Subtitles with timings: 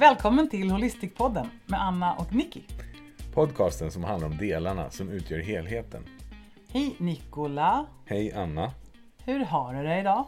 [0.00, 2.60] Välkommen till Holistikpodden med Anna och Nicky.
[3.34, 6.04] Podcasten som handlar om delarna som utgör helheten.
[6.72, 7.86] Hej Nikola!
[8.06, 8.72] Hej Anna!
[9.24, 10.24] Hur har du det idag?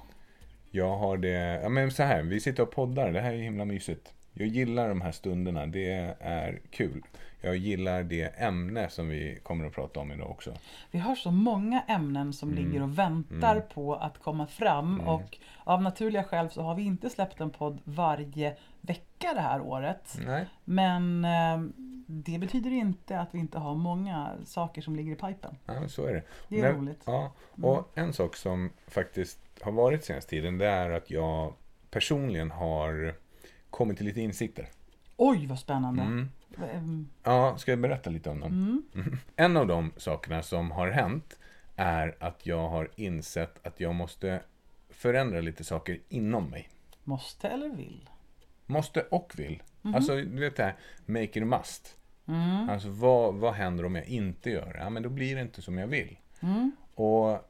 [0.70, 3.65] Jag har det, ja men så här, vi sitter och poddar, det här är himla
[3.65, 4.15] mysigt.
[4.34, 7.02] Jag gillar de här stunderna, det är kul.
[7.40, 10.54] Jag gillar det ämne som vi kommer att prata om idag också.
[10.90, 12.64] Vi har så många ämnen som Mm.
[12.64, 17.10] ligger och väntar på att komma fram och av naturliga skäl så har vi inte
[17.10, 20.18] släppt en podd varje vecka det här året.
[20.26, 20.46] Nej.
[20.64, 21.60] Men eh,
[22.06, 25.56] det betyder inte att vi inte har många saker som ligger i pipen.
[25.66, 26.23] Ja, så är det.
[26.48, 27.02] Det är När- roligt.
[27.04, 31.52] Ja, och en sak som faktiskt har varit senaste tiden, det är att jag
[31.90, 33.14] personligen har
[33.73, 34.68] kommit till lite insikter.
[35.16, 36.02] Oj vad spännande!
[36.02, 36.28] Mm.
[36.73, 38.82] Ehm, Ja, ska jag berätta lite om dem?
[38.95, 39.18] Mm.
[39.37, 41.38] En av de sakerna som har hänt
[41.76, 44.42] är att jag har insett att jag måste
[44.90, 46.68] förändra lite saker inom mig.
[47.04, 48.10] Måste eller vill?
[48.66, 49.62] Måste och vill.
[49.82, 49.95] Mhm.
[49.95, 50.76] Alltså, du vet det här,
[51.07, 51.96] make it must.
[52.26, 52.68] Mm.
[52.68, 54.79] Alltså, vad, vad händer om jag inte gör det?
[54.79, 56.18] Ja, men då blir det inte som jag vill.
[56.40, 56.73] Mm.
[56.95, 57.48] Och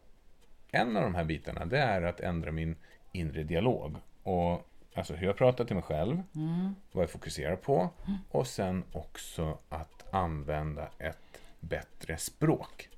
[0.70, 2.76] en av de här bitarna, det är att ändra min
[3.12, 3.96] inre dialog.
[4.22, 6.74] Och alltså hur jag pratar till mig själv, Mm.
[6.92, 7.90] vad jag fokuserar på
[8.30, 12.88] och sen också att använda ett bättre språk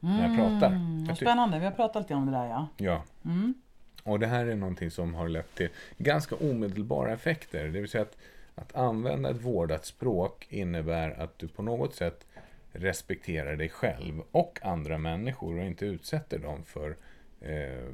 [0.00, 0.66] när jag pratar.
[0.76, 2.66] Mm, Jag vad ty- spännande, vi har pratat lite om det där ja.
[2.76, 3.02] Ja.
[3.24, 3.54] Mm.
[4.02, 7.64] Och det här är någonting som har lett till ganska omedelbara effekter.
[7.64, 8.16] Det vill säga att,
[8.54, 12.26] att använda ett vårdat språk innebär att du på något sätt
[12.72, 16.96] respekterar dig själv och andra människor och inte utsätter dem för
[17.40, 17.88] eh,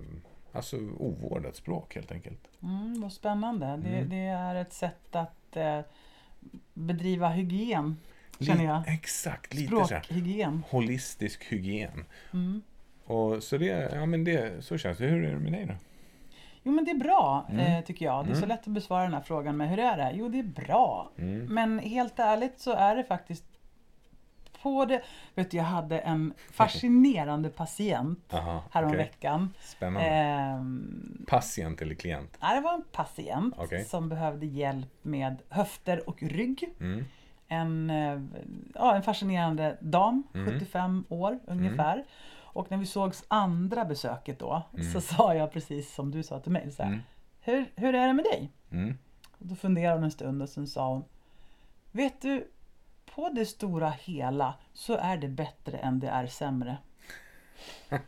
[0.55, 2.49] alltså ovårdat språk helt enkelt.
[2.63, 3.67] Mm, vad spännande.
[3.67, 4.09] Det, Mm.
[4.09, 5.81] det är ett sätt att eh,
[6.75, 7.97] bedriva hygien,
[8.41, 8.79] känner jag.
[8.87, 10.63] Li- exakt, lite så här Språkhygien.
[10.71, 12.05] holistisk hygien.
[12.33, 12.63] Mm.
[13.05, 15.07] Och så det, ja men det, så känns det.
[15.07, 15.75] Hur är det med dig då?
[16.63, 17.61] Jo men det är bra Mm.
[17.79, 18.25] eh, tycker jag.
[18.27, 18.49] Det är så Mm.
[18.49, 20.13] lätt att besvara den här frågan med hur är det?
[20.15, 21.11] Jo det är bra.
[21.19, 21.45] Mm.
[21.55, 23.45] Men helt ärligt så är det faktiskt
[24.65, 25.03] på det.
[25.35, 29.49] Vet du, jag hade en fascinerande patient Aha, häromveckan.
[29.55, 29.63] okej.
[29.69, 30.09] Spännande.
[30.09, 32.37] Ehm, Patient eller klient?
[32.43, 33.85] nej, det var en patient Okej.
[33.85, 36.65] som behövde hjälp med höfter och rygg.
[36.81, 37.05] Mm.
[37.49, 38.21] en, eh,
[38.75, 40.53] ja, en fascinerande dam, Mm.
[40.53, 42.05] 75 år ungefär.
[42.57, 46.53] Och när vi sågs andra besöket då så sa jag precis som du sa till
[46.53, 46.71] mig.
[46.73, 47.03] Så här, Mm.
[47.41, 48.51] hur, hur är det med dig?
[48.73, 48.99] Mm.
[49.39, 51.05] Och då funderade hon en stund och sen sa hon
[51.93, 52.49] Vet du,
[53.15, 56.77] på det stora hela så är det bättre än det är sämre.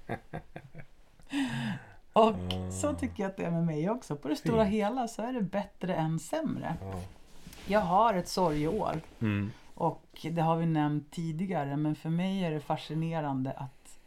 [2.13, 2.35] Och
[2.73, 4.17] så tycker jag att det är med mig också.
[4.17, 6.77] På det stora hela så är det bättre än sämre.
[6.81, 7.01] Ja.
[7.67, 9.01] Jag har ett sorgeår.
[9.21, 9.53] Mm.
[9.75, 13.99] Och det har vi nämnt tidigare men för mig är det fascinerande att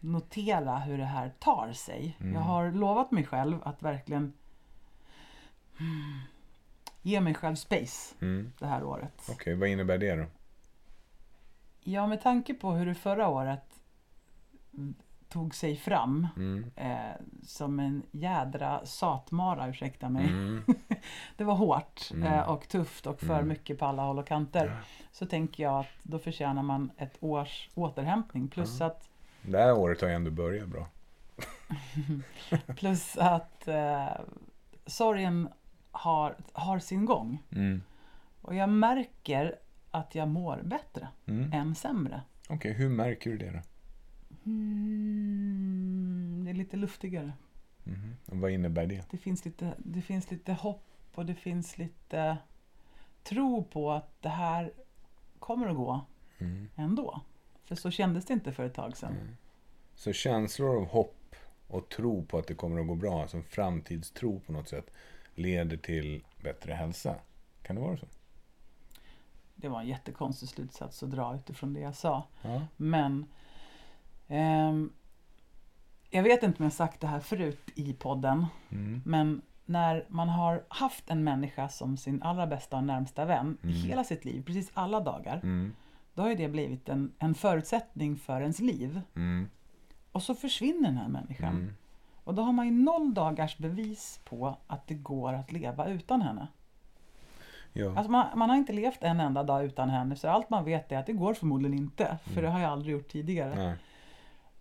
[0.00, 2.16] notera hur det här tar sig.
[2.20, 2.34] Mm.
[2.34, 4.32] Jag har lovat mig själv att verkligen
[7.02, 8.52] ge mig själv space Mm.
[8.58, 9.28] det här året.
[9.30, 10.24] Okej, vad innebär det då?
[11.80, 13.64] Ja, med tanke på hur det förra året
[15.28, 16.70] tog sig fram Mm.
[16.76, 17.14] eh,
[17.46, 20.24] som en jädra satmara, ursäkta mig.
[20.28, 20.64] Mm.
[21.36, 22.32] Det var hårt Mm.
[22.32, 23.48] eh, och tufft och för Mm.
[23.48, 24.76] mycket på alla håll och kanter.
[25.12, 28.48] Så tänker jag att då förtjänar man ett års återhämtning.
[28.48, 29.08] Plus att,
[29.42, 30.86] Det här året har ju ändå börjat bra.
[32.76, 34.08] plus att eh,
[34.86, 35.48] sorgen
[35.90, 37.42] har, har sin gång.
[37.50, 37.82] Mm.
[38.42, 39.58] Och jag märker
[39.90, 41.52] att jag mår bättre Mm.
[41.52, 42.22] än sämre.
[42.48, 43.58] Okej, hur märker du det då?
[45.10, 47.32] Mm, det är lite luftigare.
[47.84, 48.16] Mhm.
[48.26, 49.04] Och vad innebär det?
[49.10, 50.82] Det finns, lite, det finns lite hopp
[51.14, 52.36] och det finns lite
[53.22, 54.72] tro på att det här
[55.38, 56.00] kommer att gå
[56.38, 56.68] Mm.
[56.76, 57.20] ändå.
[57.64, 59.36] För så kändes det inte för ett tag sedan.
[59.94, 61.34] Så känslor av hopp
[61.68, 64.90] och tro på att det kommer att gå bra, alltså en framtidstro på något sätt,
[65.40, 67.14] leder till bättre hälsa.
[67.62, 68.06] Kan det vara så?
[69.54, 72.26] Det var en jättekonstig slutsats att dra utifrån det jag sa.
[72.42, 72.66] Ja.
[72.76, 73.26] Men
[74.28, 74.92] ehm,
[76.10, 78.46] jag vet inte om jag sagt det här förut i podden.
[78.70, 79.02] Mm.
[79.04, 83.66] Men när man har haft en människa som sin allra bästa och närmsta vän i
[83.66, 83.76] Mm.
[83.82, 85.36] hela sitt liv, precis alla dagar.
[85.42, 85.74] Mm.
[86.14, 89.00] Då har det blivit en, en förutsättning för ens liv.
[89.16, 89.48] Mm.
[90.12, 91.54] Och så försvinner den här människan.
[92.20, 92.24] Mm.
[92.24, 96.22] Och då har man ju noll dagars bevis på att det går att leva utan
[96.22, 96.48] henne.
[97.72, 97.96] Ja.
[97.96, 100.92] Alltså man, man har inte levt en enda dag utan henne så allt man vet
[100.92, 102.18] är att det går förmodligen inte.
[102.24, 103.54] För det har jag aldrig gjort tidigare.
[103.54, 103.76] Nej.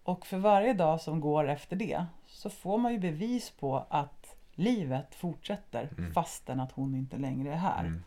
[0.04, 4.36] Och för varje dag som går efter det så får man ju bevis på att
[4.52, 7.86] livet fortsätter fastän att hon inte längre är här.
[7.86, 8.04] Mm.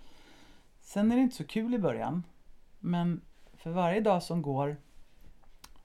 [0.80, 2.22] Sen är det inte så kul i början.
[2.80, 3.20] Men
[3.54, 4.76] för varje dag som går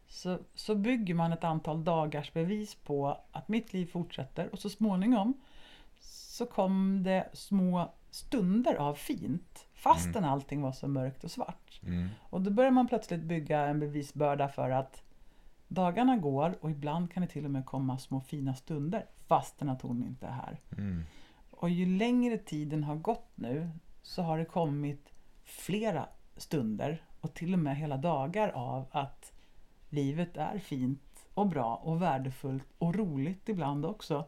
[0.09, 4.69] så, så bygger man ett antal dagars bevis på att mitt liv fortsätter och så
[4.69, 5.33] småningom
[5.99, 11.81] så kom det små stunder av fint fastän allting var så mörkt och svart.
[11.83, 12.09] Mm.
[12.19, 15.03] Och då börjar man plötsligt bygga en bevisbörda för att
[15.67, 19.81] dagarna går och ibland kan det till och med komma små fina stunder fastän att
[19.81, 20.59] hon inte är här.
[20.77, 21.03] Mm.
[21.51, 23.69] Och ju längre tiden har gått nu
[24.01, 25.13] så har det kommit
[25.43, 26.05] flera
[26.37, 29.33] stunder och till och med hela dagar av att
[29.89, 34.25] livet är fint och bra och värdefullt och roligt ibland också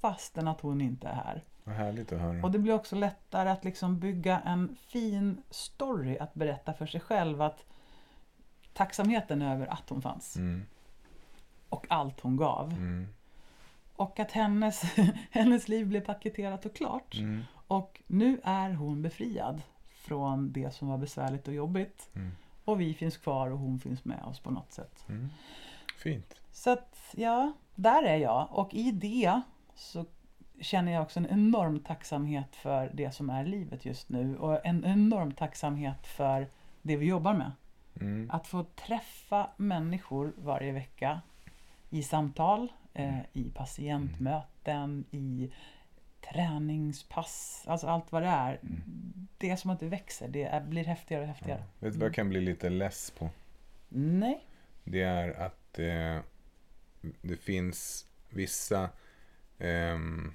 [0.00, 1.44] fastän att hon inte är här.
[1.64, 2.42] Vad härligt att höra.
[2.42, 7.00] Och det blir också lättare att liksom bygga en fin story att berätta för sig
[7.00, 7.64] själv att
[8.72, 10.66] tacksamheten över att hon fanns Mm.
[11.68, 12.72] och allt hon gav.
[12.72, 13.06] Mm.
[13.96, 14.82] Och att hennes,
[15.30, 17.14] hennes liv blev paketerat och klart.
[17.18, 17.42] Mm.
[17.66, 22.10] Och nu är hon befriad från det som var besvärligt och jobbigt.
[22.68, 22.72] Mm.
[22.72, 25.04] Och vi finns kvar och hon finns med oss på något sätt.
[25.08, 25.28] Mm.
[25.96, 26.34] Fint.
[26.52, 28.48] Så att ja, där är jag.
[28.50, 29.40] Och i det
[29.74, 30.04] så
[30.60, 34.36] känner jag också en enorm tacksamhet för det som är livet just nu.
[34.36, 36.48] Och en enorm tacksamhet för
[36.82, 37.52] det vi jobbar med.
[38.00, 38.30] Mm.
[38.30, 41.20] Att få träffa människor varje vecka
[41.90, 45.50] i samtal, eh, i patientmöten, i
[46.20, 48.60] träningspass, alltså allt vad det är.
[49.38, 51.32] Det är som att det växer, det är, blir häftigare och Ja.
[51.32, 51.62] häftigare.
[51.78, 53.30] Vet du vad jag kan bli lite less på?
[53.88, 54.44] Nej.
[54.84, 56.18] Det är att eh,
[57.22, 58.90] det finns vissa
[59.58, 60.34] ehm,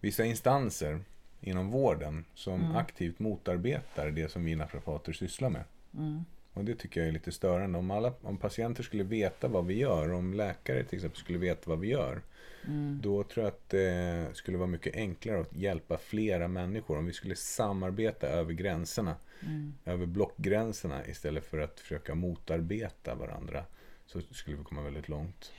[0.00, 1.00] vissa instanser
[1.40, 2.76] inom vården som Mm.
[2.76, 5.64] aktivt motarbetar det som vi naprapater sysslar med.
[5.94, 6.24] Mm.
[6.54, 7.78] Och det tycker jag är lite störande.
[7.78, 11.70] Om, alla, om patienter skulle veta vad vi gör, om läkare till exempel skulle veta
[11.70, 12.20] vad vi gör,
[12.66, 13.00] Mm.
[13.02, 17.12] då tror jag att det skulle vara mycket enklare att hjälpa flera människor om vi
[17.12, 19.74] skulle samarbeta över gränserna, Mm.
[19.84, 23.64] över blockgränserna istället för att försöka motarbeta varandra.
[24.06, 25.52] Så skulle vi komma väldigt långt.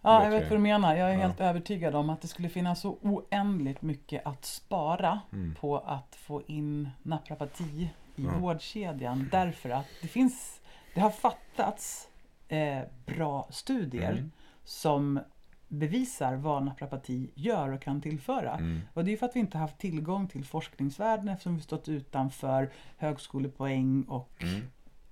[0.00, 0.96] Ja, jag vet vad du menar.
[0.96, 1.20] Jag är Ja.
[1.20, 5.54] helt övertygad om att det skulle finnas så oändligt mycket att spara Mm.
[5.54, 8.38] på att få in naprapati i Ja.
[8.38, 9.28] vårdkedjan.
[9.32, 10.60] Därför att det finns,
[10.94, 12.08] det har fattats
[12.48, 14.30] eh, bra studier Mm.
[14.64, 15.20] som
[15.68, 18.52] bevisar vad naprapati gör och kan tillföra.
[18.56, 18.80] Mm.
[18.94, 22.70] Och det är för att vi inte haft tillgång till forskningsvärlden eftersom vi stått utanför
[22.98, 24.62] högskolepoäng och Mm.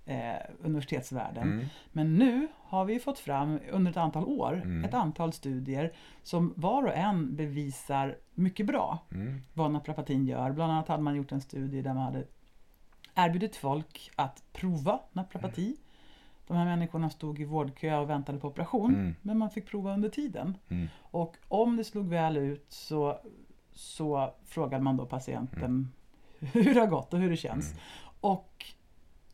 [0.06, 1.52] eh, universitetsvärlden.
[1.52, 1.66] Mm.
[1.92, 4.84] Men nu har vi fått fram under ett antal år Mm.
[4.84, 9.40] ett antal studier som var och en bevisar mycket bra Mm.
[9.54, 10.52] vad naprapatin gör.
[10.52, 12.24] Bland annat hade man gjort en studie där man hade
[13.14, 15.76] erbjudit folk att prova naprapati.
[16.46, 19.14] De här människorna stod i vårdkö och väntade på operation Mm.
[19.22, 20.56] men man fick prova under tiden.
[20.68, 20.88] Mm.
[21.00, 23.18] Och om det slog väl ut så,
[23.72, 25.92] så frågade man då patienten
[26.38, 27.70] hur det har gått och hur det känns.
[27.70, 27.82] Mm.
[28.20, 28.64] Och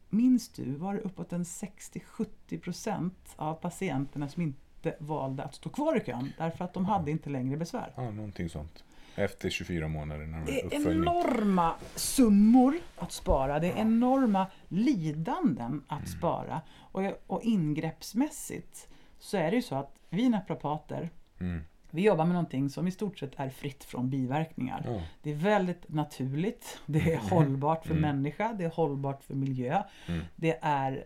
[0.08, 5.96] minns du, var det uppåt en 60-70% av patienterna som inte valde att stå kvar
[5.96, 7.92] i kön därför att de hade inte längre besvär.
[7.96, 8.84] Ja, någonting sånt.
[9.18, 13.58] Efter 24 månader Det är enorma summor att spara.
[13.58, 16.60] Det är enorma lidanden att spara.
[16.78, 18.88] Och, och ingreppsmässigt
[19.18, 21.10] så är det ju så att vi naprapater,
[21.40, 21.60] Mm.
[21.90, 24.82] vi jobbar med någonting som i stort sett är fritt från biverkningar.
[24.86, 25.02] Ja.
[25.22, 28.02] Det är väldigt naturligt, det är hållbart för Mm.
[28.02, 29.82] människa, det är hållbart för miljö.
[30.08, 30.20] Mm.
[30.36, 31.04] Det är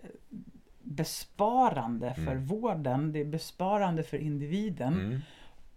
[0.82, 2.46] besparande för Mm.
[2.46, 5.22] vården, det är besparande för individen.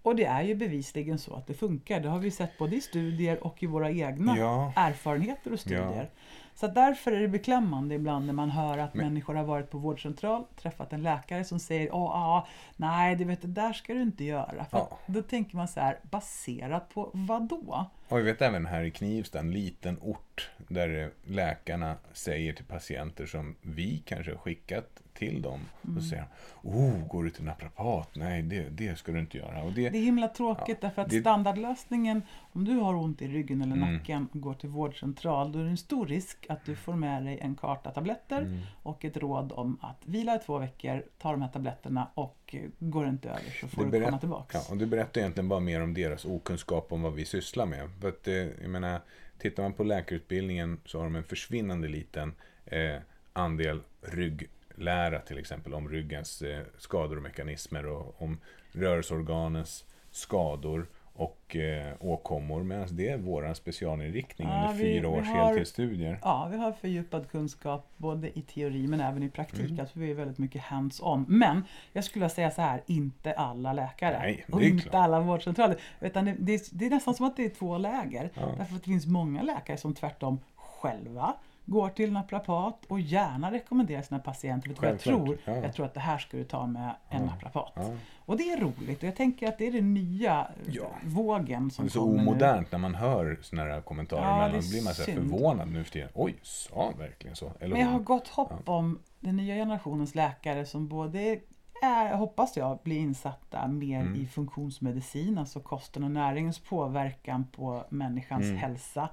[0.06, 2.00] Och det är ju bevisligen så att det funkar.
[2.00, 4.74] Det har vi sett både i studier och i våra egna Ja.
[4.76, 6.10] erfarenheter och studier.
[6.56, 9.78] Så därför är det beklämmande ibland när man hör att Men- människor har varit på
[9.78, 14.02] vårdcentral, träffat en läkare som säger Åh, ah, nej, du vet, det där ska du
[14.02, 14.66] inte göra.
[14.66, 14.98] För Ja.
[15.06, 17.86] då tänker man så här, baserat på vad då?
[18.10, 23.26] Och vi vet även här i Knivsta, en liten ort, där läkarna säger till patienter
[23.26, 25.60] som vi kanske har skickat till dem.
[25.86, 25.98] Mm.
[25.98, 26.26] Och säger
[26.64, 28.10] oh, går du till naprapat?
[28.16, 29.64] Nej, det, det ska du inte göra.
[29.64, 32.22] Och det, Det är himla tråkigt Ja, därför att det- standardlösningen,
[32.56, 33.94] om du har ont i ryggen eller Mm.
[33.94, 37.24] nacken och går till vårdcentral, då är det en stor risk att du får med
[37.26, 38.60] dig en karta tabletter Mm.
[38.84, 43.04] och ett råd om att vila i två veckor, ta de här tabletterna och går
[43.04, 44.56] det inte över så får du berätt- komma tillbaks.
[44.56, 47.90] Ja, och det berättar egentligen bara mer om deras okunskap om vad vi sysslar med.
[48.02, 49.02] För att, eh, jag menar,
[49.40, 52.34] tittar man på läkarutbildningen så har de en försvinnande liten
[52.66, 52.96] eh,
[53.34, 58.38] andel rygglära till exempel om ryggens eh, skador och mekanismer och om
[58.72, 62.64] rörelseorganens skador och eh, åkommor.
[62.64, 66.20] Medan det är vår specialinriktning Ja, under fyra års har- heltidsstudier.
[66.22, 69.70] Ja, vi har fördjupad kunskap både i teori men även i praktik.
[69.70, 69.80] Mm.
[69.80, 71.26] Alltså vi är väldigt mycket hands-on.
[71.28, 74.96] Men jag skulle säga så här, inte alla läkare Nej, och inte klart.
[74.96, 75.78] alla vårdcentraler.
[76.02, 78.30] Utan det, det, det är nästan som att det är två läger.
[78.34, 78.42] Ja.
[78.58, 81.34] Därför att det finns många läkare som tvärtom själva
[81.66, 84.70] går till naprapat och gärna rekommenderar sina patienter.
[84.70, 85.38] Vet vad jag tror?
[85.46, 85.56] ja.
[85.56, 87.74] Jag tror att det här ska du ta med en Ja, naprapat.
[87.76, 87.92] Ja.
[88.26, 90.88] Och det är roligt och jag tänker att det är den nya Ja.
[91.04, 92.30] vågen som Det är så kommer nu.
[92.30, 95.84] omodernt när man hör såna här kommentarer Ja, är Då blir man så förvånad nu
[95.84, 96.10] för tiden.
[96.14, 97.52] Oj, sa han verkligen så?
[97.60, 101.40] Eller Men jag har gott hopp om den nya generationens läkare som både
[101.82, 104.16] är, hoppas jag, blir insatta mer Mm.
[104.22, 108.58] i funktionsmedicin, alltså kosten och näringens påverkan på människans Mm.
[108.58, 109.10] hälsa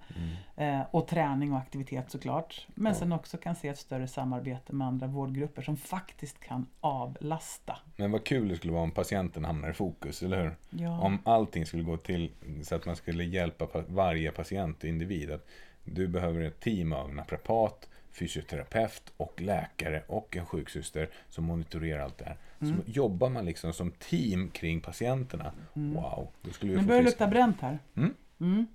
[0.57, 0.81] Mm.
[0.81, 2.66] eh, och träning och aktivitet såklart.
[2.75, 2.99] Men Ja.
[2.99, 7.78] sen också kan se ett större samarbete med andra vårdgrupper som faktiskt kan avlasta.
[7.97, 10.57] Men vad kul det skulle vara om patienten hamnar i fokus, eller hur?
[10.71, 11.00] Ja.
[11.00, 12.31] Om allting skulle gå till
[12.62, 15.31] så att man skulle hjälpa pa- varje patient och individ.
[15.31, 15.47] Att
[15.85, 22.19] du behöver ett team av naprapat, fysioterapeut och läkare och en sjuksyster som monitorerar allt
[22.19, 22.37] det här.
[22.62, 22.76] Mm.
[22.76, 25.52] Så jobbar man liksom som team kring patienterna.
[25.73, 27.78] Wow, då skulle vi Nu börjar det lukta bränt här.
[27.97, 28.14] Mm.
[28.40, 28.66] Mm.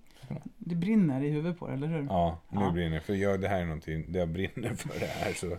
[0.57, 2.03] Det brinner i huvudet på dig, eller hur?
[2.09, 2.71] Ja, nu Ja.
[2.71, 2.99] brinner.
[2.99, 5.33] För jag, det här är någonting, det jag brinner för det här.
[5.33, 5.57] Så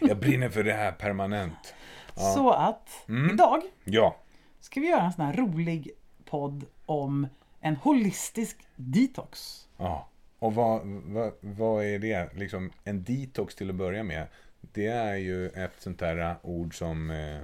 [0.00, 1.74] jag brinner för det här permanent.
[2.16, 2.22] Ja.
[2.36, 3.30] Så att Mm.
[3.30, 4.16] idag Ja,
[4.60, 5.90] ska vi göra en sån här rolig
[6.24, 7.26] podd om
[7.60, 9.66] en holistisk detox.
[9.76, 10.06] ja.
[10.38, 12.30] Och vad, vad, vad är det?
[12.36, 14.26] Liksom en detox till att börja med.
[14.60, 17.40] Det är ju ett sånt där ord som eh,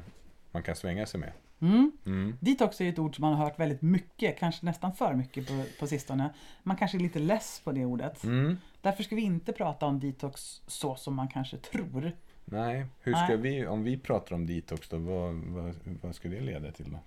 [0.57, 1.33] man kan svänga sig med.
[1.61, 1.93] Mm.
[2.07, 2.39] Mm.
[2.41, 5.65] Detox är ett ord som man har hört väldigt mycket, kanske nästan för mycket på,
[5.81, 6.31] på sistone.
[6.63, 8.25] Man kanske är lite less på det ordet.
[8.25, 8.59] Mm.
[8.81, 12.13] Därför ska vi inte prata om detox så som man kanske tror.
[12.45, 13.37] Nej, hur ska Nej.
[13.37, 16.99] vi, om vi pratar om detox då, vad, vad, vad ska det leda till då?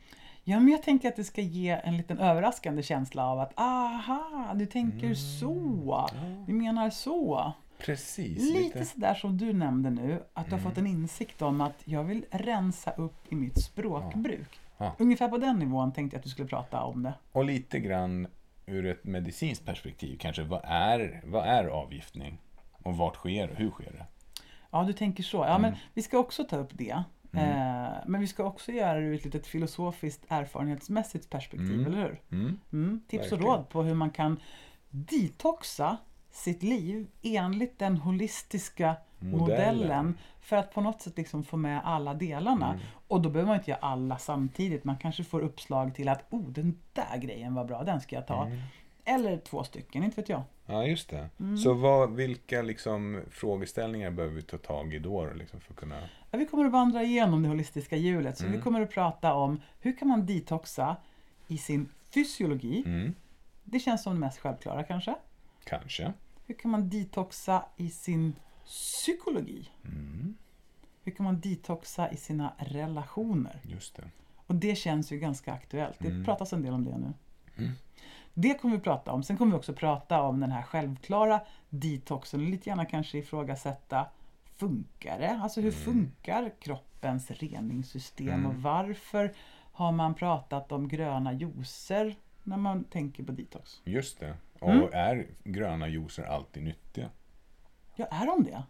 [0.44, 4.52] Ja, men jag tänker att det ska ge en liten överraskande känsla av att aha,
[4.56, 6.08] du tänker så.
[6.48, 7.54] Du menar så.
[7.80, 8.54] Precis.
[8.54, 12.04] Lite sådär som du nämnde nu, att du har fått en insikt om att jag
[12.04, 14.60] vill rensa upp i mitt språkbruk.
[14.78, 14.96] Ja.
[15.00, 17.14] Ungefär på den nivån tänkte jag att du skulle prata om det.
[17.32, 18.28] Och lite grann
[18.66, 20.44] ur ett medicinskt perspektiv kanske.
[20.44, 22.38] Vad är, vad är avgiftning?
[22.84, 23.54] Och vart sker det?
[23.56, 24.06] Hur sker det?
[24.72, 25.38] Ja, du tänker så.
[25.38, 27.04] Ja, men vi ska också ta upp det.
[27.34, 31.86] Eh, men vi ska också göra det ur ett litet filosofiskt erfarenhetsmässigt perspektiv, Mm.
[31.86, 32.22] eller hur?
[32.32, 32.60] Mm.
[32.74, 33.56] Mm, tips och Verkligen.
[33.56, 34.40] råd på hur man kan
[34.90, 35.98] detoxa
[36.40, 40.18] sitt liv enligt den holistiska modellen, Modellen.
[40.42, 42.68] för att på något sätt liksom få med alla delarna.
[42.70, 42.80] Mm.
[43.08, 44.84] Och då behöver man inte göra alla samtidigt.
[44.84, 48.28] Man kanske får uppslag till att oh, den där grejen var bra, den ska jag
[48.28, 48.46] ta.
[48.46, 48.58] Mm.
[49.06, 50.42] Eller två stycken, inte vet jag.
[50.66, 51.30] Ja, just det.
[51.40, 51.58] Mm.
[51.58, 55.30] Så vad, vilka liksom, frågeställningar behöver vi ta tag i då?
[55.34, 55.96] Liksom, för att kunna...
[56.32, 58.38] Ja, vi kommer att vandra igenom det holistiska hjulet.
[58.38, 58.58] Så Mm.
[58.58, 60.96] vi kommer att prata om hur kan man detoxa
[61.48, 62.84] i sin fysiologi.
[62.86, 63.14] Mm.
[63.64, 65.16] Det känns som det mest självklara kanske.
[65.64, 66.14] Kanske.
[66.50, 69.70] Hur kan man detoxa i sin psykologi?
[69.86, 70.36] Mm.
[71.04, 73.60] Hur kan man detoxa i sina relationer?
[73.64, 74.04] Just det.
[74.48, 75.96] Och det känns ju ganska aktuellt.
[76.00, 76.26] Det Mm.
[76.26, 77.14] pratas en del om det nu.
[77.58, 77.72] Mm.
[78.34, 79.24] Det kommer vi prata om.
[79.24, 84.06] Sen kommer vi också prata om den här självklara detoxen och lite gärna kanske ifrågasätta
[84.58, 85.40] Funkar det?
[85.44, 85.84] Alltså hur Mm.
[85.84, 88.46] funkar kroppens reningssystem Mm.
[88.46, 89.34] och varför
[89.72, 93.82] har man pratat om gröna juicer när man tänker på detox?
[93.86, 94.36] Just det.
[94.60, 94.90] Och Mm.
[94.94, 97.10] är gröna juicer alltid nyttiga?
[97.96, 98.64] Ja, är de det?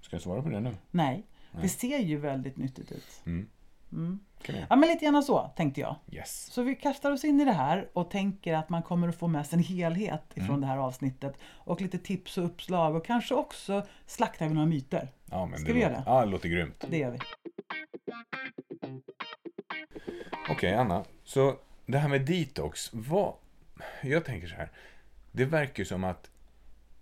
[0.00, 0.70] Ska jag svara på det nu?
[0.90, 1.62] Nej, Nej.
[1.62, 3.22] det ser ju väldigt nyttigt ut.
[3.26, 3.48] Mm.
[3.92, 4.20] Mm.
[4.70, 5.96] Ja, men lite grann så tänkte jag.
[6.10, 6.46] Yes.
[6.52, 9.28] Så vi kastar oss in i det här och tänker att man kommer att få
[9.28, 10.60] med sig en helhet ifrån Mm.
[10.60, 11.34] det här avsnittet.
[11.44, 15.08] Och lite tips och uppslag och kanske också slaktar vi några myter.
[15.30, 16.02] Ja, men Ska det vi göra det?
[16.06, 16.84] Ja, det låter grymt.
[16.90, 17.18] Det gör vi.
[20.50, 21.04] Okej, Anna.
[21.24, 21.56] Så
[21.86, 22.90] det här med detox.
[22.92, 23.34] Vad...
[24.02, 24.70] Jag tänker så här.
[25.32, 26.30] Det verkar ju som att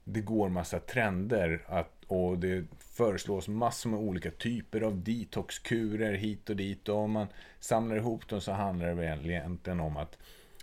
[0.04, 6.50] det går massa trender att, och det föreslås massor med olika typer av detoxkurer hit
[6.50, 6.88] och dit.
[6.88, 7.26] Och om man
[7.60, 10.18] samlar ihop dem så handlar det väl egentligen om att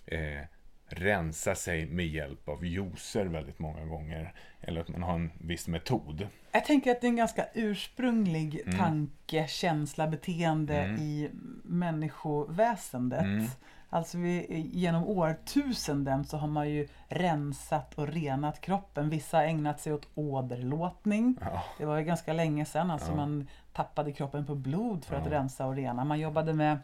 [0.05, 0.41] eh,
[0.89, 4.33] rensa sig med hjälp av juicer väldigt många gånger.
[4.61, 6.27] Eller att man har en viss metod.
[6.51, 8.77] Jag tänker att det är en ganska ursprunglig Mm.
[8.79, 11.01] tanke, känsla, beteende Mm.
[11.01, 11.29] i
[11.63, 13.21] människoväsendet.
[13.23, 13.45] Mm.
[13.89, 19.09] Alltså vi, genom årtusenden så har man ju rensat och renat kroppen.
[19.09, 21.35] Vissa har ägnat sig åt åderlåtning.
[21.41, 22.91] Ja, Det var ju ganska länge sedan.
[22.91, 23.15] Alltså Ja.
[23.15, 25.31] man tappade kroppen på blod för att Ja.
[25.31, 26.03] rensa och rena.
[26.03, 26.77] Man jobbade med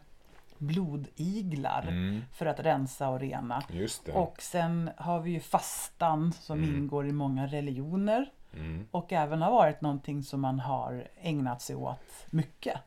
[0.58, 3.62] blodiglar mm, för att rensa och rena.
[3.70, 4.12] just det.
[4.12, 6.76] Och sen har vi ju fastan som Mm.
[6.76, 8.30] ingår i många religioner.
[8.56, 8.86] Mm.
[8.90, 12.78] Och även har varit någonting som man har ägnat sig åt mycket.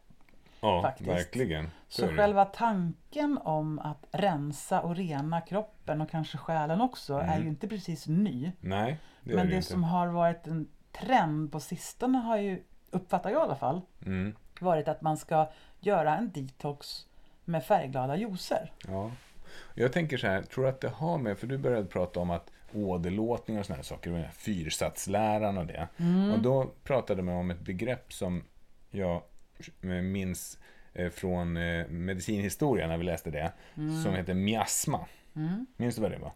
[0.61, 1.09] Ja, faktiskt.
[1.09, 1.69] verkligen.
[1.87, 2.17] Så är det.
[2.17, 7.43] själva tanken om att rensa och rena kroppen och kanske själen också är Mm.
[7.43, 8.51] ju inte precis ny.
[8.59, 12.63] Nej, det är Men det det som har varit en trend på sistone har ju,
[12.91, 14.35] uppfattar jag i alla fall, Mm.
[14.59, 15.49] varit att man ska
[15.79, 17.07] göra en detox
[17.45, 18.71] med färgglada juicer.
[18.87, 19.11] Ja.
[19.73, 22.29] Jag tänker så här, tror du att det har med, för du började prata om
[22.31, 24.29] att åderlåtning och sådana saker.
[24.33, 25.87] Fyrsatsläran och det.
[25.97, 26.31] Mm.
[26.31, 28.43] Och då pratade man om ett begrepp som
[28.91, 29.21] jag
[29.81, 30.59] minns
[30.93, 33.51] eh, från eh, medicinhistoria när vi läste det.
[34.03, 35.05] Som heter miasma.
[35.35, 35.65] Mm.
[35.77, 36.31] Minns du vad det var?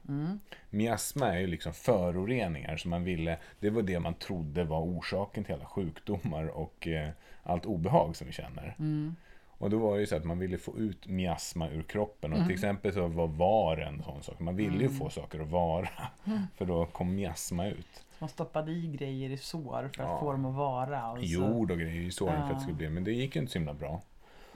[0.70, 5.44] Miasma är ju liksom föroreningar som man ville, det var det man trodde var orsaken
[5.44, 7.10] till alla sjukdomar och eh,
[7.44, 8.75] allt obehag som vi känner.
[8.80, 9.16] Mm.
[9.58, 12.32] Och då var det ju så att man ville få ut miasma ur kroppen.
[12.32, 12.48] Och Mm.
[12.48, 14.40] till exempel så var var en sån sak.
[14.40, 15.90] Man ville ju få saker att vara.
[16.25, 16.40] Mm.
[16.58, 18.06] För då kom miasma ut.
[18.22, 20.20] Man stoppade i grejer i sår för att Ja.
[20.20, 21.12] få dem att vara.
[21.12, 21.24] Och så.
[21.24, 22.56] Jord och grejer i såren för att Ja.
[22.56, 22.90] det skulle bli.
[22.90, 24.01] Men det gick ju inte så himla bra.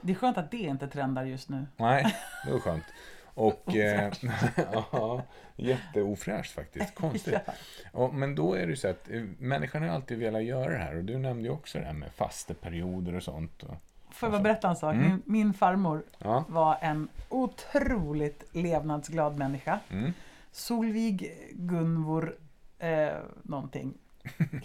[0.00, 1.66] Det är skönt att det inte trendar just nu.
[1.76, 2.84] Nej, det var skönt.
[3.24, 4.12] Och eh,
[4.92, 5.22] ja,
[5.56, 6.94] jätteofräscht faktiskt.
[7.00, 7.34] Konstigt.
[7.46, 7.52] Ja.
[7.92, 10.78] Och, men då är det ju så att eh, människan har alltid velat göra det
[10.84, 10.96] här.
[10.96, 13.62] Och du nämnde ju också det här med fasteperioder och sånt.
[13.62, 13.74] Och,
[14.10, 14.94] Får jag bara berätta en sak?
[14.94, 15.08] Mm.
[15.08, 16.44] Min, min farmor ja.
[16.48, 19.80] var en otroligt levnadsglad människa.
[19.90, 20.12] Mm.
[20.52, 22.36] Solvig Gunvor
[22.78, 23.94] eh, någonting.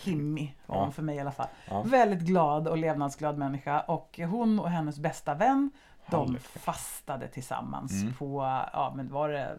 [0.03, 0.83] Himmi var Ja.
[0.83, 1.47] hon för mig i alla fall.
[1.69, 1.81] Ja.
[1.81, 3.79] Väldigt glad och levnadsglad människa.
[3.79, 5.71] Och hon och hennes bästa vän
[6.09, 8.13] de fastade tillsammans Mm.
[8.13, 8.41] på,
[8.73, 9.57] ja men var det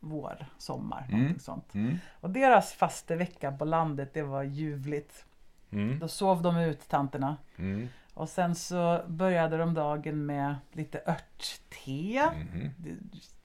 [0.00, 1.20] vår, sommar, Mm.
[1.20, 1.74] någonting sånt.
[1.74, 1.96] Mm.
[2.20, 5.24] Och deras fastevecka på landet, det var ljuvligt.
[5.70, 5.98] Mm.
[5.98, 7.36] Då sov de ut, tanterna.
[7.56, 7.88] Mm.
[8.14, 12.32] Och sen så började de dagen med lite örtte.
[12.36, 12.70] Mhm.
[12.78, 12.90] Det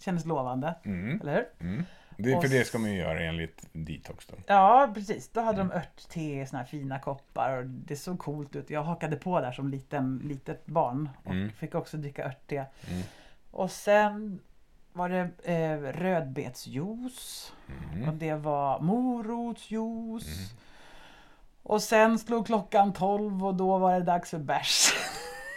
[0.04, 1.22] kändes lovande, Mm.
[1.22, 1.86] eller hur?
[2.22, 4.36] Det, Och för det ska man ju göra enligt detox då.
[4.48, 5.30] Ja, precis.
[5.30, 5.70] Då hade Mm.
[5.70, 8.70] de örtte i såna här fina koppar och det såg coolt ut.
[8.70, 11.52] Jag hakade på där som liten, litet barn och Mm.
[11.52, 12.56] fick också dricka örtte.
[12.90, 13.04] Mm.
[13.52, 14.40] Och sen
[14.94, 17.54] var det eh, rödbetsjuice
[17.92, 18.20] och Mm.
[18.20, 20.28] det var morotsjuice.
[20.38, 20.60] Mm.
[21.64, 24.94] Och sen slog klockan 12 och då var det dags för bärs.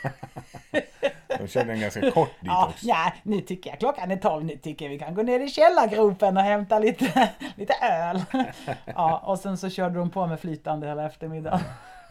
[1.39, 2.83] De körde en ganska kort Ja, detox.
[2.85, 4.45] ja, nu tycker jag klockan är 12.
[4.45, 8.23] Nu tycker jag vi kan gå ner i källargropen och hämta lite, lite öl.
[8.85, 11.61] Ja, och sen så körde de på med flytande hela eftermiddagen.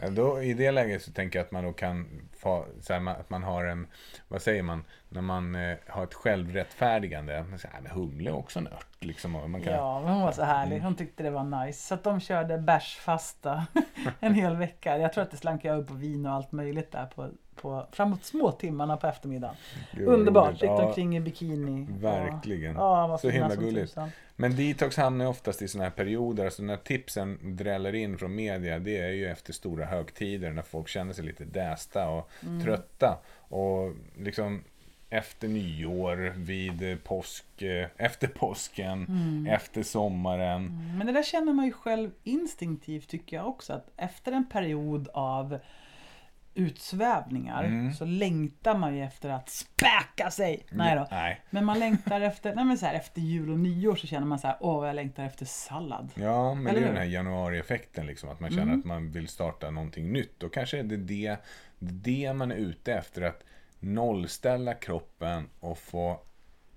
[0.00, 3.08] Ja, då, I det läget så tänker jag att man då kan få, så här,
[3.20, 3.86] att man har en,
[4.28, 7.42] vad säger man, när man eh, har ett självrättfärdigande.
[7.50, 8.86] Man säger, "Nej, men humle är också en ört.
[9.00, 10.80] Liksom, och man kan, Ja, men hon var så härlig.
[10.80, 11.86] Hon tyckte det var nice.
[11.86, 13.66] Så att de körde bärsfasta
[14.20, 14.98] en hel vecka.
[14.98, 17.86] Jag tror att det slank jag upp på vin och allt möjligt där på, på
[17.92, 19.56] framåt små timmarna på eftermiddagen.
[20.06, 20.52] Underbart.
[20.52, 21.86] Gick Ja, omkring i bikini.
[21.90, 22.74] Verkligen.
[22.76, 23.90] Ja, ja, Så himla gulligt.
[23.90, 24.10] tusan.
[24.36, 26.44] Men detox hamnar oftast i sådana här perioder.
[26.44, 30.88] Alltså när tipsen dräller in från media, det är ju efter stora högtider när folk
[30.88, 32.62] känner sig lite dästa och Mm.
[32.64, 33.18] trötta.
[33.48, 34.64] Och liksom
[35.10, 39.46] efter nyår, vid påsk, eh, efter påsken, Mm.
[39.46, 40.78] efter sommaren.
[40.98, 43.72] Men det där känner man ju själv instinktivt tycker jag också.
[43.72, 45.58] Att efter en period av
[46.54, 47.92] utsvävningar Mm.
[47.92, 50.66] så längtar man ju efter att späka sig.
[50.70, 51.06] Nej då.
[51.10, 51.40] Nej.
[51.50, 54.38] Men man längtar efter, nej men så här, efter jul och nyår så känner man
[54.38, 56.10] så här, åh jag längtar efter sallad.
[56.14, 56.94] Ja, men Eller det är hur?
[56.94, 58.78] den här januarieffekten, liksom, att man känner Mm.
[58.78, 60.42] att man vill starta någonting nytt.
[60.42, 61.36] Och kanske är det det,
[61.78, 63.44] det man är ute efter, att
[63.80, 66.20] nollställa kroppen och få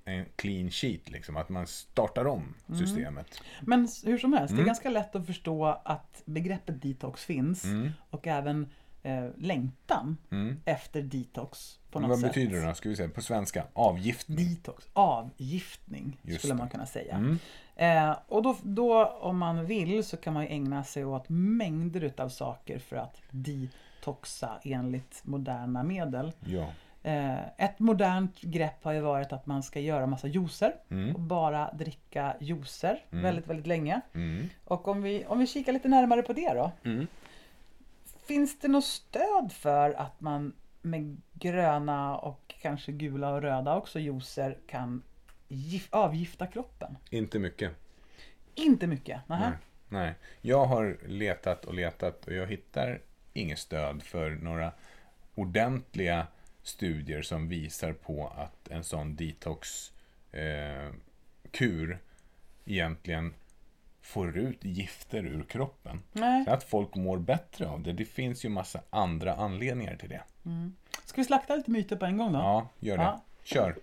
[0.06, 2.80] en clean sheet, liksom, att man startar om Mm.
[2.80, 3.42] systemet.
[3.62, 4.66] Men s- hur som helst, det är Mm.
[4.66, 7.92] ganska lätt att förstå att begreppet detox finns Mm.
[8.10, 8.70] och även
[9.06, 10.62] eh, längtan Mm.
[10.66, 12.30] efter detox på något Vad sätt.
[12.30, 12.74] betyder det då?
[12.74, 13.64] Ska vi säga på svenska?
[13.74, 14.38] Avgiftning.
[14.38, 16.58] Detox, avgiftning Just skulle det.
[16.58, 17.16] man kunna säga.
[17.16, 17.40] Mm.
[17.76, 22.04] Eh, och då, då om man vill så kan man ju ägna sig åt mängder
[22.04, 26.32] utav saker för att detoxa enligt moderna medel.
[26.46, 26.68] Ja.
[27.04, 31.28] Eh, ett modernt grepp har ju varit att man ska göra massa juicer och Mm.
[31.28, 33.24] bara dricka juicer Mm.
[33.24, 34.02] väldigt, väldigt länge.
[34.14, 34.50] Mm.
[34.64, 36.72] Och om vi, om vi kikar lite närmare på det då.
[38.28, 44.00] Finns det något stöd för att man med gröna och kanske gula och röda också
[44.00, 45.04] juicer kan
[45.48, 46.98] gif- avgifta kroppen?
[47.10, 47.72] Inte mycket.
[48.56, 49.22] Inte mycket.
[49.30, 49.50] Nähä.
[49.50, 49.58] Nej.
[49.90, 50.14] Nej.
[50.42, 53.02] Jag har letat och letat och jag hittar
[53.34, 54.72] inget stöd för några
[55.36, 56.28] ordentliga
[56.64, 60.92] studier som visar på att en sån detox-kur eh,
[61.52, 62.00] kur
[62.66, 63.34] egentligen
[64.06, 66.02] får ut gifter ur kroppen.
[66.12, 66.46] Nej.
[66.46, 67.94] Så att folk mår bättre av det.
[67.94, 70.22] Det finns ju massa andra anledningar till det.
[71.06, 72.40] Ska vi slakta lite myter på en gång då?
[72.40, 73.04] Ja, gör det.
[73.04, 73.22] Ja.
[73.44, 73.76] Kör.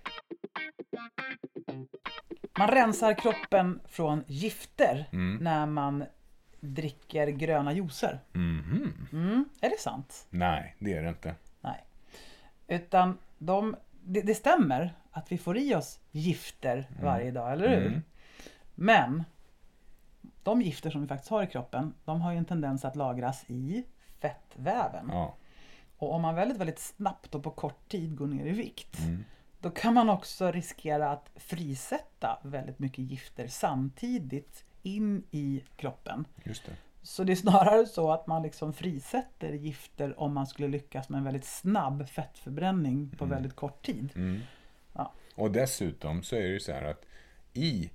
[2.59, 5.45] Man rensar kroppen från gifter Mm.
[5.45, 6.05] när man
[6.61, 8.21] dricker gröna juicer.
[8.33, 9.09] Mhm.
[9.13, 9.45] Mm.
[9.61, 10.27] Är det sant?
[10.31, 11.35] Nej, det är det inte.
[11.61, 11.85] Nej.
[12.69, 17.87] Utan de, det, det stämmer att vi får i oss gifter varje dag, eller hur?
[17.87, 18.03] Mm.
[18.75, 19.25] Men
[20.43, 23.45] de gifter som vi faktiskt har i kroppen, de har ju en tendens att lagras
[23.51, 23.85] i
[24.21, 25.09] fettväven.
[25.13, 25.35] Ja.
[25.99, 29.25] Och om man väldigt, väldigt snabbt och på kort tid går ner i vikt, Mm.
[29.61, 36.25] då kan man också riskera att frisätta väldigt mycket gifter samtidigt in i kroppen.
[36.45, 36.73] Just det.
[37.03, 41.19] Så det är snarare så att man liksom frisätter gifter om man skulle lyckas med
[41.19, 43.35] en väldigt snabb fettförbränning på Mm.
[43.37, 44.09] väldigt kort tid.
[44.15, 44.41] Mm.
[44.93, 45.13] Ja.
[45.35, 47.05] Och dessutom så är det ju så här att
[47.53, 47.91] i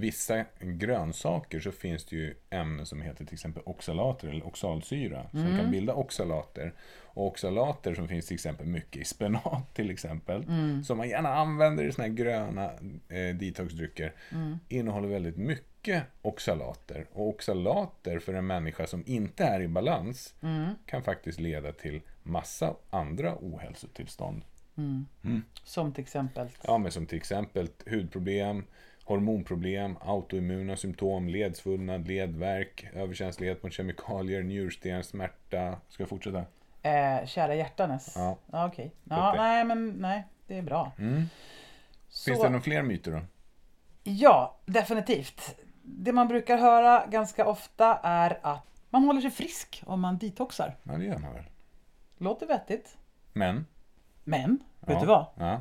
[0.00, 5.40] vissa grönsaker så finns det ju ämnen som heter till exempel oxalater eller oxalsyra som
[5.40, 5.56] Mm.
[5.58, 6.72] kan bilda oxalater.
[7.04, 10.84] Och oxalater som finns till exempel mycket i spenat till exempel, Mm.
[10.84, 12.64] som man gärna använder i såna här gröna
[13.08, 14.58] eh, detoxdrycker, Mm.
[14.68, 17.06] innehåller väldigt mycket oxalater.
[17.12, 20.70] Och oxalater för en människa som inte är i balans Mm.
[20.86, 24.42] kan faktiskt leda till massa andra ohälsotillstånd.
[24.76, 25.06] Mm.
[25.24, 25.42] Mm.
[25.64, 26.48] Som till exempel.
[26.62, 28.64] Ja, men som till exempel hudproblem,
[29.06, 35.76] hormonproblem, autoimmuna symptom, ledsvullnad, ledvärk, överkänslighet mot kemikalier, njursten, smärta.
[35.88, 36.44] Ska jag fortsätta?
[36.82, 38.12] Eh, kära hjärtanes.
[38.16, 38.36] Ja.
[38.52, 38.92] Ja, okej.
[39.04, 39.42] Ja, Uppe.
[39.42, 40.92] nej, men nej, det är bra.
[40.98, 41.22] Mm.
[42.08, 43.20] Så, Finns det några fler myter då?
[44.02, 45.56] Ja, definitivt.
[45.82, 50.76] Det man brukar höra ganska ofta är att man håller sig frisk om man detoxar.
[50.82, 51.44] Ja, det gör man väl.
[52.18, 52.96] Låter vettigt.
[53.32, 53.66] Men?
[54.24, 55.00] Men, vet ja.
[55.00, 55.26] du vad?
[55.38, 55.60] Ja.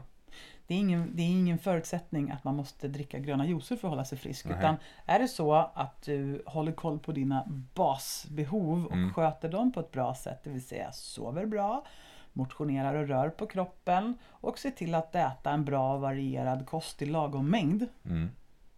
[0.68, 3.92] Det är, ingen, det är ingen förutsättning att man måste dricka gröna juicer för att
[3.92, 4.46] hålla sig frisk.
[4.46, 4.58] Nej.
[4.58, 4.76] Utan
[5.06, 9.14] är det så att du håller koll på dina basbehov och Mm.
[9.14, 11.86] sköter dem på ett bra sätt, det vill säga sover bra,
[12.34, 17.06] motionerar och rör på kroppen och ser till att äta en bra varierad kost i
[17.06, 17.86] lagom mängd.
[18.06, 18.30] Mm.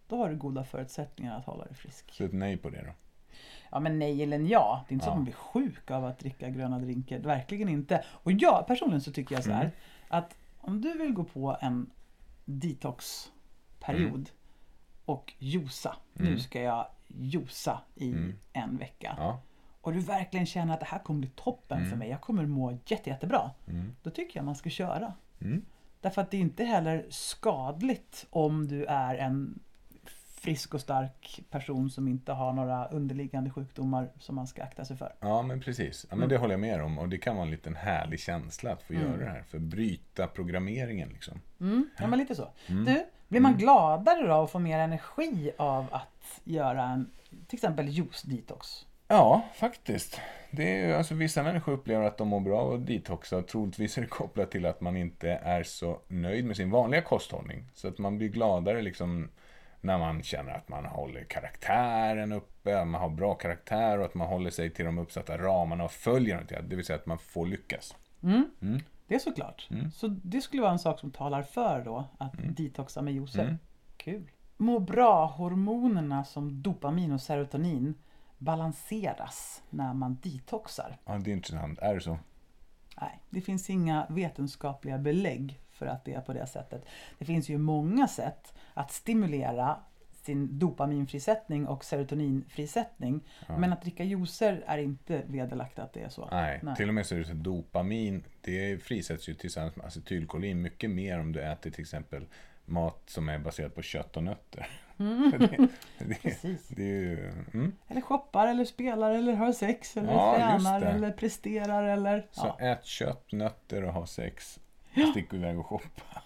[0.08, 2.12] Då har du goda förutsättningar att hålla dig frisk.
[2.12, 2.92] Så ett nej på det då?
[3.72, 4.86] Ja men nej eller ja.
[4.88, 5.12] Det är inte så Ja.
[5.12, 7.20] att man blir sjuk av att dricka gröna drinkar.
[7.20, 8.04] Verkligen inte.
[8.08, 9.62] Och jag personligen så tycker jag så här.
[9.62, 9.72] Mm.
[10.08, 10.36] Att
[10.68, 11.90] om du vill gå på en
[12.46, 14.30] detoxperiod
[15.06, 15.96] och josa.
[16.14, 16.40] Nu Mm.
[16.40, 18.34] ska jag josa i Mm.
[18.54, 19.16] en vecka.
[19.18, 19.42] Ja.
[19.82, 21.90] Och du verkligen känner att det här kommer bli toppen Mm.
[21.90, 22.10] för mig.
[22.10, 23.52] Jag kommer må jätte, jättebra.
[23.68, 23.96] Mm.
[24.04, 25.14] Då tycker jag man ska köra.
[25.42, 25.66] Mm.
[26.02, 29.60] Därför att det är inte heller skadligt om du är en
[30.48, 34.98] frisk och stark person som inte har några underliggande sjukdomar som man ska akta sig
[34.98, 35.14] för.
[35.20, 36.06] Ja, men precis.
[36.10, 36.30] Ja, men Mm.
[36.30, 36.98] det håller jag med om.
[37.00, 39.06] Och det kan vara en liten härlig känsla att få Mm.
[39.06, 39.44] göra det här.
[39.50, 41.42] För att bryta programmeringen liksom.
[41.60, 42.48] Mm, ja, men lite så.
[42.68, 42.86] Mm.
[42.86, 43.60] Du, blir man Mm.
[43.62, 47.10] gladare då och får mer energi av att göra en
[47.48, 48.86] till exempel juice-detox?
[49.08, 50.22] Ja, faktiskt.
[50.52, 53.42] Det är, alltså, vissa människor upplever att de mår bra av att detoxa.
[53.42, 57.66] Troligtvis är det kopplat till att man inte är så nöjd med sin vanliga kosthållning.
[57.74, 59.30] Så att man blir gladare liksom
[59.88, 64.14] när man känner att man håller karaktären uppe, att man har bra karaktär och att
[64.16, 66.70] man håller sig till de uppsatta ramarna och följer något.
[66.70, 67.96] Det vill säga att man får lyckas.
[68.24, 68.80] Mm, Mm.
[69.08, 69.68] det är såklart.
[69.72, 69.92] Mm.
[69.92, 73.44] Så det skulle vara en sak som talar för då, att detoxa med juicer.
[73.44, 73.58] Mm.
[73.98, 74.32] Kul.
[74.58, 77.94] Må bra-hormonerna som dopamin och serotonin
[78.38, 80.98] balanseras när man detoxar.
[81.06, 81.80] Ja, det är intressant.
[81.80, 82.18] Är det så?
[83.02, 86.86] Nej, det finns inga vetenskapliga belägg för att det är på det sättet.
[87.20, 89.78] Det finns ju många sätt att stimulera
[90.28, 93.22] sin dopaminfrisättning och serotoninfrisättning.
[93.48, 93.58] Ja.
[93.58, 96.28] Men att dricka juicer är inte vederlagt att det är så.
[96.32, 96.76] Nej, Nej.
[96.76, 100.62] till och med så är det så att dopamin, det frisätts ju tillsammans med acetylkolin
[100.62, 102.26] mycket mer om du äter till exempel
[102.66, 104.68] mat som är baserad på kött och nötter.
[104.98, 106.68] det, det, Precis.
[106.68, 107.30] det ju...
[107.54, 107.72] Mm.
[107.88, 112.28] Eller shoppar, eller spelar, eller har sex, eller Ja, tränar, eller presterar, eller...
[112.32, 112.66] Så Ja.
[112.66, 114.60] ät kött, nötter och ha sex.
[115.12, 116.22] Stick iväg och shoppa.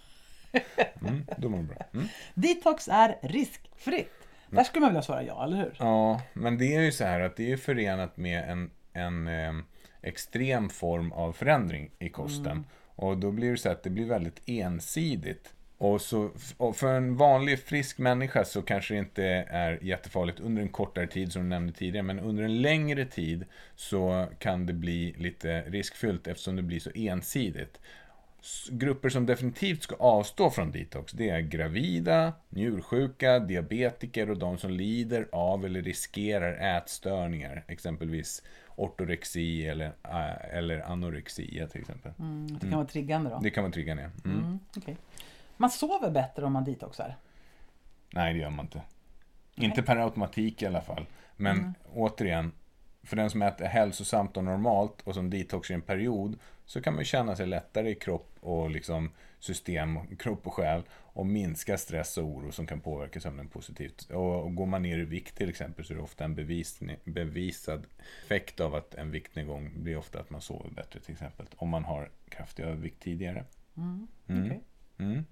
[1.01, 1.77] Mm, då mår du bra.
[1.93, 2.07] Mm.
[2.33, 4.27] Detox är riskfritt.
[4.49, 5.75] Där skulle man vilja svara ja, eller hur?
[5.79, 9.53] Ja, men det är ju så här att det är förenat med en, en eh,
[10.01, 12.65] extrem form av förändring i kosten.
[12.95, 15.53] Och då blir det så att det blir väldigt ensidigt.
[15.77, 20.61] Och, så, och för en vanlig frisk människa så kanske det inte är jättefarligt under
[20.61, 22.03] en kortare tid som du nämnde tidigare.
[22.03, 26.91] Men under en längre tid så kan det bli lite riskfyllt eftersom det blir så
[26.95, 27.79] ensidigt.
[28.69, 34.71] Grupper som definitivt ska avstå från detox det är gravida, njursjuka, diabetiker och de som
[34.71, 37.63] lider av eller riskerar ätstörningar.
[37.67, 38.43] Exempelvis
[38.75, 42.11] ortorexi eller, äh, eller anorexia till exempel.
[42.19, 43.39] Mm, det kan vara triggande då.
[43.39, 44.09] Det kan vara triggande.
[44.25, 44.37] Mm.
[44.39, 44.97] Mm, okej.
[45.57, 47.15] Man sover bättre om man detoxar.
[48.13, 48.81] Nej, det gör man inte.
[49.55, 51.05] Inte per automatik i alla fall.
[51.37, 51.73] Men Mm.
[51.93, 52.51] återigen,
[53.03, 56.95] för den som äter hälsosamt och normalt och som detoxar i en period så kan
[56.95, 62.17] man känna sig lättare i kropp och liksom system, kropp och själ och minska stress
[62.17, 64.03] och oro som kan påverka sömnen positivt.
[64.11, 67.85] Och, går man ner i vikt till exempel så är det ofta en bevis, bevisad
[68.25, 71.45] effekt av att en viktnedgång blir ofta att man sover bättre till exempel.
[71.55, 73.45] Om man har kraftig övervikt tidigare.
[73.77, 74.45] Mm, Mm.
[74.45, 74.61] okej.
[74.97, 75.25] Mm.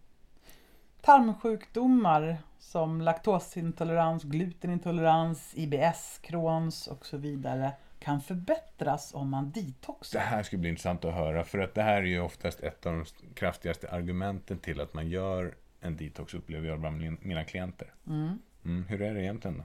[1.02, 10.20] Tarmsjukdomar som laktosintolerans, glutenintolerans, IBS, Crohns och så vidare kan förbättras om man Det detoxar.
[10.20, 12.94] här skulle bli intressant att höra, för att det här är ju oftast ett av
[12.94, 17.94] de kraftigaste argumenten till att man gör en detox, upplever jag bland min- mina klienter.
[18.08, 18.40] Mm.
[18.66, 19.64] Mm, hur är det egentligen då?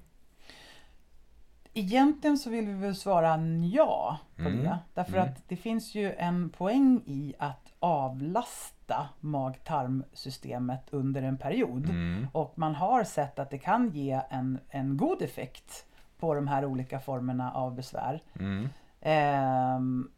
[1.76, 3.38] Egentligen så vill vi väl svara
[3.72, 4.62] ja på Mm.
[4.64, 4.78] det.
[4.94, 5.24] Därför Mm.
[5.24, 8.73] att det finns ju en poäng i att avlasta
[9.20, 11.84] mag-tarmsystemet under en period.
[11.88, 12.26] Mm.
[12.32, 15.86] Och man har sett att det kan ge en, en god effekt
[16.18, 18.22] på de här olika formerna av besvär.
[18.38, 18.68] Mm.
[19.00, 20.10] Ehm,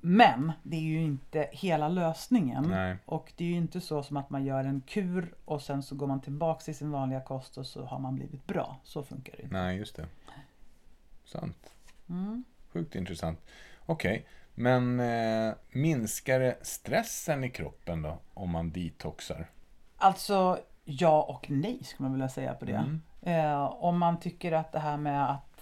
[0.00, 2.64] men det är ju inte hela lösningen.
[2.68, 2.96] Nej.
[3.04, 5.94] Och det är ju inte så som att man gör en kur och sen så
[5.94, 8.76] går man tillbaks till sin vanliga kost och så har man blivit bra.
[8.84, 9.54] Så funkar det inte.
[9.54, 10.06] Nej, just det.
[11.24, 11.72] Sant.
[12.08, 12.44] Mm.
[12.72, 13.40] Sjukt intressant.
[13.86, 19.50] Okej, men eh, minskar det stressen i kroppen då, om man detoxar?
[19.96, 22.72] Alltså ja och nej skulle man vilja säga på det.
[22.72, 23.00] Mm.
[23.22, 25.60] Eh, om man tycker att det här med att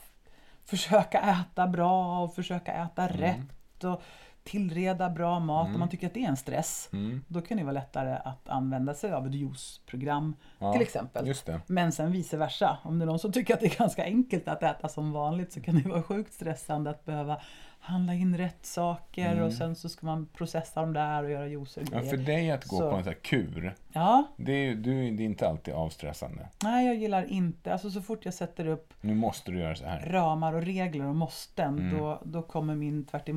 [0.64, 3.20] försöka äta bra och försöka äta Mm.
[3.20, 4.02] rätt och
[4.44, 5.64] tillreda bra mat.
[5.64, 5.74] Mm.
[5.74, 6.88] Om man tycker att det är en stress.
[6.92, 7.24] Mm.
[7.28, 11.26] Då kan det vara lättare att använda sig av ett juiceprogram Ja, till exempel.
[11.26, 11.60] Just det.
[11.66, 12.78] Men sen vice versa.
[12.82, 15.52] Om det är någon som tycker att det är ganska enkelt att äta som vanligt
[15.52, 17.40] så kan det vara sjukt stressande att behöva
[17.80, 19.44] handla in rätt saker Mm.
[19.44, 22.10] och sen så ska man processa dem där och göra juicer och Ja, grejer.
[22.10, 22.90] för dig att gå Så.
[22.90, 26.48] på en sån här kur, Ja, det är, du, det är inte alltid avstressande.
[26.62, 29.84] nej jag gillar inte, alltså så fort jag sätter upp Nu måste du göra så
[29.84, 30.00] här.
[30.06, 31.98] ramar och regler och måsten Mm.
[31.98, 33.28] då, då kommer min tvärt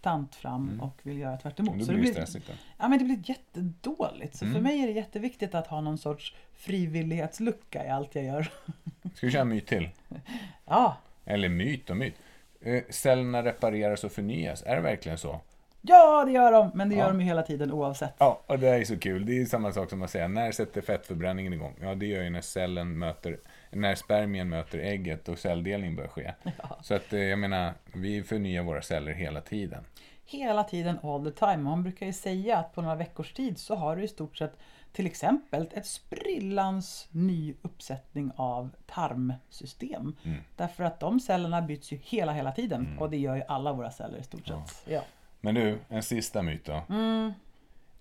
[0.00, 0.80] tant fram Mm.
[0.80, 1.72] och vill göra tvärt Då emot.
[1.80, 2.46] Så blir det blir, stressigt.
[2.46, 2.52] Då.
[2.78, 4.36] ja, men det blir jättedåligt.
[4.36, 4.54] Så Mm.
[4.54, 8.42] för mig är det jätteviktigt att ha någon sorts frivillighetslucka i allt jag gör.
[9.14, 9.88] Ska vi köra en myt till?
[10.66, 12.14] Ja, Eller myt och myt.
[12.60, 14.62] Eh, Cellerna repareras och förnyas.
[14.66, 15.40] Är det verkligen så?
[15.88, 17.00] ja det gör de, men det Ja.
[17.00, 18.14] gör de ju hela tiden oavsett.
[18.18, 19.26] Ja, och det är så kul.
[19.26, 21.74] Det är samma sak som att säga, när sätter fettförbränningen igång?
[21.80, 23.38] Ja, det gör ju när cellen möter,
[23.70, 26.32] när spermien möter ägget och celldelning börjar ske.
[26.42, 26.78] Ja.
[26.82, 29.84] Så att eh, jag menar, vi förnyar våra celler hela tiden.
[30.24, 31.56] Hela tiden, all the time.
[31.56, 34.52] Man brukar ju säga att på några veckors tid så har du i stort sett
[34.96, 40.16] till exempel ett sprillans ny uppsättning av tarmsystem.
[40.24, 40.38] Mm.
[40.56, 42.86] Därför att de cellerna byts ju hela, hela tiden.
[42.86, 42.98] Mm.
[42.98, 44.66] Och det gör ju alla våra celler i stort Ja.
[44.66, 44.92] sett.
[44.92, 45.00] Ja.
[45.40, 46.82] Men du, en sista myt då.
[46.88, 47.32] Mm,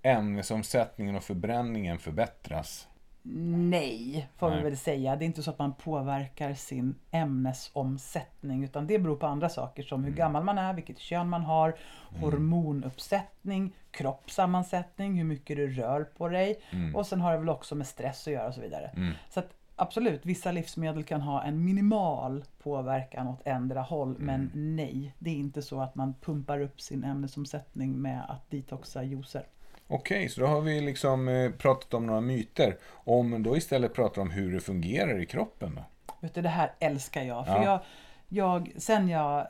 [0.02, 2.88] Ämnesomsättningen och förbränningen förbättras.
[3.28, 4.64] Nej, får vi Nej.
[4.64, 5.16] väl säga.
[5.16, 8.64] Det är inte så att man påverkar sin ämnesomsättning.
[8.64, 10.18] Utan det beror på andra saker som hur Mm.
[10.18, 11.76] gammal man är, vilket kön man har,
[12.20, 16.56] hormonuppsättning, kroppssammansättning, hur mycket du rör på dig.
[16.72, 16.96] Mm.
[16.96, 18.92] Och sen har det väl också med stress att göra och så vidare.
[18.96, 19.14] Mm.
[19.30, 24.16] Så att absolut, vissa livsmedel kan ha en minimal påverkan åt ändra håll.
[24.20, 24.76] Men Mm.
[24.76, 29.44] nej, det är inte så att man pumpar upp sin ämnesomsättning med att detoxa juicer.
[29.88, 32.78] Okej, så då har vi liksom eh, pratat om några myter.
[32.92, 35.80] Om då istället pratar om hur det fungerar i kroppen?
[36.22, 37.46] Vet du, det här älskar jag.
[37.46, 37.64] För Ja.
[37.64, 37.80] jag,
[38.28, 39.48] jag, sen jag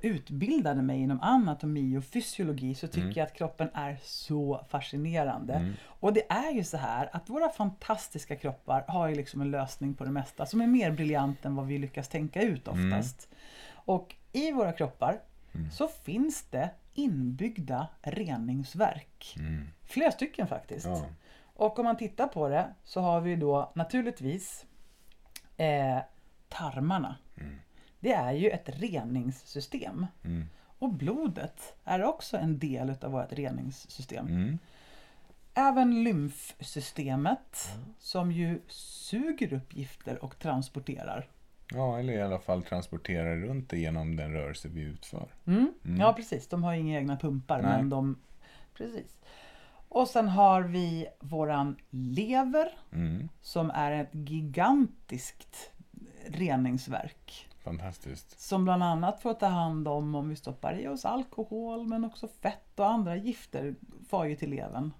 [0.00, 3.12] utbildade mig inom anatomi och fysiologi så tycker Mm.
[3.16, 5.54] jag att kroppen är så fascinerande.
[5.54, 5.72] Mm.
[5.86, 9.94] Och det är ju så här att våra fantastiska kroppar har ju liksom en lösning
[9.94, 13.28] på det mesta som är mer briljant än vad vi lyckas tänka ut oftast.
[13.74, 15.20] Och i våra kroppar
[15.54, 15.70] Mm.
[15.70, 19.34] så finns det inbyggda reningsverk.
[19.38, 19.68] Mm.
[19.82, 20.86] Flera stycken faktiskt.
[20.86, 21.06] Ja.
[21.54, 24.64] Och om man tittar på det så har vi då naturligtvis
[25.56, 25.98] eh,
[26.48, 27.16] tarmarna.
[27.36, 27.56] Mm.
[28.00, 30.06] Det är ju ett reningssystem.
[30.24, 30.46] Mm.
[30.78, 34.26] Och blodet är också en del utav vårt reningssystem.
[34.26, 34.58] Mm.
[35.54, 41.28] Även lymfsystemet som ju suger upp gifter och transporterar.
[41.74, 45.28] Ja, eller i alla fall transportera runt det genom den rörelse vi utför.
[45.46, 45.72] Mm.
[45.84, 46.00] Mm.
[46.00, 47.76] Ja precis, de har inga egna pumpar Nej.
[47.76, 48.18] men de...
[48.74, 49.18] Precis.
[49.88, 53.28] Och sen har vi våran lever Mm.
[53.42, 55.70] som är ett gigantiskt
[56.26, 57.48] reningsverk.
[57.64, 58.40] Fantastiskt.
[58.40, 62.28] Som bland annat får ta hand om om vi stoppar i oss alkohol men också
[62.28, 63.74] fett och andra gifter
[64.08, 64.90] far ju till levern.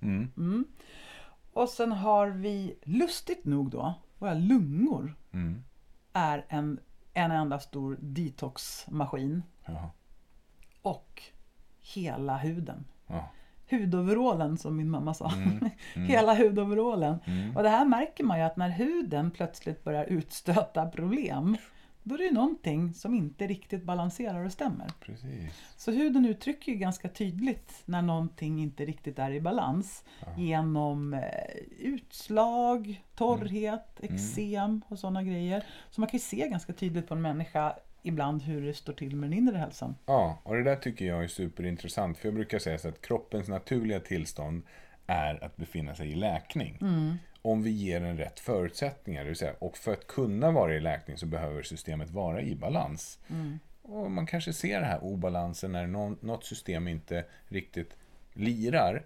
[0.00, 0.30] Mm.
[0.36, 0.64] Mm.
[1.52, 5.64] Och sen har vi lustigt nog då våra lungor Mm.
[6.12, 6.80] Är en,
[7.12, 9.90] en enda stor detoxmaskin Ja.
[10.82, 11.22] och
[11.94, 12.84] hela huden.
[13.06, 13.30] Ja.
[13.70, 15.32] Hudoverallen som min mamma sa.
[15.32, 15.58] Mm.
[15.58, 15.70] Mm.
[16.08, 17.18] Hela hudoverallen.
[17.24, 17.56] Mm.
[17.56, 21.56] Och det här märker man ju att när huden plötsligt börjar utstöta problem
[22.02, 24.86] då är det ju någonting som inte riktigt balanserar och stämmer.
[25.00, 25.62] Precis.
[25.76, 30.26] Så huden uttrycker ju ganska tydligt när någonting inte riktigt är i balans Ja.
[30.38, 31.20] genom eh,
[31.78, 34.14] utslag, torrhet, Mm.
[34.14, 35.64] eksem och sådana grejer.
[35.90, 39.16] Så man kan ju se ganska tydligt på en människa ibland hur det står till
[39.16, 39.94] med den inre hälsan.
[40.06, 42.18] Ja, och det där tycker jag är superintressant.
[42.18, 44.62] För jag brukar säga så att kroppens naturliga tillstånd
[45.06, 46.78] är att befinna sig i läkning.
[46.80, 47.14] Mm.
[47.42, 49.22] Om vi ger den rätt förutsättningar.
[49.22, 52.54] Det vill säga, och för att kunna vara i läkning så behöver systemet vara i
[52.54, 53.18] balans.
[53.30, 53.58] Mm.
[53.82, 57.96] och man kanske ser den här obalansen när någon, något system inte riktigt
[58.32, 59.04] lirar,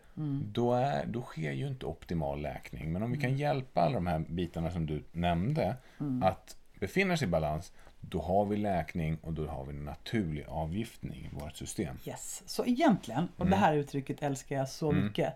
[0.53, 2.92] då, är, då sker ju inte optimal läkning.
[2.92, 5.77] Men om vi kan hjälpa alla de här bitarna som du nämnde
[6.23, 10.44] att befinna sig i balans, då har vi läkning och då har vi en naturlig
[10.49, 11.97] avgiftning i vårt system.
[12.07, 12.42] Yes.
[12.47, 15.35] Så egentligen, och det här uttrycket älskar jag så mycket.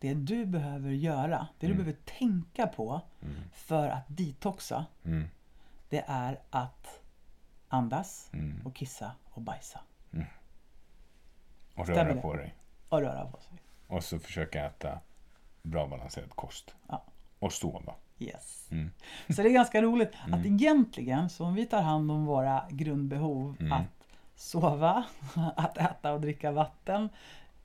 [0.00, 3.00] Det du behöver göra, det du behöver tänka på
[3.52, 5.28] för att detoxa, Mm.
[5.88, 7.00] det är att
[7.68, 8.66] andas Mm.
[8.66, 9.80] och kissa och bajsa.
[11.74, 12.20] Och Stämmer röra det?
[12.20, 12.54] på dig.
[12.88, 13.58] Och röra på sig.
[13.86, 15.00] Och så försöka äta
[15.62, 16.74] bra balanserad kost.
[16.88, 17.02] Ja.
[17.38, 17.94] Och sova.
[18.18, 18.68] Yes.
[18.70, 18.90] Mm.
[19.28, 23.56] Så det är ganska roligt att egentligen, så om vi tar hand om våra grundbehov,
[23.60, 23.72] Mm.
[23.72, 25.04] att sova,
[25.56, 27.08] att äta och dricka vatten,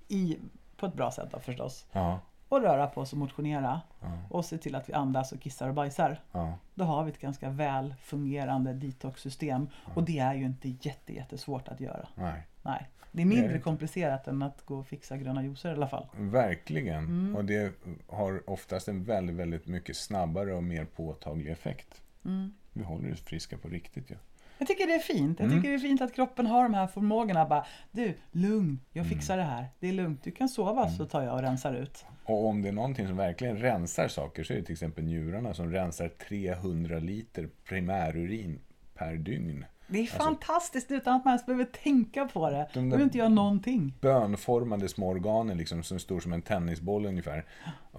[0.07, 0.37] i,
[0.85, 2.19] på ett bra sätt då förstås, Ja,
[2.49, 5.67] och röra på oss och motionera, ja, och se till att vi andas och kissar
[5.69, 6.21] och bajsar.
[6.31, 6.57] ja.
[6.73, 9.69] Då har vi ett ganska väl fungerande detox-system.
[9.95, 12.07] Och det är ju inte jätte, jättesvårt att göra.
[12.15, 12.47] Nej.
[12.61, 12.89] Nej.
[13.11, 15.87] Det är Det är mindre komplicerat än att gå och fixa gröna juicer i alla
[15.87, 16.07] fall.
[16.17, 16.97] Verkligen.
[17.03, 17.35] Mm.
[17.35, 17.73] Och det
[18.07, 22.01] har oftast en väldigt, väldigt mycket snabbare och mer påtaglig effekt.
[22.25, 22.53] Mm.
[22.73, 24.15] Vi håller oss friska på riktigt ju.
[24.57, 25.39] Jag tycker det är fint.
[25.39, 25.57] Jag Mm.
[25.57, 27.45] tycker det är fint att kroppen har de här förmågorna.
[27.45, 29.17] Bara, du, lugn, jag Mm.
[29.17, 29.67] fixar det här.
[29.79, 30.23] Det är lugnt.
[30.23, 32.05] Du kan sova så tar jag och rensar ut.
[32.25, 35.53] Och om det är någonting som verkligen rensar saker så är det till exempel njurarna
[35.53, 38.59] som rensar 300 liter primärurin
[38.93, 39.65] per dygn.
[39.87, 42.69] Det är Alltså- fantastiskt utan att man ens behöver tänka på det.
[42.73, 43.93] De behöver inte göra någonting.
[44.01, 47.45] Bönformade små organen liksom, som stor som en tennisboll ungefär.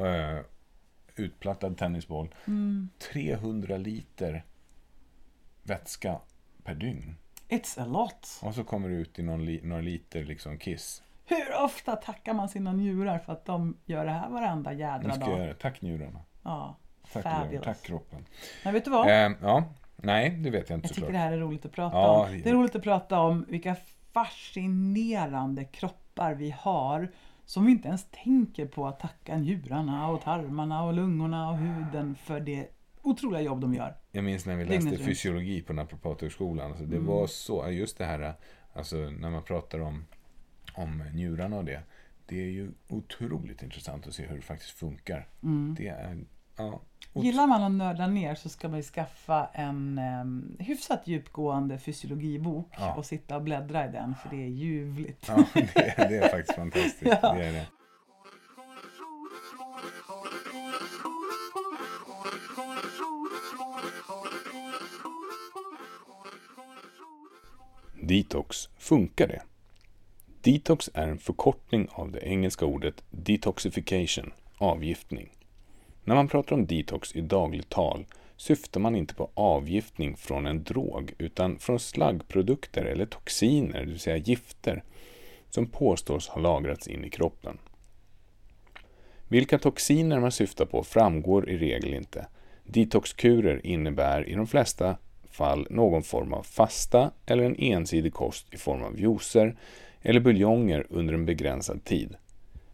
[0.01, 0.40] Uh,
[1.16, 2.35] utplattad tennisboll.
[2.47, 2.88] Mm.
[3.12, 4.45] 300 liter
[5.62, 6.19] vätska
[6.66, 7.16] per dygn.
[7.48, 8.40] It's a lot.
[8.42, 11.02] Och så kommer det ut i någon li- några liter liksom kiss.
[11.24, 15.24] Hur ofta tackar man sina njurar för att de gör det här varenda jädra ska
[15.26, 15.38] dag?
[15.38, 15.55] göra det.
[15.55, 16.20] Tack njurarna.
[16.42, 16.76] Ja,
[17.12, 17.62] Tack, levern.
[17.64, 18.24] Tack kroppen.
[18.64, 19.09] Men vet du vad?
[19.09, 19.64] Eh, ja,
[19.96, 21.12] nej, det vet jag inte Jag tycker såklart.
[21.12, 22.33] det här är roligt att prata Ja, om.
[22.33, 23.76] det- Det är roligt att prata om vilka
[24.12, 27.09] fascinerande kroppar vi har
[27.44, 32.14] som vi inte ens tänker på att tacka njurarna och tarmarna och lungorna och huden
[32.14, 32.68] för det
[33.07, 33.97] otroliga jobb de gör.
[34.12, 35.07] Jag minns när vi Dygnet läste runt.
[35.09, 36.71] fysiologi på Naprapathögskolan.
[36.71, 37.07] Alltså det Mm.
[37.09, 38.35] var så, just det här,
[38.73, 40.05] alltså när man pratar om,
[40.75, 41.81] om njurarna och det.
[42.27, 45.29] Det är ju otroligt intressant att se hur det faktiskt funkar.
[45.77, 46.19] Det är,
[46.57, 46.81] ja,
[47.14, 52.69] Gillar man att nörda ner så ska man ju skaffa en um, hyfsat djupgående fysiologibok
[52.79, 52.95] Ja.
[52.95, 55.25] och sitta och bläddra i den för det är ljuvligt.
[55.29, 57.19] ja det, är, det är faktiskt fantastiskt.
[57.23, 57.33] Ja.
[57.35, 57.66] Det är det.
[68.09, 69.42] Detox, funkar det?
[70.40, 75.29] Detox är en förkortning av det engelska ordet detoxification, avgiftning.
[76.05, 78.05] När man pratar om detox i dagligt tal
[78.37, 84.01] syftar man inte på avgiftning från en drog utan från slaggprodukter eller toxiner, det vill
[84.01, 84.85] säga gifter,
[85.51, 87.59] som påstås ha lagrats in i kroppen.
[89.29, 92.27] Vilka toxiner man syftar på framgår i regel inte.
[92.64, 94.97] Detoxkurer innebär i de flesta
[95.37, 99.57] fall någon form av fasta eller en ensidig kost i form av juicer
[100.03, 102.16] eller buljonger under en begränsad tid.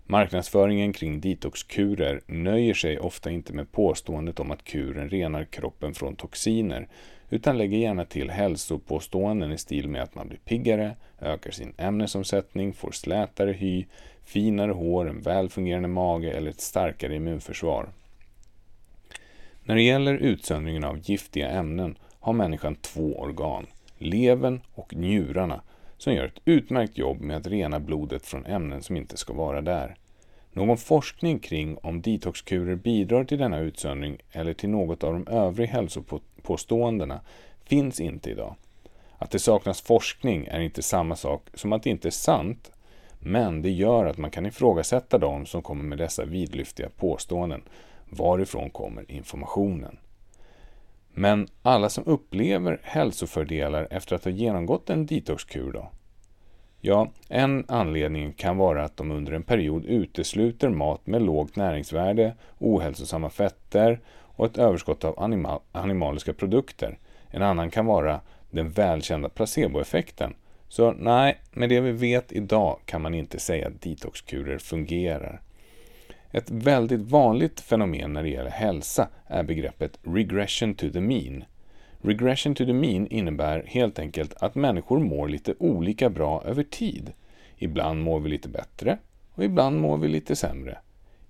[0.07, 6.17] Marknadsföringen kring detoxkurer nöjer sig ofta inte med påståendet om att kuren renar kroppen från
[6.17, 6.89] toxiner
[7.31, 12.73] utan lägger gärna till hälsopåståenden i stil med att man blir piggare, ökar sin ämnesomsättning,
[12.73, 13.87] får slätare hy,
[14.25, 17.89] finare hår, en välfungerande mage eller ett starkare immunförsvar.
[19.65, 23.67] När det gäller utsöndringen av giftiga ämnen har människan två organ,
[23.99, 25.63] levern och njurarna,
[25.99, 29.61] som gör ett utmärkt jobb med att rena blodet från ämnen som inte ska vara
[29.61, 29.97] där.
[30.53, 35.73] Någon forskning kring om detoxkurer bidrar till denna utsöndring eller till något av de övriga
[35.73, 37.21] hälsopåståendena
[37.65, 38.55] finns inte idag.
[39.19, 42.73] Att det saknas forskning är inte samma sak som att det inte är sant,
[43.19, 47.63] men det gör att man kan ifrågasätta de som kommer med dessa vidlyftiga påståenden.
[48.09, 49.97] Varifrån kommer informationen?
[51.15, 55.91] Men alla som upplever hälsofördelar efter att ha genomgått en detoxkur då?
[56.81, 62.35] Ja, en anledning kan vara att de under en period utesluter mat med lågt näringsvärde,
[62.59, 66.99] ohälsosamma fetter och ett överskott av anima animaliska produkter.
[67.31, 68.21] En annan kan vara
[68.51, 70.35] den välkända placeboeffekten.
[70.69, 75.41] Så nej, med det vi vet idag kan man inte säga att detoxkurer fungerar.
[76.33, 81.45] Ett väldigt vanligt fenomen när det gäller hälsa är begreppet regression to the mean.
[82.01, 87.13] Regression to the mean innebär helt enkelt att människor mår lite olika bra över tid.
[87.57, 88.99] Ibland mår vi lite bättre
[89.35, 90.79] och ibland mår vi lite sämre.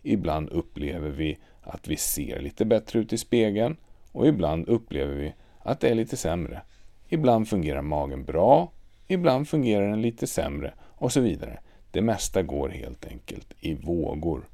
[0.03, 3.77] Ibland upplever vi att vi ser lite bättre ut i spegeln
[4.13, 6.63] och ibland upplever vi att det är lite sämre.
[7.09, 8.73] Ibland fungerar magen bra,
[9.07, 11.59] Ibland fungerar den lite sämre och så vidare.
[11.91, 14.49] Det mesta går helt enkelt i vågor.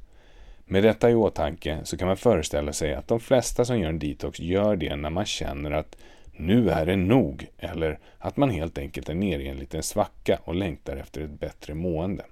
[0.71, 3.99] Med detta i åtanke så kan man föreställa sig att de flesta som gör en
[3.99, 5.97] detox gör det när man känner att
[6.33, 10.39] nu är det nog eller att man helt enkelt är nere i en liten svacka
[10.45, 12.25] och längtar efter ett bättre mående.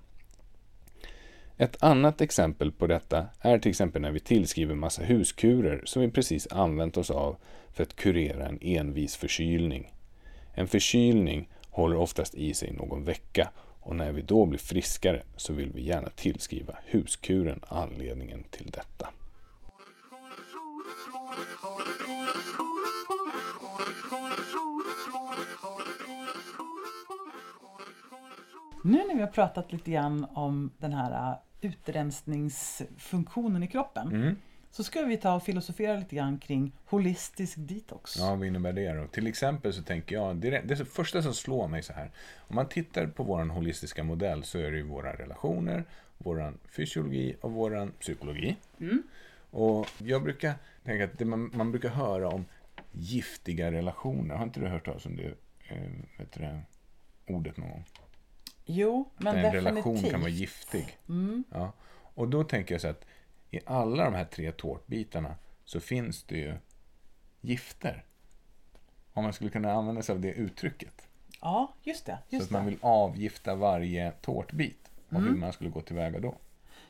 [1.56, 6.10] Ett annat exempel på detta är till exempel när vi tillskriver massa huskurer som vi
[6.10, 7.36] precis använt oss av
[7.72, 9.92] för att kurera en envis förkylning.
[10.54, 13.50] En förkylning håller oftast i sig någon vecka
[13.86, 19.08] och när vi då blir friskare så vill vi gärna tillskriva huskuren anledningen till detta.
[28.84, 34.36] Nu när vi har pratat lite grann om den här utrensningsfunktionen i kroppen Mm.
[34.76, 38.16] Så ska vi ta och filosofera lite grann kring holistisk detox.
[38.18, 39.06] Ja, vad innebär det då?
[39.06, 42.10] Till exempel så tänker jag, det är det första som slår mig så här.
[42.36, 45.84] Om man tittar på vår holistiska modell så är det ju våra relationer,
[46.18, 48.56] vår fysiologi och vår psykologi.
[48.80, 49.02] Mm.
[49.50, 50.54] Och jag brukar
[50.84, 52.44] tänka att det man, man brukar höra om
[52.92, 54.34] giftiga relationer.
[54.34, 55.34] Har inte du hört talas om det,
[55.68, 56.62] eh, vet du det
[57.26, 57.84] ordet någon gång?
[58.64, 59.66] Jo, men en definitivt.
[59.66, 60.98] relation kan vara giftig.
[61.08, 61.44] Mm.
[61.50, 61.72] Ja.
[62.16, 63.04] Och då tänker jag så att
[63.50, 65.34] i alla de här tre tårtbitarna
[65.64, 66.54] så finns det ju
[67.40, 68.04] gifter.
[69.12, 71.08] Om man skulle kunna använda sig av det uttrycket.
[71.40, 72.18] Ja, just det.
[72.30, 74.90] så Just att man vill avgifta varje tårtbit.
[75.08, 75.24] Och Mm.
[75.32, 76.34] hur man skulle gå tillväga då.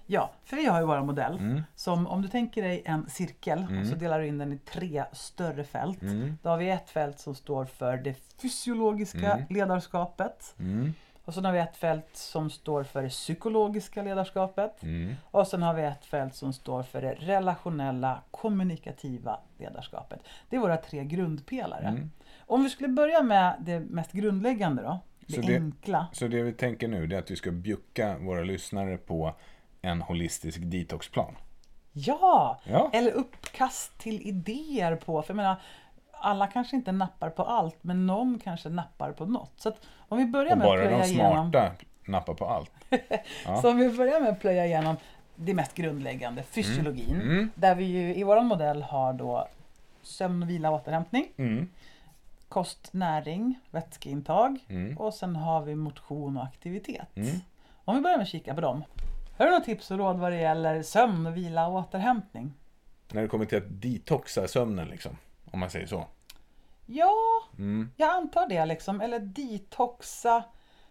[0.07, 1.63] Ja, för vi har ju vår modell Mm.
[1.75, 3.87] som om du tänker dig en cirkel och Mm.
[3.87, 6.03] så delar du in den i tre större fält.
[6.03, 6.39] Mm.
[6.43, 9.47] Då har vi ett fält som står för det fysiologiska Mm.
[9.51, 10.55] ledarskapet.
[11.27, 14.83] Och sen har vi ett fält som står för det psykologiska ledarskapet.
[14.83, 15.15] Mm.
[15.23, 20.21] Och sen har vi ett fält som står för det relationella kommunikativa ledarskapet.
[20.51, 21.87] Det är våra tre grundpelare.
[21.89, 22.11] Mm.
[22.39, 24.99] Om vi skulle börja med det mest grundläggande då.
[25.27, 26.07] Det, Så det- enkla.
[26.13, 29.35] Så det vi tänker nu är att vi ska bjucka våra lyssnare på
[29.83, 31.37] en holistisk detoxplan.
[31.93, 32.61] Ja!
[32.65, 32.91] Ja.
[32.93, 35.57] Eller uppkast till idéer på, för jag menar,
[36.21, 39.53] alla kanske inte nappar på allt, men någon kanske nappar på något.
[39.57, 39.77] Så att
[40.09, 41.73] om vi börjar Och med att bara plöja de igenom, smarta
[42.07, 42.71] nappar på allt.
[43.47, 43.63] Ja.
[43.63, 44.97] så om vi börjar med att plöja igenom
[45.37, 47.51] det mest grundläggande, fysiologin, Mm.
[47.55, 49.49] där vi ju i vår modell har då
[50.03, 51.69] sömn, vila, återhämtning, Mm.
[52.49, 54.99] kost, näring, vätskeintag Mm.
[54.99, 57.17] och sen har vi motion och aktivitet.
[57.17, 57.37] Mm.
[57.85, 58.85] Om vi börjar med att kika på dem.
[59.39, 62.53] Har du några tips och råd vad det gäller sömn, vila och återhämtning?
[63.13, 65.17] När det kommer till att detoxa sömnen liksom.
[65.51, 66.07] Om man säger så.
[66.87, 67.15] Ja,
[67.59, 67.91] Mm.
[67.97, 69.01] jag antar det liksom.
[69.01, 70.45] Eller detoxa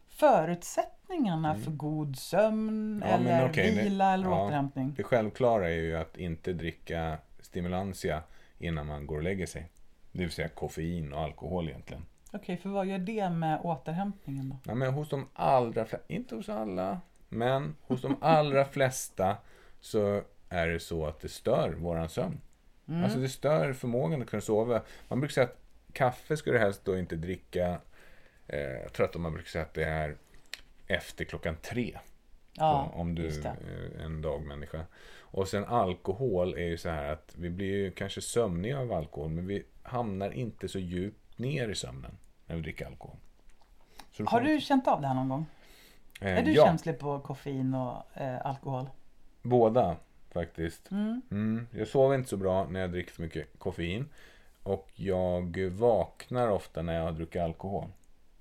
[0.07, 4.45] förutsättningarna för god sömn Ja, eller det- vila eller ja.
[4.45, 4.93] återhämtning.
[4.97, 8.23] Det självklara är ju att inte dricka stimulantia
[8.59, 9.71] innan man går och lägger sig.
[10.11, 12.05] Det vill säga koffein och alkohol egentligen.
[12.33, 14.57] Okej, för vad gör det med återhämtningen då?
[14.65, 16.99] Ja, men hos de allra flesta, inte hos alla,
[17.29, 19.37] men hos de allra flesta
[19.81, 22.41] så är det så att det stör våran sömn.
[22.88, 23.03] Mm.
[23.03, 24.81] Alltså det stör förmågan att kunna sova.
[25.07, 25.59] Man brukar säga att
[25.93, 27.79] kaffe ska du helst då inte dricka.
[28.47, 30.15] Eh, jag tror att man brukar säga att det är
[30.88, 31.99] efter klockan tre.
[32.53, 33.55] Ja, Så, om du är
[34.05, 34.86] en dagmänniska.
[35.19, 39.29] Och sen alkohol är ju så här att vi blir ju kanske sömniga av alkohol
[39.29, 43.17] men vi hamnar inte så djupt ner i sömnen när vi dricker alkohol.
[44.11, 45.45] Så Har du känt av det här någon gång?
[46.21, 48.89] Eh, Är du ja, känslig på koffein och eh, alkohol?
[49.41, 49.97] båda
[50.39, 50.91] faktiskt.
[50.91, 51.21] Mm.
[51.31, 54.09] Mm, jag sover inte så bra när jag dricker för mycket koffein.
[54.63, 57.88] Och jag vaknar ofta när jag har druckit alkohol.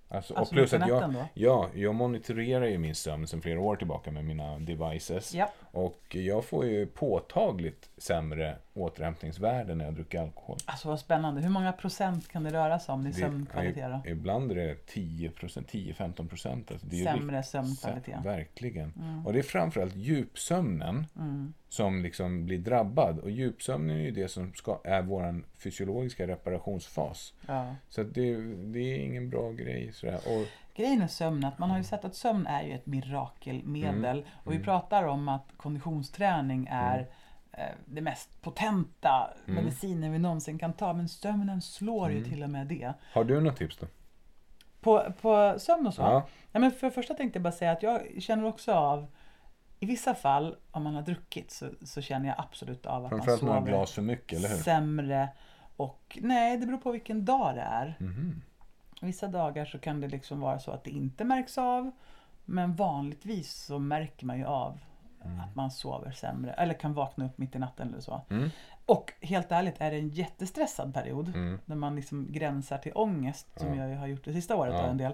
[0.09, 1.25] Alltså, Alltså och plus att jag, då?
[1.35, 5.35] ja, jag monitorerar ju min sömn sedan flera år tillbaka med mina devices.
[5.35, 5.53] Ja.
[5.75, 10.59] Och jag får ju påtagligt sämre återhämtningsvärden när jag dricker alkohol.
[10.65, 11.41] Alltså vad spännande.
[11.41, 14.11] Hur många procent kan det röra sig om i sömnkvalitet då?
[14.11, 15.31] Ibland är det 10%,
[15.67, 16.71] 10-15 procent.
[16.71, 18.25] Alltså det är Sämre sömnkvalitet.
[18.25, 18.93] Verkligen.
[19.01, 19.27] Mm.
[19.27, 21.55] Och det är framförallt djupsömnen Mm.
[21.69, 23.19] som liksom blir drabbad.
[23.19, 27.35] Och djupsömnen är ju det som ska, är vår fysiologiska reparationsfas.
[27.47, 27.75] Ja.
[27.89, 28.37] Så det,
[28.73, 29.93] det är ingen bra grej.
[29.93, 30.21] Sådär.
[30.27, 34.27] Och, Grejen är sömn, att man har ju sett att sömn är ju ett mirakelmedel.
[34.45, 34.65] Och vi Mm.
[34.65, 37.07] pratar om att konditionsträning är
[37.53, 39.65] eh, det mest potenta Mm.
[39.65, 40.93] medicinen vi någonsin kan ta.
[40.93, 42.31] Men sömnen slår ju Mm.
[42.31, 42.93] till och med det.
[43.13, 43.87] har du något tips då?
[44.81, 46.03] På, på sömn och så?
[46.03, 46.27] Ja.
[46.53, 49.07] Ja, men för det första tänkte jag bara säga att jag känner också av
[49.81, 53.21] i vissa fall, om man har druckit, så, så känner jag absolut av att man
[53.21, 54.57] Framförallt några sover glas för mycket, eller hur?
[54.57, 55.29] sämre.
[55.77, 57.97] Och nej, det beror på vilken dag det är.
[59.05, 61.91] Vissa dagar så kan det liksom vara så att det inte märks av.
[62.45, 64.79] Men vanligtvis så märker man ju av
[65.49, 66.53] att man sover sämre.
[66.53, 68.21] Eller kan vakna upp mitt i natten eller så.
[68.31, 68.51] Mm.
[68.87, 71.29] Och helt ärligt är det en jättestressad period.
[71.29, 71.59] Mm.
[71.65, 73.49] När man liksom gränsar till ångest.
[73.61, 73.87] Som Ja.
[73.89, 74.83] jag har gjort det sista året Ja.
[74.87, 75.13] en del.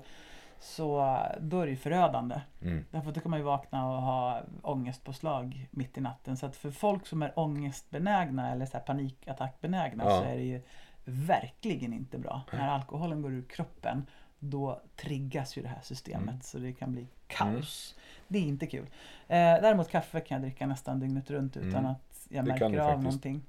[0.61, 2.41] Så då är det ju förödande.
[2.62, 2.84] Mm.
[2.91, 6.36] Därför att då kan man ju vakna och ha ångestpåslag mitt i natten.
[6.36, 10.11] Så att för folk som är ångestbenägna eller så här panikattackbenägna Ja.
[10.18, 10.62] så är det ju
[11.11, 12.43] verkligen inte bra.
[12.53, 14.07] När alkoholen går ur kroppen
[14.39, 16.41] då triggas ju det här systemet Mm.
[16.43, 17.95] så det kan bli kaos.
[18.29, 18.87] Det är inte kul.
[19.29, 21.87] Eh, däremot kaffe kan jag dricka nästan dygnet runt utan Mm.
[21.87, 23.03] att jag Det märker av faktiskt.
[23.05, 23.43] någonting.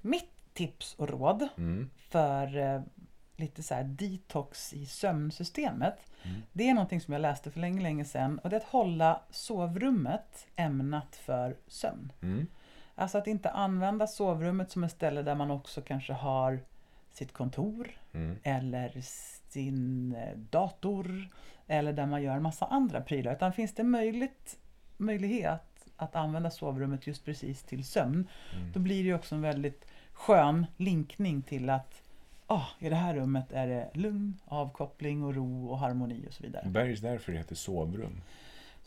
[0.00, 1.90] Mitt tips och råd Mm.
[1.96, 2.82] för eh,
[3.36, 5.96] lite så detox i sömnsystemet.
[6.22, 6.42] Mm.
[6.52, 9.20] Det är någonting som jag läste för länge, länge sedan och det är att hålla
[9.30, 12.12] sovrummet ämnat för sömn.
[12.98, 16.60] Alltså att inte använda sovrummet som ett ställe där man också kanske har
[17.12, 18.36] sitt kontor Mm.
[18.42, 18.92] eller
[19.52, 21.28] sin eh, dator
[21.66, 23.32] eller där man gör en massa andra prylar.
[23.34, 24.58] Utan finns det möjligt,
[24.96, 25.62] möjlighet
[25.96, 28.72] att använda sovrummet just precis till sömn, Mm.
[28.72, 32.02] då blir det också en väldigt skön linkning till att
[32.46, 36.42] ah, i det här rummet är det lugn, avkoppling och ro och harmoni och så
[36.42, 36.68] vidare.
[36.68, 38.20] Bergs därför det heter sovrum.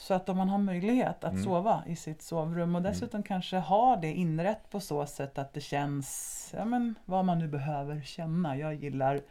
[0.01, 1.43] Så att om man har möjlighet att Mm.
[1.43, 5.61] sova i sitt sovrum och dessutom kanske ha det inrätt på så sätt att det
[5.61, 8.57] känns, ja men vad man nu behöver känna.
[8.57, 9.21] Jag gillar,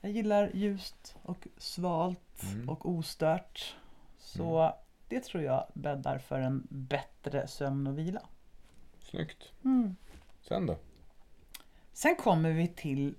[0.00, 2.68] jag gillar ljust och svalt Mm.
[2.68, 3.76] och ostört.
[4.18, 4.74] Så
[5.08, 8.22] det tror jag bäddar för en bättre sömn och vila.
[9.00, 9.52] Snyggt.
[9.64, 9.96] Mm.
[10.40, 10.76] Sen då?
[11.92, 13.14] Sen kommer vi till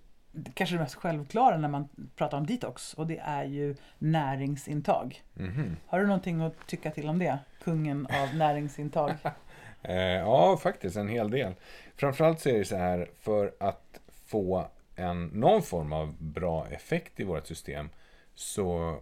[0.54, 5.24] kanske det mest självklara när man pratar om detox och det är ju näringsintag.
[5.34, 5.78] Mhm.
[5.86, 7.40] Har du någonting att tycka till om det?
[7.64, 9.14] Kungen av näringsintag.
[9.82, 11.54] Eh, ja, faktiskt en hel del.
[11.96, 17.20] Framförallt så är det så här, för att få en, någon form av bra effekt
[17.20, 17.90] i vårt system,
[18.36, 18.98] så,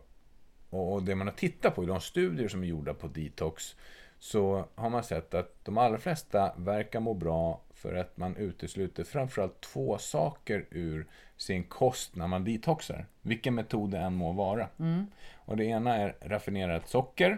[0.70, 3.76] och det man har tittat på i de studier som är gjorda på detox,
[4.20, 9.04] så har man sett att de allra flesta verkar må bra för att man utesluter
[9.04, 11.08] framförallt två saker ur
[11.38, 13.06] sin kost när man detoxar.
[13.22, 14.70] Vilken metod det än må vara.
[14.80, 15.06] Mm.
[15.36, 17.38] Och det ena är raffinerat socker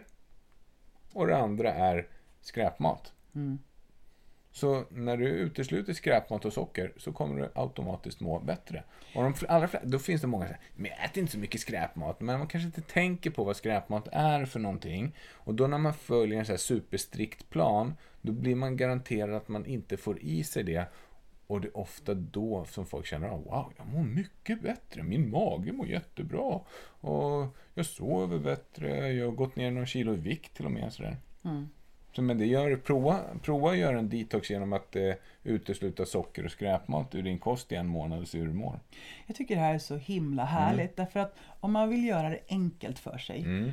[1.13, 2.07] och det andra är
[2.41, 3.13] skräpmat.
[3.35, 3.59] Mm.
[4.51, 8.83] Så när du utesluter skräpmat och socker så kommer du automatiskt må bättre.
[9.15, 11.61] Och de allra då finns det många som säger, men jag äter inte så mycket
[11.61, 12.21] skräpmat.
[12.21, 15.15] Men man kanske inte tänker på vad skräpmat är för någonting.
[15.31, 19.47] Och då när man följer en så här superstrikt plan, då blir man garanterad att
[19.47, 20.86] man inte får i sig det.
[21.47, 25.30] Och det är ofta då som folk känner, "Ah, wow, jag mår mycket bättre, min
[25.30, 26.59] mage mår jättebra.
[27.01, 30.93] Och jag sover bättre, jag har gått ner några kilo i vikt till och med.
[30.93, 31.17] Sådär.
[31.43, 31.70] Mm.
[32.15, 35.13] Så men det gör, prova, prova att göra en detox genom att eh,
[35.43, 38.80] utesluta socker och skräpmat ur din kost i en månad och se hur du mår.
[39.28, 42.39] Jag tycker det här är så himla härligt därför att om man vill göra det
[42.49, 43.41] enkelt för sig.
[43.41, 43.72] Mm.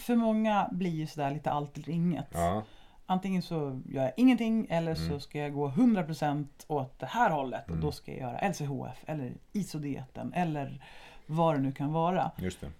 [0.00, 2.28] För många blir ju sådär lite allt eller inget.
[2.32, 2.64] Ja.
[3.10, 5.20] Antingen så gör jag ingenting eller så Mm.
[5.20, 7.80] ska jag gå 100% åt det här hållet och Mm.
[7.80, 10.84] då ska jag göra LCHF eller isodieten eller
[11.26, 12.30] vad det nu kan vara.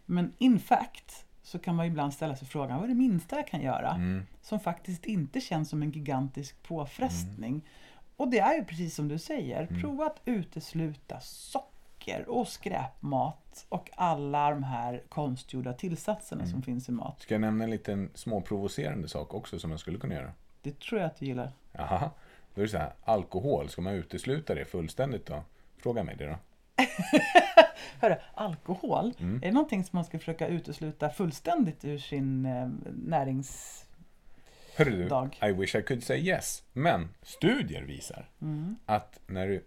[0.07, 3.37] Men in fact så kan man ju ibland ställa sig frågan vad är det minsta
[3.37, 4.26] jag kan göra Mm.
[4.43, 7.62] som faktiskt inte känns som en gigantisk påfrestning.
[8.16, 9.81] Och det är ju precis som du säger, Mm.
[9.83, 11.66] prova att utesluta socker
[12.26, 16.53] och skräpmat och alla de här konstgjorda tillsatserna Mm.
[16.53, 17.20] som finns i mat.
[17.22, 20.32] Ska jag nämna en liten småprovocerande sak också som man skulle kunna göra?
[20.62, 21.53] Det tror jag att du gillar.
[21.72, 22.11] Jaha.
[22.55, 25.42] Då är det så här, alkohol, ska man utesluta det fullständigt då?
[25.78, 26.36] Fråga mig det då.
[28.01, 29.36] Hörru, alkohol, Mm.
[29.36, 32.68] är det någonting som man ska försöka utesluta fullständigt ur sin eh,
[33.07, 33.76] närings...
[34.76, 35.38] Hörru du, Dag.
[35.42, 36.62] I wish I could say yes.
[36.72, 38.76] Men studier visar Mm.
[38.86, 39.64] att när du,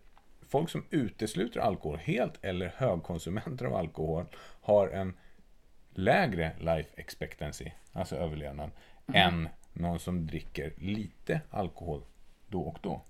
[0.53, 4.25] folk som utesluter alkohol helt eller högkonsumenter av alkohol
[4.61, 5.13] har en
[5.91, 8.71] lägre life expectancy, alltså överlevnad,
[9.13, 12.03] än någon som dricker lite alkohol
[12.47, 13.01] då och då.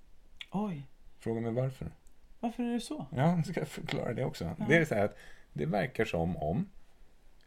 [0.52, 0.88] Oj,
[1.20, 1.92] Fråga mig varför.
[2.40, 3.06] varför är det så?
[3.16, 4.56] Ja, jag ska förklara det också.
[4.68, 5.18] Det är så här att
[5.54, 6.70] det verkar som om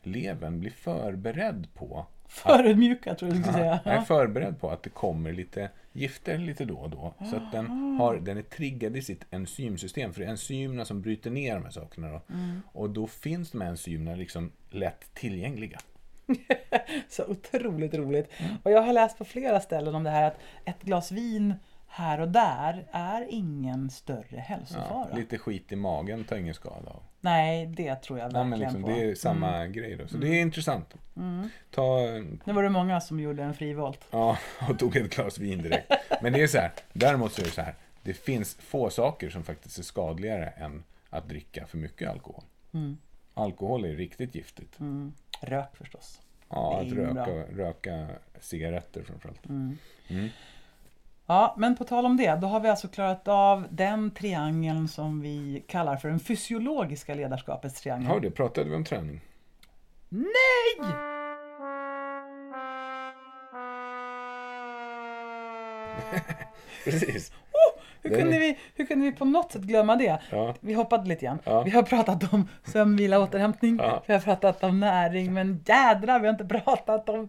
[0.03, 3.81] levern blir förberedd på Förödmjuka tror jag du skulle säga.
[3.85, 7.15] Jag är förberedd på att det kommer lite gifter lite då och då.
[7.31, 7.67] Så att den,
[8.01, 10.13] har, den är triggad i sitt enzymsystem.
[10.13, 12.09] För det är enzymerna som bryter ner de här sakerna.
[12.09, 12.21] Då.
[12.35, 12.63] Mm.
[12.73, 15.79] Och då finns de här enzymerna liksom lätt tillgängliga.
[17.09, 18.31] Så otroligt roligt.
[18.63, 21.55] Och jag har läst på flera ställen om det här att ett glas vin
[21.97, 25.09] här och där är ingen större hälsofara.
[25.11, 27.03] Ja, lite skit i magen tar ingen skada av.
[27.21, 28.89] Nej, det tror jag Nej, verkligen men liksom, på.
[28.89, 29.01] Mm.
[29.01, 30.09] det är samma grej då.
[30.09, 30.95] Så det är intressant.
[31.71, 32.01] Ta,
[32.45, 34.01] Nu var det många som gjorde en frivolt.
[34.11, 34.39] ja,
[34.69, 35.93] och tog ett glas vin direkt.
[36.23, 37.75] Men det är så här, däremot så är det så här.
[38.03, 42.45] Det finns få saker som faktiskt är skadligare än att dricka för mycket alkohol.
[42.75, 42.99] Mm.
[43.35, 44.81] Alkohol är riktigt giftigt.
[44.81, 45.13] Mm.
[45.41, 46.21] Rök förstås.
[46.49, 47.65] Ja, att röka, bra.
[47.65, 48.07] röka
[48.41, 49.47] cigaretter framförallt.
[49.49, 49.79] Mm.
[51.29, 55.21] Ja, men på tal om det, då har vi alltså klarat av den triangeln som
[55.21, 58.07] vi kallar för den fysiologiska ledarskapets triangel.
[58.07, 59.21] Har det, pratade vi om träning?
[60.09, 60.77] Nej!
[66.85, 67.33] Precis.
[68.03, 70.19] Hur Det är- kunde, vi, hur kunde vi på något sätt glömma det?
[70.31, 70.55] Ja.
[70.61, 71.39] Vi hoppade lite grann.
[71.45, 71.63] Ja.
[71.63, 74.03] Vi har pratat om sömnvila, återhämtning, Ja.
[74.07, 77.29] vi har pratat om näring, men jädrar, vi har inte pratat om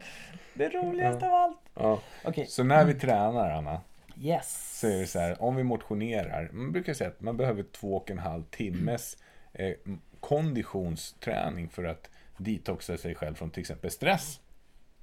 [0.54, 1.58] det roligaste av allt.
[1.80, 2.00] Ja.
[2.26, 3.82] Okej, Så när vi tränar, Anna,
[4.22, 4.80] yes.
[4.80, 7.95] så är det så här, om vi motionerar, man brukar säga att man behöver två
[7.95, 9.18] och en halv timmes
[9.53, 9.74] eh,
[10.20, 14.39] konditionsträning för att detoxa sig själv från till exempel stress.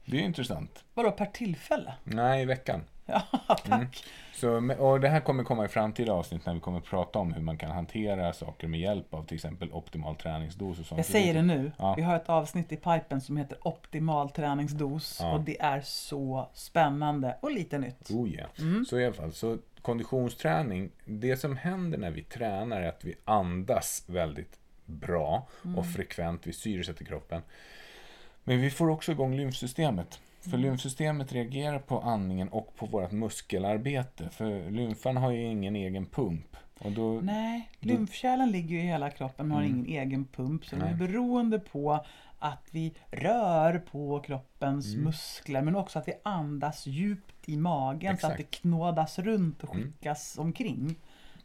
[0.05, 0.85] Det är ju intressant.
[0.95, 1.95] Vadå, per tillfälle?
[2.05, 2.81] Nej, i veckan.
[3.07, 3.67] Ja, tack.
[3.67, 3.87] Mm.
[4.35, 7.43] Så, och det här kommer komma i framtida avsnitt när vi kommer prata om hur
[7.43, 10.99] man kan hantera saker med hjälp av till exempel optimal träningsdos och sånt.
[10.99, 11.73] Jag säger det nu.
[11.79, 11.95] Ja.
[11.95, 15.33] Vi har ett avsnitt i pipen som heter Optimal träningsdos Ja.
[15.33, 18.11] och det är så spännande och lite nytt.
[18.11, 18.49] Oh yeah.
[18.59, 18.85] Mm.
[18.85, 23.15] Så i alla fall, så konditionsträning, det som händer när vi tränar är att vi
[23.25, 25.79] andas väldigt bra Mm.
[25.79, 27.43] och frekvent, vi syresätter kroppen.
[28.45, 30.21] Men vi får också igång lymfsystemet.
[30.45, 30.61] För Mm.
[30.61, 34.29] lymfsystemet reagerar på andningen och på vårt muskelarbete.
[34.31, 36.57] För lymfan har ju ingen egen pump.
[36.79, 40.65] Och då, Nej, lymfkärlen ligger ju i hela kroppen men har ingen egen pump.
[40.65, 40.99] Så de är Mm.
[40.99, 41.09] Nej.
[41.09, 42.05] beroende på
[42.39, 45.05] att vi rör på kroppens Mm.
[45.05, 48.51] muskler men också att vi andas djupt i magen så att Exakt.
[48.53, 49.87] det knådas runt och Mm.
[49.93, 50.95] skickas omkring.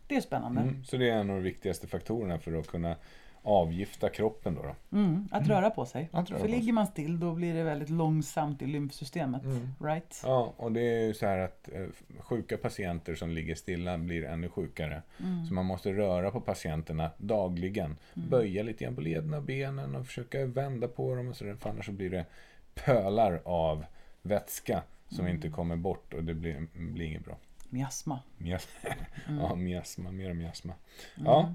[0.08, 0.62] Det är spännande.
[0.62, 2.96] mm, så det är en av de viktigaste faktorerna för att kunna
[3.42, 4.56] avgifta kroppen.
[4.56, 4.98] Då, då.
[4.98, 6.10] Mm, att röra på sig.
[6.14, 6.50] Röra För på sig.
[6.50, 9.44] ligger man still då blir det väldigt långsamt i lymfsystemet.
[9.44, 9.70] Mm.
[9.82, 10.22] Right?
[10.24, 11.86] Ja, och det är ju så här att eh,
[12.20, 15.02] sjuka patienter som ligger stilla blir ännu sjukare.
[15.20, 15.46] Mm.
[15.46, 17.98] Så man måste röra på patienterna dagligen.
[18.14, 21.56] Böja lite grann på lederna och benen och försöka vända på dem och sådär.
[21.56, 22.26] För annars så blir det
[22.74, 23.86] pölar av
[24.22, 25.36] vätska som Mm.
[25.36, 27.38] inte kommer bort och det blir, blir inget bra.
[27.70, 28.20] Miasma.
[28.38, 28.68] Mias
[29.28, 29.40] Mm.
[29.42, 30.74] ja, miasma, mer miasma.
[31.16, 31.54] Ja,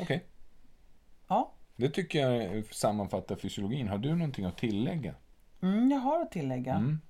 [0.00, 0.24] okej.
[1.34, 3.88] Ja, Det tycker jag sammanfattar fysiologin.
[3.88, 5.14] Har du någonting att tillägga?
[5.62, 6.74] mm, jag har att tillägga.
[6.74, 7.00] Mm.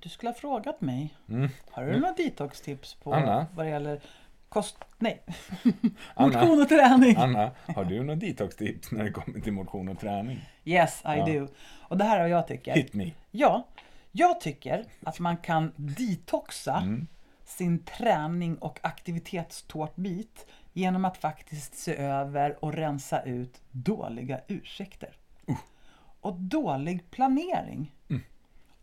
[0.00, 1.14] Du skulle ha frågat mig.
[1.28, 1.48] Mm.
[1.70, 3.46] Har du några detox-tips på Anna?
[3.54, 4.00] vad det gäller
[4.48, 4.76] kost...
[4.98, 5.22] Nej,
[6.18, 7.16] motion och träning?
[7.16, 10.40] Anna, har du några detox-tips när det kommer till motion och träning?
[10.64, 11.26] Yes, I Ja.
[11.26, 11.48] do.
[11.80, 12.74] Och det här är vad jag tycker.
[12.74, 13.10] Hit me.
[13.30, 13.66] Ja,
[14.12, 17.06] jag tycker att man kan detoxa Mm.
[17.44, 25.16] sin träning och aktivitetstårtbit genom att faktiskt se över och rensa ut dåliga ursäkter.
[26.20, 27.92] Och dålig planering.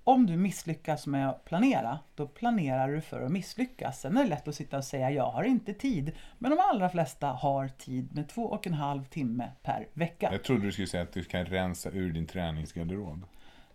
[0.04, 4.02] Om du misslyckas med att planera, då planerar du för att misslyckas.
[4.02, 6.12] Sen är det lätt att sitta och säga jag har inte tid.
[6.38, 10.30] Men de allra flesta har tid med två och en halv timme per vecka.
[10.32, 13.26] Jag trodde du skulle säga att du kan rensa ur din träningsgarderob.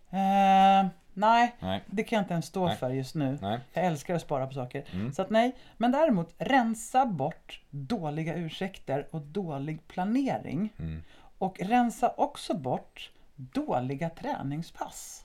[0.09, 1.83] Eh, nej, Nej.
[1.85, 2.75] det kan jag inte ens stå Nej.
[2.75, 3.37] för just nu.
[3.41, 3.59] Nej.
[3.73, 4.83] Jag älskar att spara på saker.
[4.93, 5.13] Mm.
[5.13, 10.73] Så att nej, men däremot rensa bort dåliga ursäkter och dålig planering.
[10.79, 11.03] Mm.
[11.37, 15.23] Och rensa också bort dåliga träningspass.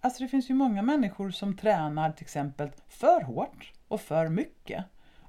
[0.00, 4.84] Alltså det finns ju många människor som tränar till exempel för hårt och för mycket.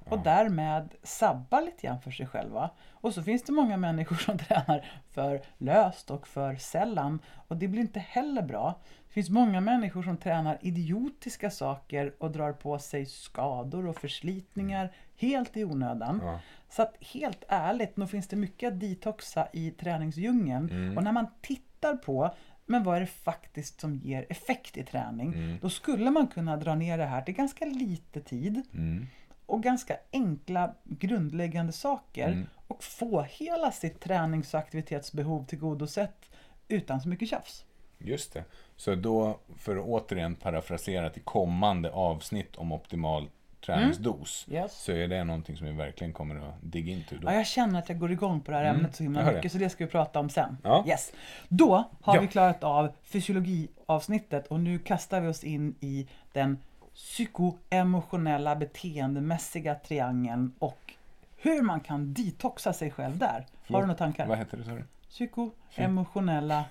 [0.08, 2.70] Och därmed sabbar lite grann för sig själva.
[2.90, 7.18] Och så finns det många människor som tränar för löst och för sällan.
[7.48, 8.80] Och det blir inte heller bra.
[9.06, 14.92] Det finns många människor som tränar idiotiska saker och drar på sig skador och förslitningar
[15.16, 16.20] helt i onödan.
[16.24, 16.40] Ja.
[16.68, 20.70] Så att helt ärligt, nog finns det mycket att detoxa i träningsdjungeln.
[20.70, 20.96] Mm.
[20.96, 22.34] Och när man tittar på
[22.66, 25.32] men vad är det faktiskt som ger effekt i träning?
[25.32, 25.58] Mm.
[25.62, 29.06] Då skulle man kunna dra ner det här till ganska lite tid Mm.
[29.46, 32.46] Och ganska enkla grundläggande saker Mm.
[32.68, 36.30] och få hela sitt tränings och aktivitetsbehov tillgodosett
[36.68, 37.64] utan så mycket tjafs.
[37.98, 38.44] Just det.
[38.76, 43.28] Så då, för att återigen parafrasera till kommande avsnitt om optimal
[43.66, 44.72] träningsdos, Yes.
[44.82, 47.16] så är det någonting som vi verkligen kommer att dig into.
[47.16, 47.28] Då.
[47.28, 49.34] Ja, jag känner att jag går igång på det här ämnet så himla Mm.
[49.34, 50.56] mycket så det ska vi prata om sen.
[50.64, 50.84] Ja.
[50.88, 51.12] Yes.
[51.48, 52.20] Då har Ja.
[52.20, 56.58] vi klarat av fysiologiavsnittet och nu kastar vi oss in i den
[56.94, 60.94] psykoemotionella beteendemässiga triangeln och
[61.36, 63.26] hur man kan detoxa sig själv där.
[63.26, 64.26] Har Förlåt, du några tankar?
[64.26, 64.84] Vad heter det, sa du?
[65.08, 66.64] Psykoemotionella...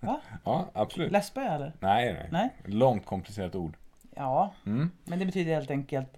[0.00, 0.20] Va?
[0.44, 1.12] Ja, absolut.
[1.12, 1.72] Läspar jag eller?
[1.80, 2.28] Nej, nej.
[2.32, 2.50] Nej.
[2.64, 3.76] Långt komplicerat ord.
[4.14, 4.90] Ja, Mm.
[5.04, 6.08] men det betyder helt enkelt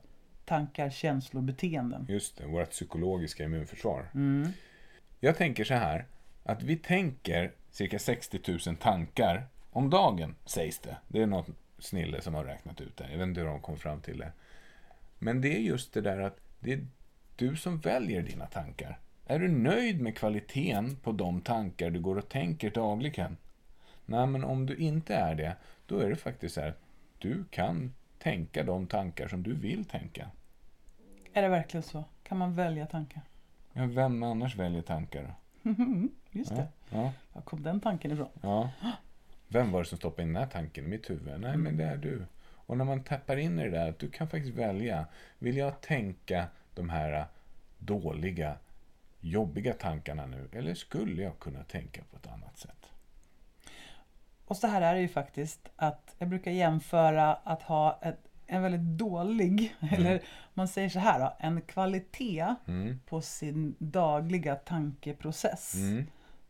[0.45, 2.07] tankar, känslor, beteenden.
[2.09, 4.07] Just det, vårt psykologiska immunförsvar.
[4.15, 4.49] Mm.
[5.21, 6.07] Jag tänker så här,
[6.45, 10.97] att vi tänker cirka 60 000 tankar om dagen, sägs det.
[11.09, 11.47] Det är något
[11.79, 13.11] snille som har räknat ut det.
[13.11, 14.33] Jag vet inte hur de kom fram till det.
[15.19, 16.87] Men det är just det där att det är
[17.37, 18.99] du som väljer dina tankar.
[19.27, 23.37] Är du nöjd med kvaliteten på de tankar du går och tänker dagligen?
[24.07, 25.57] Nej, men om du inte är det,
[25.87, 26.81] då är det faktiskt så här att
[27.19, 30.31] du kan tänka de tankar som du vill tänka.
[31.33, 32.05] Är det verkligen så?
[32.23, 33.23] Kan man välja tankar?
[33.73, 35.35] Ja, vem annars väljer tankar
[36.31, 36.69] Just Ja, det.
[36.91, 38.29] ja, Var kom den tanken ifrån?
[38.41, 38.71] ja.
[39.49, 41.41] Vem var det som stoppade in den här tanken i mitt huvud?
[41.41, 42.27] Nej, men det är du.
[42.67, 45.07] Och när man tappar in i det där, att du kan faktiskt välja.
[45.39, 47.27] Vill jag tänka de här
[47.79, 48.57] dåliga,
[49.21, 50.49] jobbiga tankarna nu?
[50.53, 52.87] Eller skulle jag kunna tänka på ett annat sätt?
[54.45, 58.63] Och så här är det ju faktiskt att jag brukar jämföra att ha ett, en
[58.63, 60.21] väldigt dålig, eller om
[60.55, 63.01] man säger så här då, en kvalitet Mm.
[63.07, 66.07] på sin dagliga tankeprocess Mm.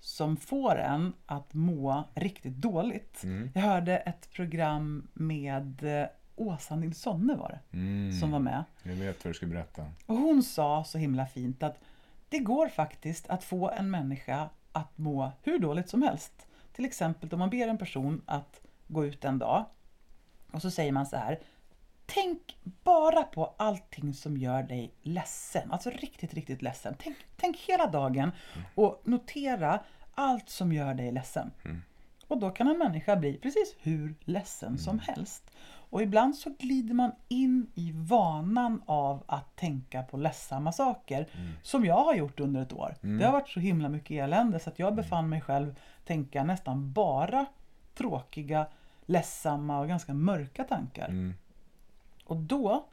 [0.06, 3.22] Som får en att må riktigt dåligt.
[3.24, 3.50] Mm.
[3.54, 8.12] Jag hörde ett program med eh, Åsa Nilssonne var det, Mm.
[8.12, 8.64] som var med.
[8.82, 9.82] Jag vet vad du ska berätta.
[10.06, 11.78] Och hon sa så himla fint att
[12.28, 16.46] det går faktiskt att få en människa att må hur dåligt som helst.
[16.72, 19.64] Till exempel om man ber en person att gå ut en dag
[20.52, 21.40] och så säger man så här.
[22.06, 26.94] Tänk bara på allting som gör dig ledsen, alltså riktigt, riktigt ledsen.
[26.98, 28.30] Tänk, tänk hela dagen
[28.74, 29.80] och notera
[30.16, 31.50] allt som gör dig ledsen.
[32.28, 35.50] Och då kan en människa bli precis hur ledsen som helst.
[35.90, 41.28] Och ibland så glider man in i vanan av att tänka på ledsamma saker.
[41.62, 42.94] Som jag har gjort under ett år.
[43.00, 46.92] Det har varit så himla mycket elände så att jag befann mig själv tänka nästan
[46.92, 47.46] bara
[47.94, 48.66] tråkiga,
[49.06, 51.08] ledsamma och ganska mörka tankar.
[51.08, 51.34] Mm.
[52.24, 52.86] Och då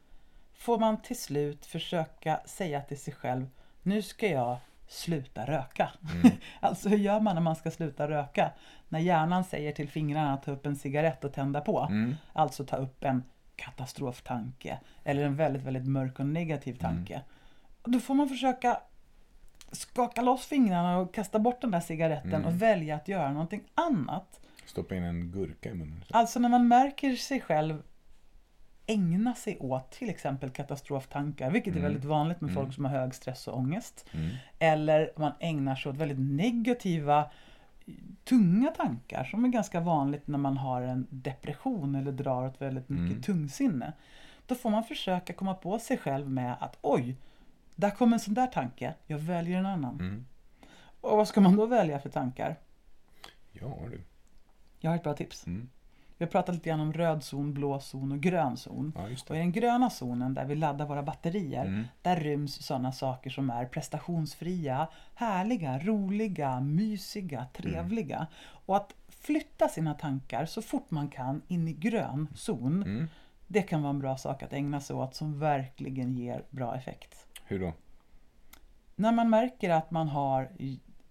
[0.53, 3.49] får man till slut försöka säga till sig själv
[3.82, 4.57] Nu ska jag
[4.88, 5.92] sluta röka.
[6.60, 8.52] alltså hur gör man när man ska sluta röka?
[8.90, 11.80] När hjärnan säger till fingrarna att ta upp en cigarett och tända på.
[11.80, 12.16] Mm.
[12.34, 13.24] Alltså ta upp en
[13.56, 14.80] katastroftanke.
[15.04, 17.22] Eller en väldigt, väldigt mörk och negativ tanke.
[17.82, 18.80] Och då får man försöka
[19.72, 24.40] skaka loss fingrarna och kasta bort den där cigaretten och välja att göra någonting annat.
[24.66, 26.04] Stoppa in en gurka i munnen.
[26.12, 27.84] Alltså när man märker sig själv
[28.86, 33.16] ägna sig åt till exempel katastroftankar, vilket är väldigt vanligt med folk som har hög
[33.16, 34.06] stress och ångest.
[34.12, 34.30] Mm.
[34.60, 37.32] Eller man ägnar sig åt väldigt negativa,
[38.24, 42.90] tunga tankar som är ganska vanligt när man har en depression eller drar åt väldigt
[42.90, 43.94] mycket tungsinne.
[44.48, 47.16] Då får man försöka komma på sig själv med att oj,
[47.76, 50.00] där kom en sån där tanke, jag väljer en annan.
[50.00, 50.26] Mm.
[51.02, 52.56] Och vad ska man då välja för tankar?
[53.52, 54.02] Ja, du.
[54.80, 55.48] Jag har ett bra tips.
[55.48, 55.70] Mm.
[56.24, 58.93] Vi har pratat lite grann om röd zon, blå zon och grön zon.
[58.95, 61.84] Ja, Och i den gröna zonen där vi laddar våra batterier, Mm.
[62.01, 68.28] där ryms sådana saker som är prestationsfria, härliga, roliga, mysiga, trevliga.
[68.65, 73.07] Och att flytta sina tankar så fort man kan in i grön zon, Mm.
[73.47, 77.28] det kan vara en bra sak att ägna sig åt som verkligen ger bra effekt.
[77.45, 77.74] Hur då?
[78.95, 80.49] När man märker att man har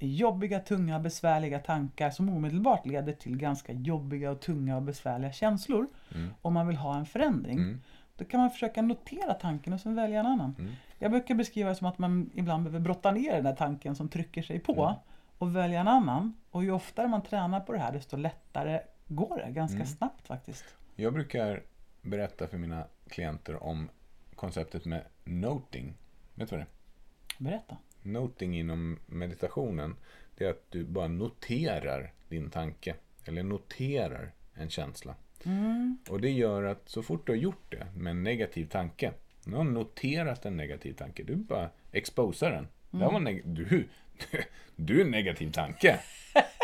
[0.07, 5.87] jobbiga, tunga, besvärliga tankar som omedelbart leder till ganska jobbiga och tunga och besvärliga känslor
[6.15, 6.31] Mm.
[6.43, 7.59] och man vill ha en förändring.
[7.59, 7.81] Mm.
[8.17, 10.55] Då kan man försöka notera tanken och sen välja en annan.
[10.59, 10.73] Mm.
[10.99, 14.09] Jag brukar beskriva det som att man ibland behöver brotta ner den där tanken som
[14.09, 14.95] trycker sig på Mm.
[15.39, 16.35] och välja en annan.
[16.51, 19.51] Och ju oftare man tränar på det här desto lättare går det.
[19.53, 19.87] Ganska Mm.
[19.87, 20.65] snabbt faktiskt.
[20.97, 21.63] Jag brukar
[22.03, 23.89] berätta för mina klienter om
[24.35, 25.95] konceptet med noting.
[26.35, 27.45] Vet du vad det är?
[27.45, 27.77] Berätta.
[28.03, 29.97] Noting inom meditationen,
[30.37, 32.95] det är att du bara noterar din tanke.
[33.25, 35.15] Eller noterar en känsla.
[35.45, 35.99] Mm.
[36.11, 39.13] Och det gör att så fort du har gjort det med en negativ tanke,
[39.45, 42.69] nu har noterat en negativ tanke, du bara exposar den.
[42.91, 43.89] Det här var neg- du,
[44.77, 46.01] du är en negativ tanke.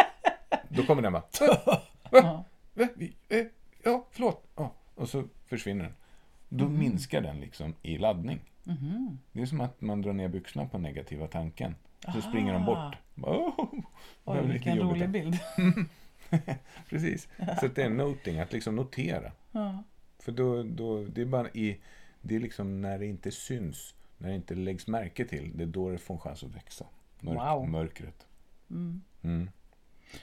[0.69, 1.83] Då kommer den bara, "Va?
[2.11, 2.45] Va?
[2.75, 2.89] Va?
[2.95, 3.47] Vi- eh,
[3.83, 4.47] Ja, förlåt.
[4.57, 4.75] Ja.
[4.95, 5.95] Och så försvinner den.
[6.49, 8.41] Då minskar den liksom i laddning.
[8.69, 9.19] Mhm.
[9.33, 11.75] Det är som att man drar ner byxorna på negativa tanken.
[12.15, 12.97] Så springer de bort.
[13.15, 13.83] Bara, "Oh, det
[14.25, 15.39] Oj, vilken jobbigt." rolig bild.
[16.89, 17.29] Precis.
[17.61, 19.33] Så det är noting, att liksom notera.
[19.53, 19.83] Ja.
[20.19, 21.81] För då, då, det är bara i,
[22.21, 25.67] det är liksom när det inte syns, när det inte läggs märke till, det är
[25.67, 26.85] då det får en chans att växa.
[27.21, 27.69] Mörk, Wow.
[27.69, 28.27] Mörkret.
[28.71, 29.03] Mm.
[29.23, 29.51] Mm.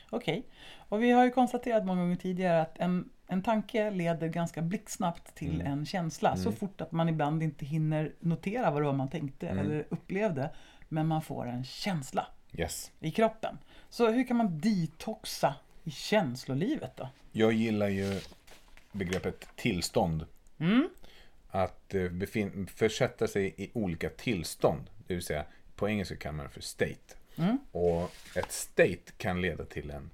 [0.09, 0.43] Okej.
[0.77, 5.35] Och vi har ju konstaterat många gånger tidigare att en, en tanke leder ganska blixtsnabbt
[5.35, 5.67] till Mm.
[5.73, 6.35] en känsla.
[6.35, 6.55] Så Mm.
[6.55, 9.65] fort att man ibland inte hinner notera vad det var man tänkte Mm.
[9.65, 10.49] eller upplevde.
[10.89, 12.91] Men man får en känsla Yes.
[12.99, 13.57] i kroppen.
[13.89, 17.09] Så hur kan man detoxa i känslolivet då?
[17.31, 18.19] Jag gillar ju
[18.91, 20.25] begreppet tillstånd.
[20.57, 20.89] Mm.
[21.49, 24.89] Att eh, befin- försätta sig i olika tillstånd.
[25.07, 25.45] Det vill säga,
[25.75, 27.15] på engelska kallar man det för state.
[27.37, 27.57] Mm.
[27.71, 30.09] Och ett state kan leda till en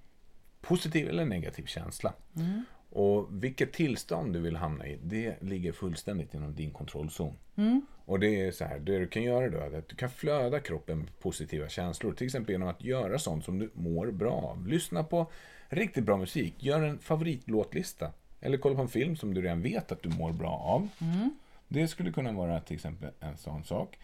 [0.62, 2.14] positiv eller negativ känsla.
[2.36, 2.66] Mm.
[2.92, 7.36] Och vilket tillstånd du vill hamna i, det ligger fullständigt inom din kontrollzon.
[7.56, 7.82] Mm.
[8.06, 10.60] Och det är så här, det du kan göra då är att du kan flöda
[10.60, 12.14] kroppen med positiva känslor.
[12.14, 14.68] Till exempel genom att göra sånt som du mår bra av.
[14.68, 15.32] Lyssna på
[15.70, 16.54] riktigt bra musik.
[16.58, 18.12] Gör en favoritlåtlista.
[18.42, 20.90] Eller kolla på en film som du redan vet att du mår bra av.
[21.02, 21.32] Mm.
[21.68, 23.98] Det skulle kunna vara till exempel en sån sak.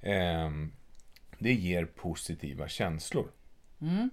[0.00, 0.72] Ehm,
[1.38, 3.30] det ger positiva känslor.
[3.80, 4.10] Mm.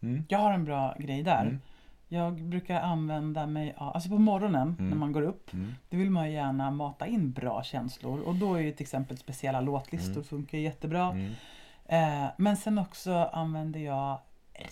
[0.00, 0.24] Mm.
[0.28, 1.58] Jag har en bra grej där.
[2.12, 4.90] Jag brukar använda mig av, alltså på morgonen Mm.
[4.90, 5.74] när man går upp, Mm.
[5.90, 9.16] då vill man ju gärna mata in bra känslor och då är ju till exempel
[9.18, 10.24] speciella låtlistor Mm.
[10.24, 11.10] funkar jättebra.
[11.10, 11.32] Mm.
[11.86, 14.18] Eh, men sen också använder jag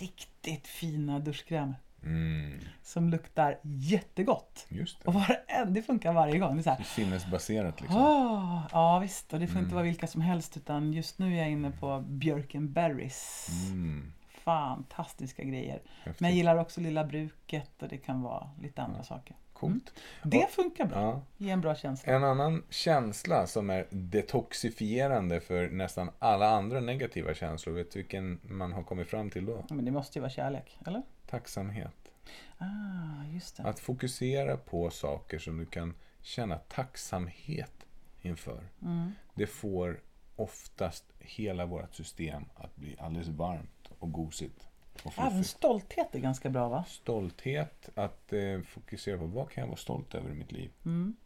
[0.01, 2.59] riktigt fina duschkrämer Mm.
[2.83, 4.67] som luktar jättegott.
[4.69, 5.19] Just Och det.
[5.19, 6.55] var en, det funkar varje gång.
[6.55, 8.01] Det är så här, Sinnesbaserat liksom.
[8.03, 9.65] "Åh", ja visst, och det får Mm.
[9.65, 13.49] inte vara vilka som helst utan just nu är jag inne på Björkenberries.
[13.71, 14.13] Mm.
[14.49, 15.83] Fantastiska grejer.
[16.03, 16.21] Häftigt.
[16.21, 19.05] Men jag gillar också Lilla Bruket och det kan vara lite andra Ja.
[19.05, 19.37] saker.
[19.53, 19.93] Coolt.
[20.25, 21.01] Det funkar bra.
[21.01, 21.23] Ja.
[21.37, 22.13] Ge en bra känsla.
[22.13, 28.41] En annan känsla som är detoxifierande för nästan alla andra negativa känslor, vet du vilken
[28.43, 29.65] man har kommit fram till då?
[29.71, 31.03] Men det måste ju vara kärlek, eller?
[31.31, 32.13] Tacksamhet.
[32.59, 33.63] Ah, just det.
[33.63, 37.87] Att fokusera på saker som du kan känna tacksamhet
[38.23, 38.69] inför.
[38.83, 39.13] Mm.
[39.35, 40.01] Det får
[40.37, 44.69] oftast hela vårt system att bli alldeles varmt och gosigt.
[45.03, 46.85] Och Även stolthet är ganska bra va?
[46.89, 50.71] Stolthet, att eh, fokusera på vad kan jag vara stolt över i mitt liv?
[50.85, 51.17] Mm.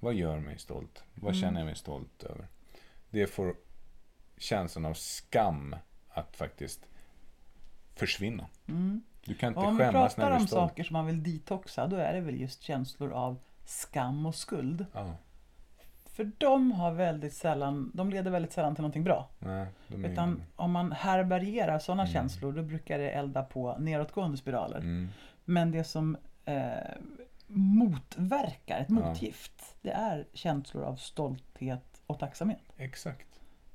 [0.00, 1.04] Vad gör mig stolt?
[1.14, 1.40] Vad Mm.
[1.42, 2.46] känner jag mig stolt över?
[3.10, 3.56] Det får
[4.38, 5.76] känslan av skam
[6.08, 6.80] att faktiskt
[7.94, 8.46] försvinna.
[8.68, 9.02] Mm.
[9.24, 10.70] Du kan inte om skämmas pratar när du är om stolt.
[10.70, 14.86] saker som man vill detoxa, då är det väl just känslor av skam och skuld.
[14.92, 15.16] Ja,
[16.16, 19.28] För de har väldigt sällan, de leder väldigt sällan till någonting bra.
[19.38, 22.12] nej, Utan om man härbärgerar sådana Mm.
[22.12, 24.78] känslor, då brukar det elda på nedåtgående spiraler.
[24.78, 25.08] mm,
[25.44, 26.72] Men det som eh,
[27.46, 28.94] motverkar, ett Ja.
[28.94, 32.62] motgift, det är känslor av stolthet och tacksamhet.
[32.76, 33.26] exakt.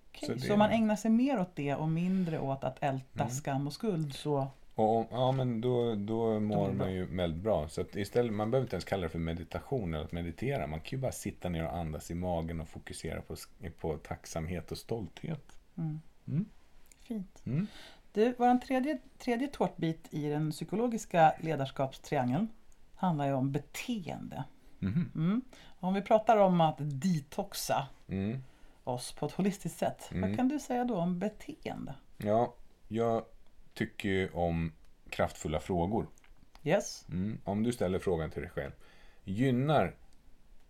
[0.09, 2.77] Okej, Så Så, det- om man ägnar sig mer åt det och mindre åt att
[2.83, 3.29] älta Mm.
[3.33, 4.47] skam och skuld så...
[4.75, 6.73] Och, om- ja, men då, då mår bra.
[6.73, 7.67] man ju väldigt bra.
[7.67, 10.67] Så istället, man behöver inte ens kalla det för meditation eller att meditera.
[10.67, 13.35] Man kan ju bara sitta ner och andas i magen och fokusera på,
[13.79, 15.57] på tacksamhet och stolthet.
[15.77, 16.01] Mm.
[16.27, 16.45] Mm.
[16.99, 17.41] Fint.
[17.45, 17.67] Mm.
[18.13, 22.47] Du, vår tredje, tredje tårtbit i den psykologiska ledarskapstriangeln
[22.95, 24.43] handlar ju om beteende.
[24.79, 25.11] Mhm.
[25.15, 25.41] Mm.
[25.79, 28.43] Om vi pratar om att detoxa Mm.
[28.83, 30.29] oss på ett holistiskt sätt, Mm.
[30.29, 31.93] vad kan du säga då om beteende?
[32.17, 32.53] Ja,
[32.87, 33.23] jag
[33.73, 34.71] tycker ju om
[35.09, 36.07] kraftfulla frågor.
[36.63, 37.05] Yes?
[37.09, 37.37] Mm.
[37.43, 38.71] Om du ställer frågan till dig själv.
[39.23, 39.95] Gynnar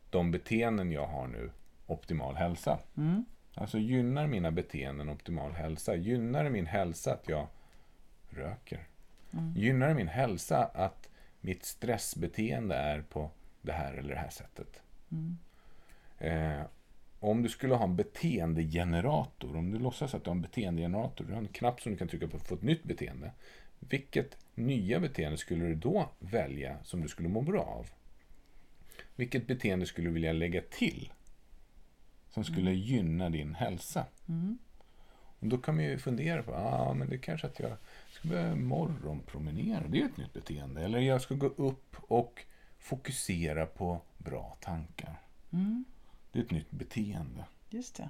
[0.10, 1.52] de beteenden jag har nu
[1.88, 2.80] optimal hälsa?
[2.98, 3.26] Mm.
[3.54, 5.96] Alltså gynnar mina beteenden optimal hälsa?
[5.96, 7.48] Gynnar det min hälsa att jag
[8.30, 8.88] röker?
[9.34, 9.54] Mm.
[9.56, 11.10] Gynnar min hälsa att
[11.42, 13.32] mitt stressbeteende är på
[13.62, 14.82] det här eller det här sättet?
[15.12, 15.38] Mm.
[16.18, 16.66] Eh,
[17.24, 21.34] om du skulle ha en beteendegenerator, om du låtsas att du har en beteendegenerator, du
[21.34, 23.32] har en knapp som du kan trycka på för att få ett nytt beteende.
[23.80, 27.90] Vilket nya beteende skulle du då välja som du skulle må bra av?
[29.16, 31.12] Vilket beteende skulle du vilja lägga till?
[32.30, 34.06] Som skulle gynna din hälsa?
[34.28, 34.58] Mm.
[35.40, 37.78] Och då kan man ju fundera på, ah, men det är kanske att jag
[38.12, 40.82] ska börja morgonpromenera, det är ett nytt beteende.
[40.82, 42.46] Eller jag ska gå upp och
[42.80, 45.22] fokusera på bra tankar.
[45.52, 45.86] Mm.
[46.32, 47.46] Det är ett nytt beteende.
[47.70, 48.10] Just det.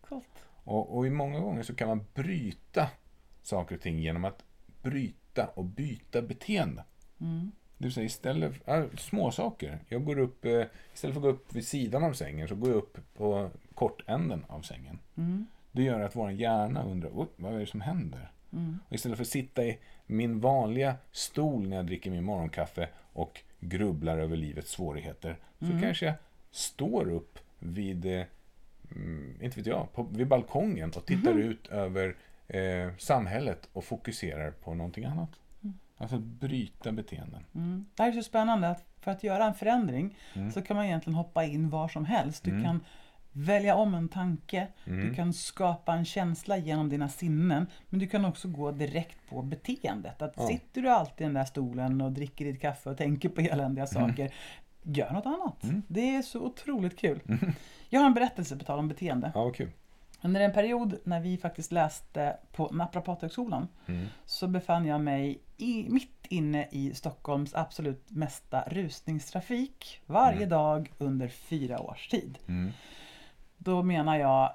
[0.00, 0.28] Coolt.
[0.64, 2.90] Och, och i många gånger så kan man bryta
[3.42, 4.44] saker och ting genom att
[4.82, 6.84] bryta och byta beteende.
[7.20, 7.52] Mm.
[7.78, 9.78] Det vill säga istället för, äh, små saker.
[9.88, 12.68] Jag går upp, eh, istället för att gå upp vid sidan av sängen så går
[12.68, 14.98] jag upp på kortänden av sängen.
[15.16, 15.46] Mm.
[15.72, 18.30] Det gör att vår hjärna undrar, "Oj, vad är det som händer?
[18.52, 18.78] Mm.
[18.88, 23.40] Och istället för att sitta i min vanliga stol när jag dricker min morgonkaffe och
[23.60, 25.80] grubblar över livets svårigheter så Mm.
[25.82, 26.14] kanske jag
[26.50, 28.22] står upp vid, eh,
[28.96, 31.42] mm, inte vet jag, på, vid balkongen och tittar Mhm.
[31.42, 32.16] ut över
[32.48, 35.30] eh, samhället och fokuserar på någonting annat.
[35.62, 35.74] Mm.
[35.96, 37.44] Alltså att bryta beteenden.
[37.54, 37.86] Mm.
[37.96, 40.50] Det här är så spännande att för att göra en förändring Mm.
[40.52, 42.44] så kan man egentligen hoppa in var som helst.
[42.44, 42.64] Du Mm.
[42.64, 42.80] kan
[43.32, 45.08] välja om en tanke, Mm.
[45.08, 49.42] du kan skapa en känsla genom dina sinnen men du kan också gå direkt på
[49.42, 50.22] beteendet.
[50.22, 50.46] Att.
[50.48, 53.86] Sitter du alltid i den där stolen och dricker ditt kaffe och tänker på eländiga
[53.86, 54.34] saker,
[54.84, 55.62] gör något annat.
[55.64, 55.82] Mm.
[55.88, 57.20] Det är så otroligt kul.
[57.88, 59.32] Jag har en berättelse på tal om beteende.
[59.34, 59.70] Ja, kul.
[60.22, 64.06] Under en period när vi faktiskt läste på Naprapathögskolan Mm.
[64.26, 70.48] så befann jag mig i, mitt inne i Stockholms absolut mesta rusningstrafik varje Mm.
[70.48, 72.38] dag under fyra års tid.
[72.48, 72.72] Mm.
[73.56, 74.52] Då menar jag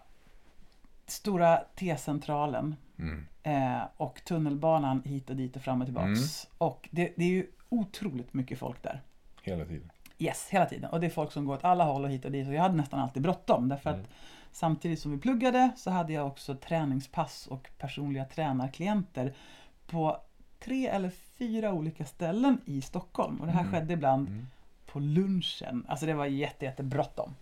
[1.06, 3.26] Stora T-centralen Mm.
[3.44, 6.46] eh, och tunnelbanan hit och dit och fram och tillbaks.
[6.46, 6.56] Mm.
[6.58, 9.02] Och det, det är ju otroligt mycket folk där.
[9.44, 9.92] Hela tiden.
[10.20, 10.90] Yes, hela tiden.
[10.90, 12.48] Och det är folk som går åt alla håll och hit och dit.
[12.48, 13.70] Och jag hade nästan alltid bråttom.
[13.70, 14.02] Därför Mm.
[14.02, 14.08] att
[14.52, 19.34] samtidigt som vi pluggade så hade jag också träningspass och personliga tränarklienter
[19.88, 20.18] på
[20.60, 23.38] tre eller fyra olika ställen i Stockholm.
[23.42, 23.72] Och det här Mm.
[23.74, 24.48] skedde ibland Mm.
[24.86, 25.86] på lunchen.
[25.88, 27.36] Alltså det var jätte, jätte bråttom.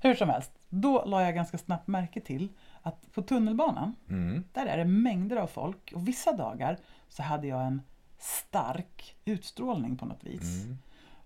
[0.00, 0.50] Hur som helst.
[0.68, 2.48] Då la jag ganska snabbt märke till
[2.82, 4.44] att på tunnelbanan, Mm.
[4.52, 6.78] där är det mängder av folk och vissa dagar
[7.08, 7.82] så hade jag en
[8.18, 10.64] stark utstrålning på något vis.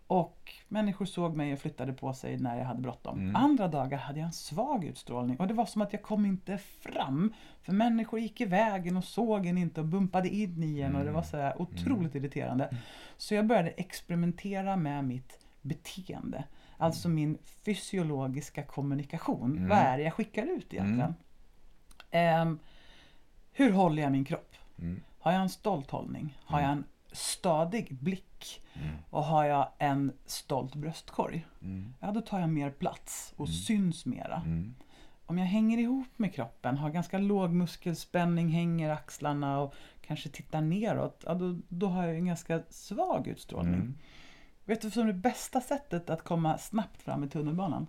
[0.09, 0.21] Mm.
[0.21, 3.19] Och människor såg mig och flyttade på sig när jag hade bråttom.
[3.19, 3.37] Mm.
[3.37, 6.59] Andra dagar hade jag en svag utstrålning och det var som att jag kom inte
[6.59, 7.33] fram.
[7.63, 11.05] För människor gick i vägen och såg en inte och bumpade in i en och
[11.05, 12.77] det var så här otroligt irriterande.
[13.17, 16.45] Så jag började experimentera med mitt beteende.
[16.79, 19.57] Alltså min fysiologiska kommunikation.
[19.57, 19.69] Mm.
[19.69, 21.15] Vad är det jag skickar ut egentligen?
[22.11, 22.59] Ehm,
[23.53, 24.55] hur håller jag min kropp?
[24.79, 25.01] Mm.
[25.19, 26.39] Har jag en stolt hållning?
[26.45, 26.85] Har jag en
[27.17, 28.63] stadig blick?
[28.75, 28.97] Mm.
[29.11, 31.47] Och har jag en stolt bröstkorg?
[31.63, 31.95] Mm.
[32.01, 34.43] Ja, då tar jag mer plats och syns mera.
[34.45, 34.75] Mm.
[35.27, 40.61] Om jag hänger ihop med kroppen, har ganska låg muskelspänning, hänger axlarna och kanske tittar
[40.61, 43.75] neråt, ja, då, då har jag en ganska svag utstrålning.
[43.75, 43.99] Mm.
[44.65, 47.87] Vet du vad som är det bästa sättet att komma snabbt fram i tunnelbanan?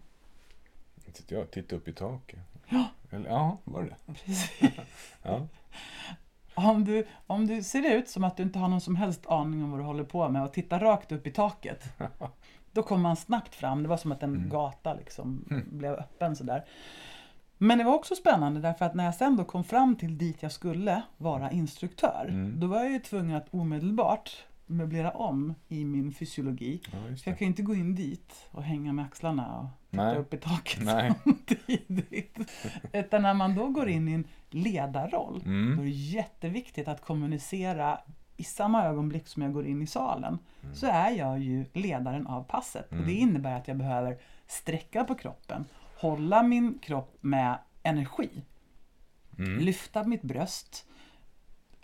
[1.27, 2.39] Jag, titta upp i taket.
[2.69, 2.85] Ja.
[3.09, 4.51] Eller, ja, var det Precis.
[5.23, 5.47] Ja.
[6.57, 9.63] Om du, om du ser ut som att du inte har någon som helst aning
[9.63, 11.83] om vad du håller på med och tittar rakt upp i taket.
[12.71, 13.83] Då kommer man snabbt fram.
[13.83, 14.49] Det var som att en Mm.
[14.49, 16.65] gata liksom blev öppen sådär.
[17.57, 20.43] Men det var också spännande därför att när jag sen då kom fram till dit
[20.43, 22.25] jag skulle vara instruktör.
[22.29, 22.59] Mm.
[22.59, 26.81] Då var jag ju tvungen att omedelbart möblera om i min fysiologi.
[26.85, 30.15] ja, För jag kan ju inte gå in dit och hänga med axlarna och titta
[30.15, 31.13] upp i taket Nej.
[31.23, 32.37] samtidigt.
[32.93, 35.77] Utan när man då går in i en ledarroll, då är Mm.
[35.77, 37.99] det jätteviktigt att kommunicera
[38.37, 40.37] i samma ögonblick som jag går in i salen.
[40.63, 40.75] Mm.
[40.75, 42.91] Så är jag ju ledaren av passet.
[42.91, 45.65] Och det innebär att jag behöver sträcka på kroppen,
[45.99, 48.29] hålla min kropp med energi,
[49.39, 49.59] Mm.
[49.59, 50.85] lyfta mitt bröst,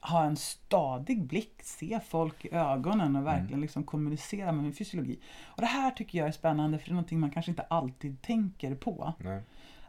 [0.04, 5.20] ha en stadig blick, se folk i ögonen och verkligen liksom kommunicera med min fysiologi.
[5.46, 8.22] Och det här tycker jag är spännande för det är någonting man kanske inte alltid
[8.22, 9.14] tänker på.
[9.20, 9.42] Nej.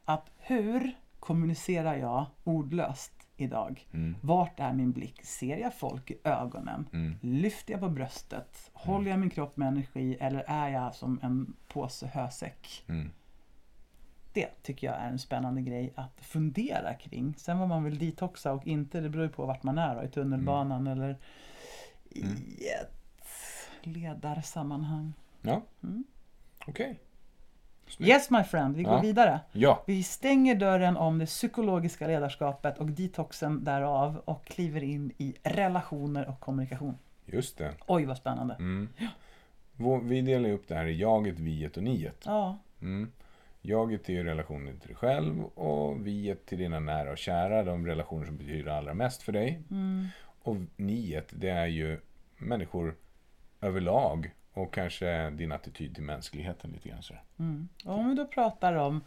[0.04, 3.86] Att hur kommunicerar jag ordlöst idag?
[3.92, 4.16] Mm.
[4.20, 5.24] Vart är min blick?
[5.24, 6.88] Ser jag folk i ögonen?
[6.92, 7.14] Mm.
[7.20, 8.70] Lyfter jag på bröstet?
[8.72, 12.84] Håller jag min kropp med energi eller är jag som en påse hösäck?
[14.36, 14.48] Mm.
[14.48, 17.34] Det tycker jag är en spännande grej att fundera kring.
[17.38, 20.02] Sen vad man vill detoxa och inte, det beror ju på vart man är då,
[20.02, 21.16] i tunnelbanan eller
[22.10, 22.36] i Mm.
[22.82, 22.92] ett
[23.82, 25.12] ledarsammanhang.
[25.42, 26.04] Ja, Mm.
[26.66, 27.00] okej.
[27.98, 29.00] Yes my friend, vi går Ja.
[29.00, 29.40] vidare.
[29.52, 29.82] Ja.
[29.86, 36.28] Vi stänger dörren om det psykologiska ledarskapet och detoxen därav och kliver in i relationer
[36.28, 36.98] och kommunikation.
[37.26, 37.74] Just det.
[37.86, 38.54] Oj vad spännande.
[38.54, 38.88] Mm.
[39.76, 42.22] Vår- Vi delar upp det här i jaget, viet och niet.
[42.24, 43.12] Ja, Mm.
[43.66, 47.86] Jaget är ju relationen till dig själv och viet till dina nära och kära, de
[47.86, 49.62] relationer som betyder allra mest för dig.
[49.70, 50.06] mm,
[50.42, 52.00] Och niet, det är ju
[52.36, 52.96] människor
[53.60, 57.02] överlag och kanske din attityd till mänskligheten lite grann
[57.38, 57.68] mm.
[57.84, 59.00] Och om vi då pratar om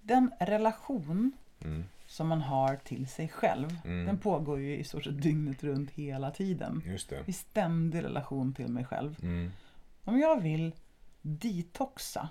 [0.00, 1.32] den relation
[1.64, 1.84] Mm.
[2.06, 3.68] som man har till sig själv.
[3.84, 4.06] Mm.
[4.06, 6.82] Den pågår ju i stort sett dygnet runt hela tiden.
[6.86, 7.24] Just det.
[7.26, 9.16] I ständig relation till mig själv.
[9.22, 9.50] Mm.
[10.04, 10.72] Om jag vill
[11.22, 12.28] detoxa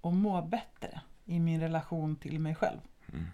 [0.00, 2.78] och må bättre i min relation till mig själv.
[3.12, 3.26] Mm.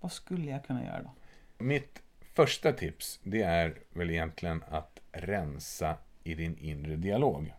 [0.00, 1.10] Vad skulle jag kunna göra då?
[1.64, 2.02] Mitt
[2.34, 7.54] första tips, det är väl egentligen att rensa i din inre dialog.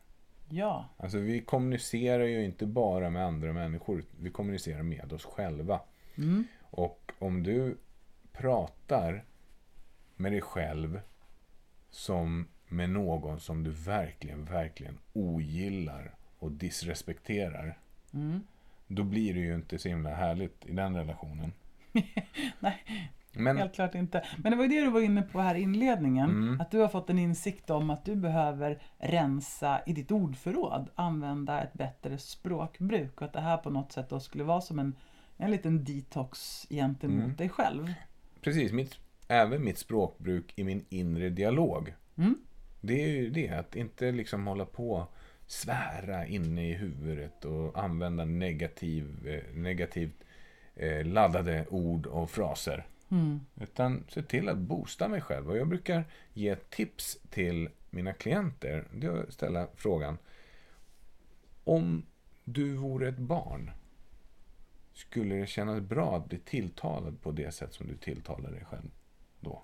[0.50, 5.80] Ja, Alltså vi kommunicerar ju inte bara med andra människor, vi kommunicerar med oss själva.
[6.16, 6.44] mm.
[6.62, 7.78] Och om du
[8.32, 9.24] pratar
[10.16, 11.02] med dig själv
[11.90, 17.78] som med någon som du verkligen, verkligen ogillar och disrespekterar.
[18.14, 18.42] Mm.
[18.88, 21.52] Då blir det ju inte så himla härligt i den relationen.
[22.60, 22.84] Nej,
[23.34, 24.26] Men, helt klart inte.
[24.38, 26.30] Men det var ju det du var inne på här i inledningen.
[26.30, 26.62] Mm.
[26.62, 30.90] Att du har fått en insikt om att du behöver rensa i ditt ordförråd.
[30.96, 33.22] Använda ett bättre språkbruk.
[33.22, 34.96] Och att det här på något sätt då skulle vara som en,
[35.38, 37.36] en liten detox gentemot Mm.
[37.36, 37.94] dig själv.
[38.42, 41.94] precis, mitt, även mitt språkbruk i min inre dialog.
[42.16, 42.36] Mm.
[42.82, 45.08] Det är ju det, att inte liksom hålla på
[45.48, 50.24] svära inne i huvudet och använda negativ, eh, negativt
[50.76, 52.86] eh, laddade ord och fraser.
[53.10, 53.39] Mm.
[53.62, 55.50] Utan se till att boosta mig själv.
[55.50, 58.88] Och jag brukar ge tips till mina klienter.
[58.93, 60.18] Det är att ställa frågan.
[61.64, 62.06] Om
[62.43, 63.72] du vore ett barn.
[64.93, 68.89] Skulle det kännas bra att bli tilltalad på det sätt som du tilltalar dig själv
[69.39, 69.64] då?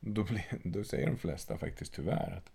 [0.00, 2.52] Då, blir, då säger de flesta faktiskt tyvärr att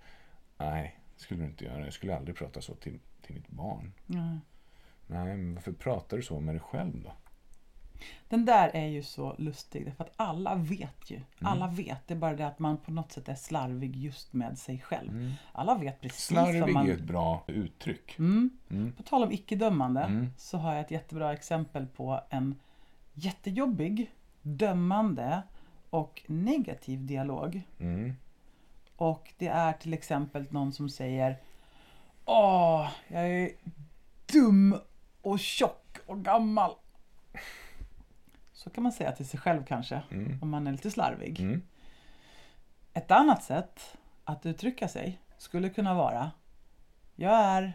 [0.58, 1.84] nej, skulle du inte göra.
[1.84, 3.94] Jag skulle aldrig prata så till, till mitt barn.
[4.06, 4.40] Ja.
[5.08, 7.12] Nej, men varför pratar du så med dig själv då?
[8.30, 11.16] Den där är ju så lustig därför att alla vet ju.
[11.16, 11.26] Mm.
[11.40, 12.08] Alla vet.
[12.08, 15.36] Det är bara det att man på något sätt är slarvig just med sig själv.
[15.52, 16.44] Alla vet precis Mm.
[16.44, 16.90] Slarvig vad man...
[16.90, 18.16] är ett bra uttryck.
[18.20, 18.50] Mm.
[18.70, 18.92] Mm.
[18.94, 20.28] På tal om icke-dömande Mm.
[20.38, 22.56] så har jag ett jättebra exempel på en
[23.14, 24.12] jättejobbig,
[24.42, 25.42] dömande
[25.90, 27.62] och negativ dialog.
[29.00, 29.12] Mm.
[29.12, 31.38] Och det är till exempel någon som säger
[32.26, 33.52] Åh, jag är
[34.34, 34.76] dum
[35.22, 36.72] och tjock och gammal.
[38.54, 40.40] Så kan man säga till sig själv kanske, Mm.
[40.42, 41.40] om man är lite slarvig.
[41.40, 41.62] Mm.
[42.94, 46.32] Ett annat sätt att uttrycka sig skulle kunna vara
[47.16, 47.74] Jag är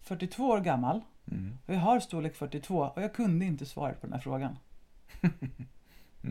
[0.00, 1.58] 42 år gammal Mm.
[1.66, 4.58] och jag har storlek 42 och jag kunde inte svaret på den här frågan.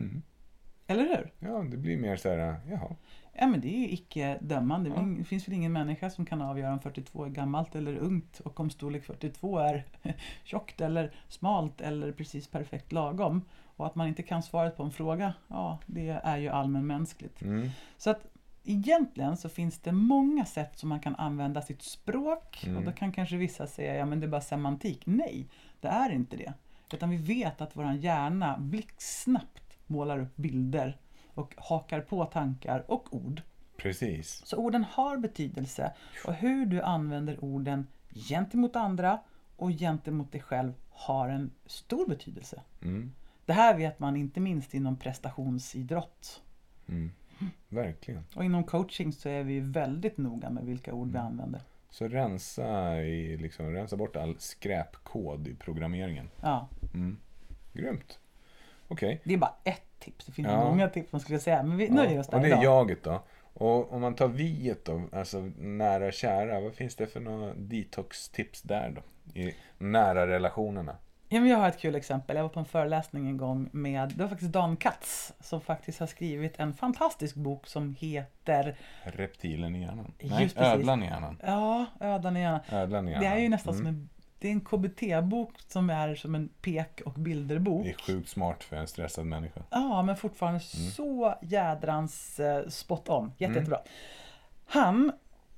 [0.88, 1.00] Mm.
[1.06, 1.32] Eller hur?
[1.48, 2.96] Ja, det blir mer så här, jaha.
[3.40, 4.90] Ja men det är ju icke dömande.
[4.96, 5.02] Ja.
[5.02, 8.60] Det finns väl ingen människa som kan avgöra om 42 är gammalt eller ungt och
[8.60, 9.84] om storlek 42 är
[10.44, 13.42] tjockt eller smalt eller precis perfekt lagom.
[13.76, 17.42] Och att man inte kan svaret på en fråga, ja det är ju allmänmänskligt.
[17.42, 17.68] Mm.
[17.96, 18.26] Så att
[18.64, 22.76] egentligen så finns det många sätt som man kan använda sitt språk Mm.
[22.76, 25.02] och då kan kanske vissa säga, ja men det är bara semantik.
[25.06, 25.46] Nej,
[25.80, 26.52] det är inte det.
[26.92, 30.98] Utan vi vet att våran hjärna blixtsnabbt målar upp bilder
[31.34, 33.42] och hakar på tankar och ord.
[33.76, 34.42] Precis.
[34.46, 35.92] Så orden har betydelse
[36.26, 39.18] och hur du använder orden gentemot andra
[39.56, 42.62] och gentemot dig själv har en stor betydelse.
[42.82, 43.12] Mm.
[43.46, 46.42] Det här vet man inte minst inom prestationsidrott.
[46.88, 47.10] Mm.
[47.68, 48.24] Verkligen.
[48.36, 51.12] Och inom coaching så är vi väldigt noga med vilka ord Mm.
[51.12, 51.60] vi använder.
[51.90, 56.28] Så rensa, i, liksom, rensa bort all skräpkod i programmeringen.
[56.42, 57.16] Ja, Mm.
[57.72, 58.18] Grymt.
[58.88, 59.20] Okej.
[59.24, 60.26] det är bara ett tips.
[60.26, 60.64] Det finns Ja.
[60.64, 62.64] många tips man skulle säga, men vi nöjer oss där och det är idag.
[62.64, 63.22] jaget då.
[63.54, 67.54] Och om man tar viet då, alltså nära och kära, vad finns det för några
[67.54, 69.02] detox-tips där då?
[69.40, 70.96] I nära relationerna?
[71.30, 72.36] Ja, men jag har ett kul exempel.
[72.36, 76.00] Jag var på en föreläsning en gång med, det var faktiskt Dan Katz som faktiskt
[76.00, 80.12] har skrivit en fantastisk bok som heter Reptilen i hjärnan?
[80.22, 81.40] Nej, ödlan i hjärnan.
[81.46, 82.60] Ja, ödan i hjärnan.
[82.70, 83.38] Ödlan i Det hjärnan.
[83.38, 83.84] är ju nästan Mm.
[83.86, 84.08] som en,
[84.38, 87.84] det är en KBT-bok som är som en pek och bilderbok.
[87.84, 89.60] Det är sjukt smart för en stressad människa.
[89.70, 90.90] Ja, men fortfarande Mm.
[90.90, 93.32] så jädrans eh, spot on.
[93.38, 93.78] Jätte, Jättebra.
[94.66, 95.12] Han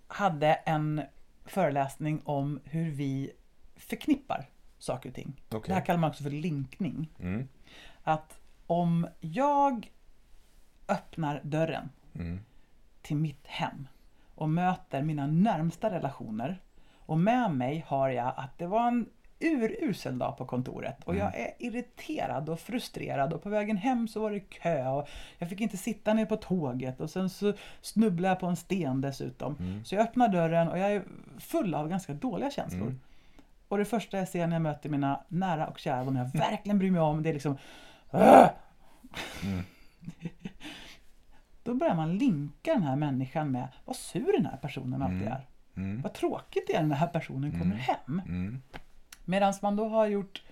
[0.06, 1.02] hade en
[1.44, 3.32] föreläsning om hur vi
[3.76, 5.40] förknippar saker och ting.
[5.48, 5.62] Okej.
[5.68, 7.08] Det här kallar man också för linkning.
[7.20, 7.48] Mm.
[8.02, 9.90] Att om jag
[10.88, 12.40] öppnar dörren Mm.
[13.02, 13.88] till mitt hem
[14.34, 16.60] och möter mina närmsta relationer
[17.10, 19.08] och med mig har jag att det var en
[19.40, 24.20] urusel dag på kontoret och jag är irriterad och frustrerad och på vägen hem så
[24.20, 25.08] var det kö och
[25.38, 29.00] jag fick inte sitta ner på tåget och sen så snubblade jag på en sten
[29.00, 29.56] dessutom.
[29.84, 31.02] Så jag öppnar dörren och jag är
[31.38, 32.86] full av ganska dåliga känslor.
[32.86, 33.00] Mm.
[33.68, 36.78] Och det första jag ser när jag möter mina nära och kära, de jag verkligen
[36.78, 37.56] bryr mig om, det är liksom!
[39.44, 39.62] Mm.
[41.62, 45.32] Då börjar man linka den här människan med vad sur den här personen alltid Mm.
[45.32, 45.46] är.
[45.76, 46.02] Mm.
[46.02, 48.22] Vad tråkigt det är när den här personen kommer hem.
[48.26, 48.62] Mm.
[49.24, 50.42] Medan man då har gjort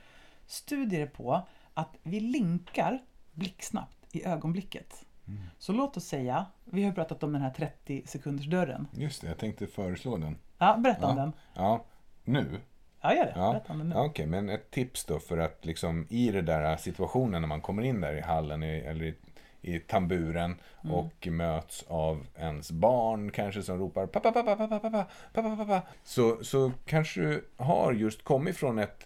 [0.47, 2.99] studier på att vi linkar
[3.33, 5.05] blixtsnabbt i ögonblicket.
[5.29, 5.41] Mm.
[5.59, 8.89] Så låt oss säga, vi har pratat om den här 30 sekunders dörren.
[8.93, 10.37] Just det, jag tänkte föreslå den.
[10.59, 11.23] Ja, berätta om Ja.
[11.23, 11.33] den.
[11.55, 11.85] Ja,
[12.25, 12.61] nu?
[13.01, 13.33] Ja, gör det.
[13.37, 13.95] Ja, Berätta om den nu.
[13.95, 17.61] ja, okej, men ett tips då för att liksom i den där situationen när man
[17.61, 19.15] kommer in där i hallen eller i,
[19.63, 20.55] i tamburen
[20.85, 20.95] Mm.
[20.95, 25.83] och möts av ens barn kanske som ropar pappa, pappa, pappa, pappa, pappa, pappa.
[26.05, 29.05] Så, så kanske du har just kommit från ett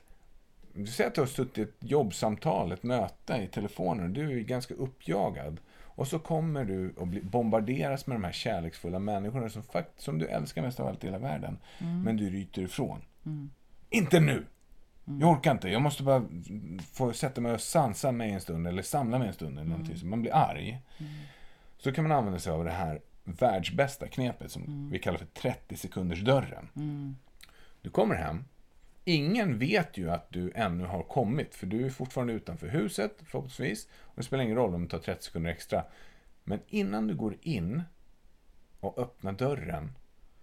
[0.74, 4.42] du säger att du har suttit ett jobbsamtal, ett möte i telefonen och du är
[4.42, 5.60] ganska uppjagad.
[5.80, 10.18] Och så kommer du att bli bombarderas med de här kärleksfulla människorna som, fakt- som
[10.18, 11.58] du älskar mest av allt i hela världen.
[12.04, 13.02] Men du ryter ifrån.
[13.90, 14.44] Inte nu!
[15.04, 16.28] Jag orkar inte, jag måste bara
[16.92, 19.96] få sätta mig och sansa mig en stund eller samla mig en stund eller någonting.
[19.96, 20.80] Så man blir arg.
[21.78, 25.76] Så kan man använda sig av det här världsbästa knepet som vi kallar för 30
[25.76, 26.68] sekunders dörren.
[27.82, 28.44] Du kommer hem.
[29.04, 33.88] Ingen vet ju att du ännu har kommit, för du är fortfarande utanför huset förhoppningsvis.
[34.00, 35.84] Och det spelar ingen roll om det tar 30 sekunder extra.
[36.44, 37.82] Men innan du går in
[38.80, 39.92] och öppnar dörren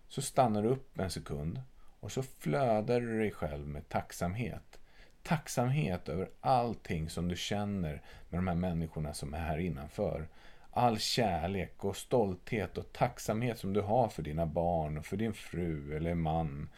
[0.08, 1.62] så stannar du upp en sekund
[2.00, 4.80] och så flödar du dig själv med tacksamhet.
[5.24, 10.28] Tacksamhet över allting som du känner med de här människorna som är här innanför.
[10.72, 15.34] All kärlek och stolthet och tacksamhet som du har för dina barn och för din
[15.34, 16.70] fru eller man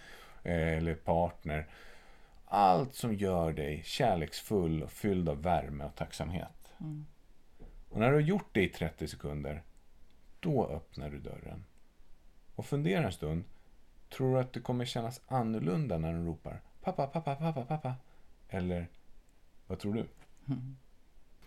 [0.43, 1.67] eh, eller partner.
[2.45, 6.73] Allt som gör dig kärleksfull och fylld av värme och tacksamhet.
[7.89, 9.63] Och när du har gjort det i 30 sekunder,
[10.39, 11.65] då öppnar du dörren.
[12.55, 13.43] Och fundera en stund.
[14.17, 17.93] Tror du att det kommer kännas annorlunda när de ropar pappa, pappa, pappa, pappa?
[18.49, 18.87] Eller
[19.67, 20.07] vad tror du?
[20.47, 20.77] Mm.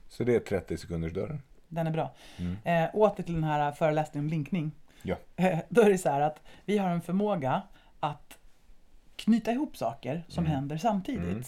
[0.09, 1.43] Så det är 30 sekunders dörren.
[1.69, 2.15] Den är bra.
[2.37, 2.57] Mm.
[2.65, 4.73] Eh, åter till den här föreläsningen om blinkning.
[5.03, 5.17] Ja.
[5.37, 7.63] Eh, då är det så här att vi har en förmåga
[8.01, 8.39] att
[9.17, 10.57] knyta ihop saker som Mm.
[10.57, 11.23] händer samtidigt.
[11.29, 11.43] Mm.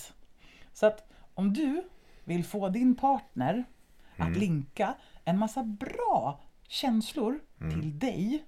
[0.73, 1.83] Så att om du
[2.25, 3.65] vill få din partner
[4.17, 4.39] att Mm.
[4.41, 4.95] linka
[5.25, 8.45] en massa bra känslor till dig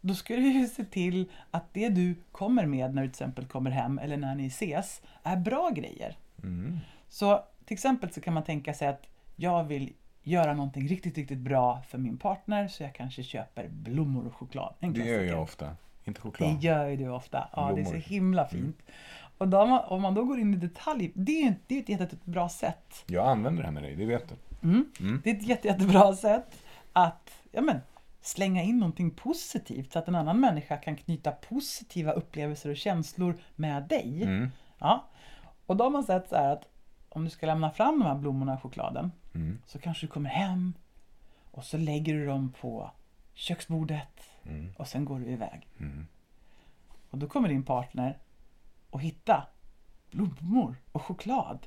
[0.00, 3.46] då ska du ju se till att det du kommer med när du till exempel
[3.46, 6.16] kommer hem eller när ni ses är bra grejer.
[6.42, 6.78] Mm.
[7.08, 9.02] Så till exempel så kan man tänka sig att
[9.36, 14.26] jag vill göra någonting riktigt, riktigt bra för min partner så jag kanske köper blommor
[14.26, 14.74] och choklad.
[14.80, 15.76] Det gör jag ofta.
[16.04, 16.62] Inte Det choklad.
[16.62, 17.48] gör ju du ofta.
[17.52, 18.04] Ja, det är så Blommor.
[18.06, 18.76] himla fint.
[19.38, 21.88] Och då, om man- då går in i detalj, det är ju det är ett
[21.88, 23.04] jättebra sätt.
[23.06, 24.34] Jag använder det här med dig, det vet du.
[24.68, 24.86] Mm.
[25.00, 25.20] Mm.
[25.24, 26.62] Det är ett jätte, jättebra sätt
[26.92, 27.80] att ja, men,
[28.26, 33.34] slänga in någonting positivt så att en annan människa kan knyta positiva upplevelser och känslor
[33.56, 34.22] med dig.
[34.22, 34.50] Mm.
[34.78, 35.08] Ja.
[35.66, 36.68] Och då har man sett så här att
[37.08, 39.58] om du ska lämna fram de här blommorna och chokladen Mm.
[39.66, 40.74] så kanske du kommer hem
[41.50, 42.90] och så lägger du dem på
[43.34, 44.72] köksbordet Mm.
[44.78, 45.68] och sen går du iväg.
[45.78, 46.06] Mm.
[47.10, 48.18] Och då kommer din partner
[48.90, 49.46] att hitta
[50.10, 51.66] blommor och choklad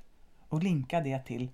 [0.49, 1.49] och linka det till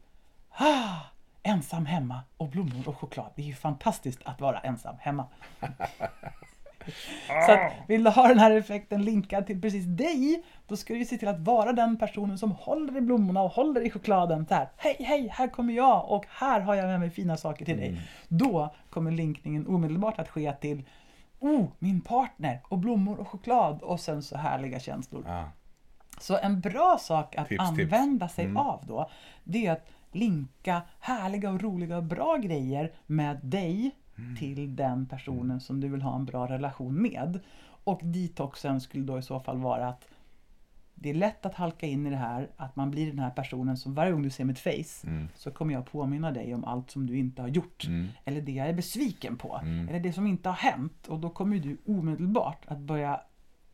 [0.50, 1.00] ah,
[1.46, 3.32] ensam hemma och blommor och choklad.
[3.36, 5.26] Det är ju fantastiskt att vara ensam hemma.
[7.46, 11.06] Så att, vill du ha den här effekten linkad till precis dig, då ska du
[11.06, 14.46] se till att vara den personen som håller i blommorna och håller i chokladen.
[14.48, 17.66] Så här, hej, hej, här kommer jag och här har jag med mig fina saker
[17.66, 18.02] till dig.
[18.28, 20.84] Då kommer linkningen omedelbart att ske till
[21.40, 25.26] Oh, min partner och blommor och choklad och sen så härliga känslor.
[25.28, 25.44] Ah.
[26.20, 27.94] Så en bra sak att Tips, tips.
[27.94, 28.58] använda sig Mm.
[28.58, 29.10] av då,
[29.44, 34.36] det är att linka härliga och roliga och bra grejer med dig Mm.
[34.36, 37.40] till den personen som du vill ha en bra relation med.
[37.84, 40.08] Och detoxen skulle då i så fall vara att
[40.94, 43.78] det är lätt att halka in i det här att man blir den här personen
[43.78, 45.28] som varje gång du ser mitt face Mm.
[45.36, 47.86] så kommer jag påminna dig om allt som du inte har gjort.
[47.88, 48.08] Mm.
[48.26, 49.60] Eller det jag är besviken på.
[49.64, 49.90] Mm.
[49.90, 51.08] Eller det som inte har hänt.
[51.08, 53.22] Och då kommer du omedelbart att börja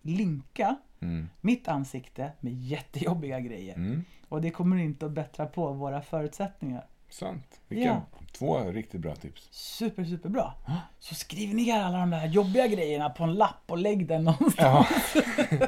[0.01, 1.29] linka Mm.
[1.41, 3.75] mitt ansikte med jättejobbiga grejer.
[3.75, 4.03] Mm.
[4.29, 6.85] Och det kommer inte att bättra på våra förutsättningar.
[7.09, 7.59] Sant.
[7.67, 8.01] Vilka Ja.
[8.31, 9.47] två riktigt bra tips.
[9.51, 10.53] Super, superbra.
[10.99, 14.87] Så skriv ner alla de där jobbiga grejerna på en lapp och lägg den någonstans.
[15.15, 15.67] Ja.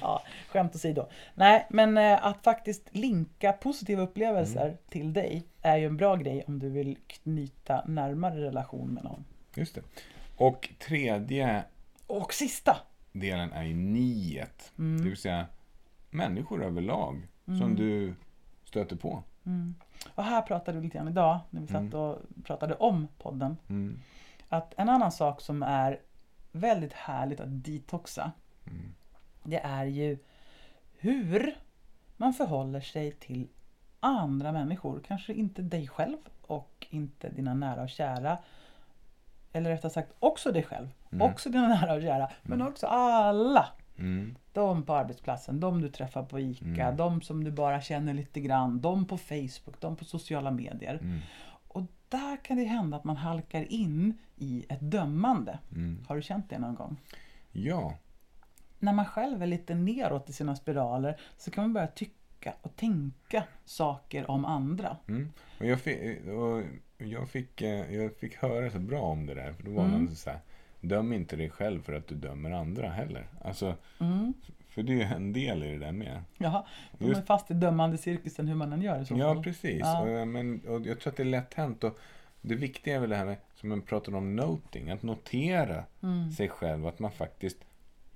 [0.00, 1.06] Ja, skämt åsido.
[1.34, 4.76] Nej, men eh, att faktiskt linka positiva upplevelser Mm.
[4.88, 9.24] till dig är ju en bra grej om du vill knyta närmare relation med någon.
[9.54, 9.82] Just det.
[10.36, 11.64] Och tredje
[12.06, 12.76] Och sista.
[13.20, 14.72] Delen är ju niet.
[14.78, 15.02] Mm.
[15.02, 15.46] Det vill säga
[16.10, 17.28] människor överlag
[17.58, 18.14] som du
[18.64, 19.22] stöter på.
[20.14, 21.94] Och här pratade vi lite grann idag när vi satt Mm.
[22.00, 23.56] och pratade om podden.
[23.68, 24.00] Mm.
[24.48, 26.00] Att en annan sak som är
[26.52, 28.32] väldigt härligt att detoxa.
[28.66, 28.94] Mm.
[29.42, 30.18] Det är ju
[30.98, 31.56] hur
[32.16, 33.48] man förhåller sig till
[34.00, 35.00] andra människor.
[35.06, 38.38] Kanske inte dig själv och inte dina nära och kära.
[39.56, 40.88] Eller rättare sagt också dig själv.
[41.12, 41.30] Mm.
[41.30, 42.30] Också dina nära och kära.
[42.42, 43.68] Men också alla.
[43.98, 44.36] Mm.
[44.52, 46.96] De på arbetsplatsen, de du träffar på ICA, Mm.
[46.96, 50.94] de som du bara känner lite grann, de på Facebook, de på sociala medier.
[50.94, 51.18] Mm.
[51.68, 55.58] Och där kan det hända att man halkar in i ett dömande.
[55.72, 56.04] Mm.
[56.08, 56.96] Har du känt det någon gång?
[57.52, 57.94] Ja.
[58.78, 62.76] När man själv är lite neråt i sina spiraler så kan man börja tycka och
[62.76, 64.96] tänka saker om andra.
[65.08, 65.32] Mm.
[65.58, 65.78] Och jag,
[66.38, 66.62] och
[66.98, 69.52] jag, fick, eh, jag fick höra så bra om det där.
[69.52, 70.04] För då var Mm.
[70.04, 70.38] någon så här,
[70.80, 73.26] döm inte dig själv för att du dömer andra heller.
[73.44, 74.32] Alltså, Mm.
[74.68, 76.22] för det är ju en del i det där med.
[76.38, 76.66] Jaha,
[76.98, 79.42] de Just- är fast i dömande cirkusen hur man än gör i så Ja, fall.
[79.42, 79.80] precis.
[79.80, 80.00] Ja.
[80.02, 81.84] Och, eh, men, och jag tror att det är lätt hänt.
[81.84, 81.98] Och
[82.40, 86.32] det viktiga är väl det här med, som man pratar om noting, att notera Mm.
[86.32, 87.56] sig själv, att man faktiskt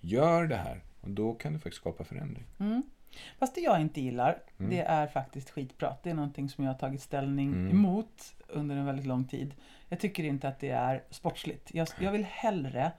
[0.01, 0.81] gör det här.
[1.01, 2.44] Och då kan det faktiskt skapa förändring.
[3.11, 3.23] Mm.
[3.39, 4.70] Fast det jag inte gillar, Mm.
[4.70, 6.03] det är faktiskt skitprat.
[6.03, 7.70] Det är någonting som jag har tagit ställning Mm.
[7.70, 9.55] emot under en väldigt lång tid.
[9.89, 11.74] Jag tycker inte att det är sportsligt.
[11.74, 12.93] Jag, jag vill hellre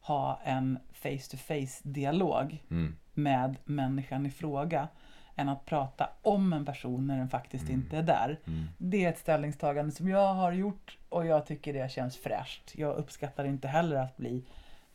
[0.00, 2.96] ha en face-to-face dialog Mm.
[3.14, 4.88] med människan i fråga
[5.36, 8.38] än att prata om en person när den faktiskt inte är där.
[8.46, 8.64] Mm.
[8.78, 12.72] Det är ett ställningstagande som jag har gjort och jag tycker det känns fräscht.
[12.74, 14.44] Jag uppskattar inte heller att bli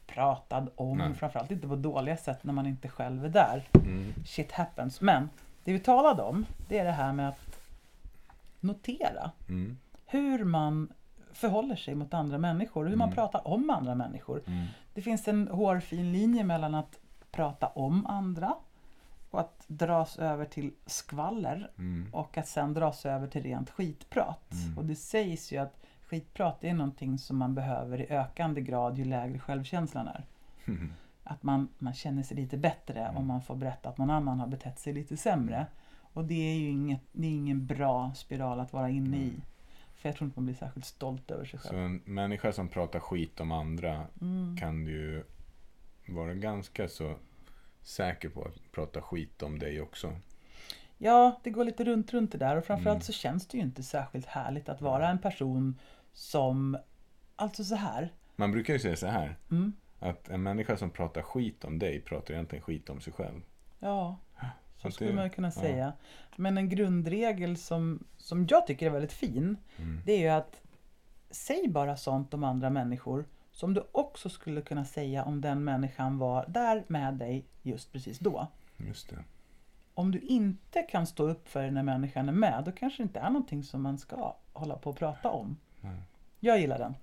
[0.07, 1.13] pratad om, Nej.
[1.13, 3.67] framförallt inte på dåliga sätt när man inte själv är där.
[3.73, 4.13] Mm.
[4.25, 5.01] Shit happens.
[5.01, 5.29] Men
[5.63, 7.59] det vi talade om, det är det här med att
[8.59, 9.77] notera Mm.
[10.05, 10.93] hur man
[11.33, 13.15] förhåller sig mot andra människor, hur man Mm.
[13.15, 14.41] pratar om andra människor.
[14.47, 14.65] Mm.
[14.93, 16.99] Det finns en hårfin linje mellan att
[17.31, 18.53] prata om andra
[19.31, 22.07] och att dras över till skvaller Mm.
[22.13, 24.51] och att sen dras över till rent skitprat.
[24.77, 25.82] Och det sägs ju att
[26.13, 30.23] skitprat är någonting som man behöver i ökande grad ju lägre självkänslan är.
[31.23, 33.17] Att man, man känner sig lite bättre Mm.
[33.17, 35.65] om man får berätta att någon annan har betett sig lite sämre.
[36.13, 39.29] Och det är ju inget, det är ingen bra spiral att vara inne i.
[39.29, 39.41] Mm.
[39.95, 41.79] För jag tror inte man blir särskilt stolt över sig Så själv.
[41.79, 44.57] en människa som pratar skit om andra Mm.
[44.59, 45.23] kan ju
[46.07, 47.15] vara ganska så
[47.81, 50.15] säker på att prata skit om dig också.
[50.97, 53.01] Ja, det går lite runt, runt det där och framförallt Mm.
[53.01, 55.79] så känns det ju inte särskilt härligt att vara en person
[56.13, 56.77] som,
[57.35, 58.13] alltså så här.
[58.35, 59.73] Man brukar ju säga så här, Mm.
[59.99, 63.41] att en människa som pratar skit om dig pratar egentligen skit om sig själv.
[63.79, 64.17] Ja,
[64.77, 65.51] så att skulle det- man kunna ja.
[65.51, 65.93] säga.
[66.35, 70.01] Men en grundregel som, som jag tycker är väldigt fin, Mm.
[70.05, 70.61] det är ju att
[71.29, 76.17] säg bara sånt om andra människor som du också skulle kunna säga om den människan
[76.17, 78.47] var där med dig just precis då.
[78.77, 79.23] Just det.
[79.93, 83.19] Om du inte kan stå upp för när människan är med, då kanske det inte
[83.19, 85.57] är någonting som man ska hålla på och prata om.
[85.83, 86.01] Nej.
[86.39, 86.95] Jag gillar den.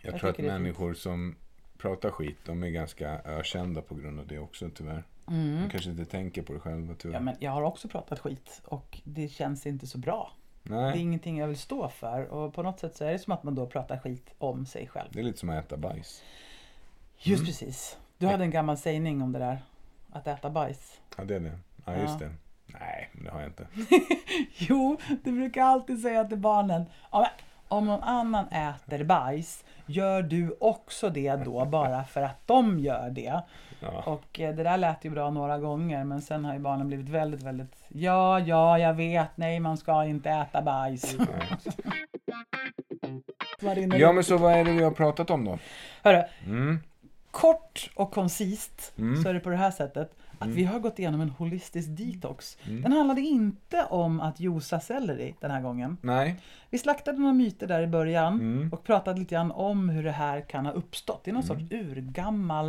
[0.00, 1.36] Jag, Jag tror att människor som
[1.78, 5.04] pratar skit, de är ganska ökända på grund av det också tyvärr.
[5.28, 5.62] Mm.
[5.62, 7.14] De kanske inte tänker på det själva tyvärr.
[7.14, 10.32] Ja, men jag har också pratat skit och det känns inte så bra.
[10.62, 13.18] Det är Nej, ingenting jag vill stå för och på något sätt så är det
[13.18, 15.08] som att man då pratar skit om sig själv.
[15.12, 16.22] det är lite som att äta bajs.
[17.18, 17.98] Just precis.
[18.18, 19.58] Du hade en gammal sägning om det där.
[20.12, 21.00] Att äta bajs.
[21.16, 21.58] Ja, det är det.
[21.84, 22.02] Ja, Ja.
[22.02, 22.34] just det.
[22.66, 23.66] Nej, men det har jag inte.
[24.58, 26.84] Jo, du brukar alltid säga till barnen.
[27.12, 27.28] Ja, men,
[27.70, 33.10] om någon annan äter bajs, gör du också det då bara för att de gör
[33.10, 33.42] det?
[33.80, 34.02] Ja.
[34.06, 37.08] Och eh, det där lät ju bra några gånger men sen har ju barnen blivit
[37.08, 41.16] väldigt, väldigt Ja, ja, jag vet, nej man ska inte äta bajs.
[43.98, 45.58] Ja, men så vad är det vi har pratat om då?
[46.02, 46.78] Hörru, Mm.
[47.30, 49.22] kort och koncist Mm.
[49.22, 52.58] så är det på det här sättet att vi har gått igenom en holistisk detox.
[52.66, 52.82] Mm.
[52.82, 55.96] Den handlade inte om att josa selleri den här gången.
[56.02, 56.36] Nej.
[56.70, 58.72] Vi slaktade några myter där i början Mm.
[58.72, 61.24] och pratade lite grann om hur det här kan ha uppstått.
[61.24, 61.60] Det är någon Mm.
[61.60, 62.68] sorts urgammal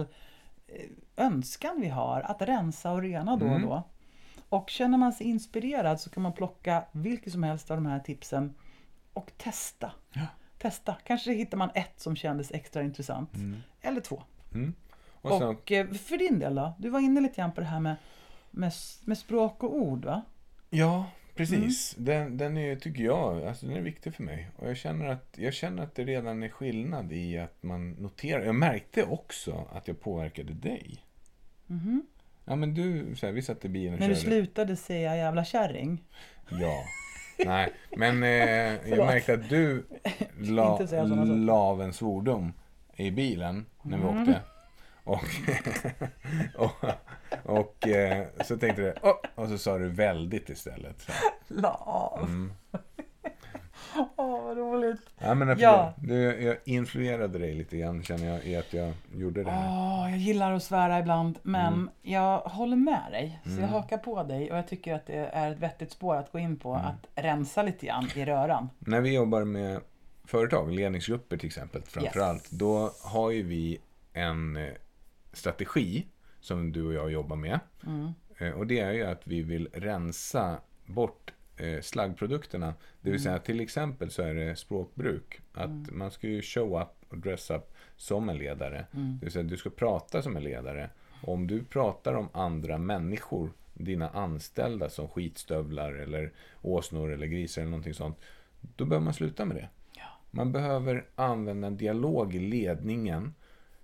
[0.68, 3.62] eh, önskan vi har att rensa och rena då och Mm.
[3.70, 3.84] då.
[4.50, 8.00] Och känner man sig inspirerad så kan man plocka vilket som helst av de här
[8.00, 8.54] tipsen
[9.14, 9.92] och testa.
[10.14, 10.22] Ja.
[10.58, 10.96] Testa.
[11.04, 13.36] Kanske hittar man ett som kändes extra intressant.
[13.36, 13.58] Mm.
[13.82, 14.24] Eller två.
[14.54, 14.74] Mm.
[15.22, 16.74] Och Och, sen, eh, för din del då?
[16.80, 17.96] Du var inne lite grann på det här med,
[18.52, 18.72] med,
[19.06, 20.22] med språk och ord va?
[20.70, 21.96] ja, precis.
[21.98, 24.50] Den, den är, tycker jag, alltså den är viktig för mig.
[24.58, 28.46] Och jag känner, att, jag känner att det redan är skillnad i att man noterar.
[28.46, 31.04] Jag märkte också att jag påverkade dig.
[31.68, 32.06] Mhm.
[32.46, 34.26] Ja, men du, så här, vi satt i bilen och När du körde.
[34.28, 36.04] slutade säga jävla kärring.
[36.50, 36.84] Ja.
[37.46, 39.86] Nej, men eh, jag märkte att du
[40.40, 40.80] la,
[41.26, 42.54] la av en svordom
[42.96, 44.22] i bilen när vi Mm.
[44.22, 44.42] åkte.
[45.12, 45.24] Och,
[46.56, 46.86] och,
[47.44, 51.02] och eh, så tänkte du, oh, och så sa du väldigt istället.
[51.02, 51.12] Så,
[51.48, 52.20] La av.
[52.24, 52.54] mm.
[54.16, 55.02] Åh, vad roligt.
[55.20, 55.56] ja, men Ja.
[55.60, 55.94] ja.
[55.98, 59.70] du, jag influerade dig lite grann känner jag i att jag gjorde det här.
[59.70, 61.90] Åh, jag gillar att svära ibland, men Mm.
[62.02, 63.40] jag håller med dig.
[63.44, 63.70] Så jag Mm.
[63.70, 66.58] hakar på dig och jag tycker att det är ett vettigt spår att gå in
[66.60, 66.74] på.
[66.74, 66.86] Mm.
[66.86, 68.70] Att rensa lite grann i röran.
[68.80, 69.82] När vi jobbar med
[70.26, 72.50] företag, ledningsgrupper till exempel, framförallt, Yes.
[72.50, 73.82] då har ju vi
[74.14, 74.70] en eh,
[75.34, 76.08] strategi
[76.40, 77.60] som du och jag jobbar med.
[77.86, 78.12] Mm.
[78.38, 82.74] Eh, Och det är ju att vi vill rensa bort eh, slaggprodukterna.
[83.02, 85.42] Det vill säga till exempel så är det språkbruk.
[85.54, 88.86] Att man ska ju show up och dress up som en ledare.
[88.94, 89.18] Mm.
[89.20, 90.90] Det vill säga du ska prata som en ledare.
[91.22, 96.32] Och om du pratar om andra människor, dina anställda som skitstövlar eller
[96.62, 98.18] åsnor eller grisar eller någonting sånt.
[98.76, 99.70] Då behöver man sluta med det.
[99.94, 100.04] Ja.
[100.32, 103.34] Man behöver använda en dialog i ledningen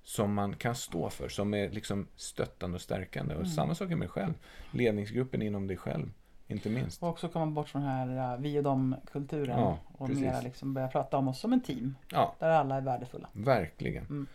[0.08, 3.36] som man kan stå för, som är liksom stöttande och stärkande.
[3.36, 4.34] Och samma sak med dig själv.
[4.72, 6.12] Ledningsgruppen inom dig själv,
[6.48, 7.04] inte minst.
[7.04, 9.60] Och också komma bort från den här uh, vi och dem-kulturen.
[9.60, 10.24] Ja, och precis.
[10.24, 11.96] mera liksom börja prata om oss som en team.
[12.12, 13.28] Ja, Där alla är värdefulla.
[13.34, 14.28] verkligen.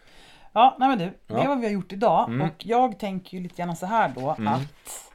[0.53, 1.05] Ja, nej men du.
[1.05, 1.43] Det Ja.
[1.43, 2.29] är vad vi har gjort idag.
[2.29, 2.41] Mm.
[2.49, 4.49] Och jag tänker ju lite grann så här då Mm.
[4.55, 5.13] att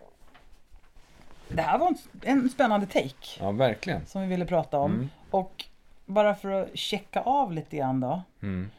[1.50, 3.40] det här var en, en spännande take.
[3.40, 4.06] Ja, verkligen.
[4.06, 4.92] som vi ville prata om.
[4.94, 5.10] Mm.
[5.32, 5.66] Och
[6.06, 8.22] bara för att checka av lite grann då.
[8.42, 8.70] Mm.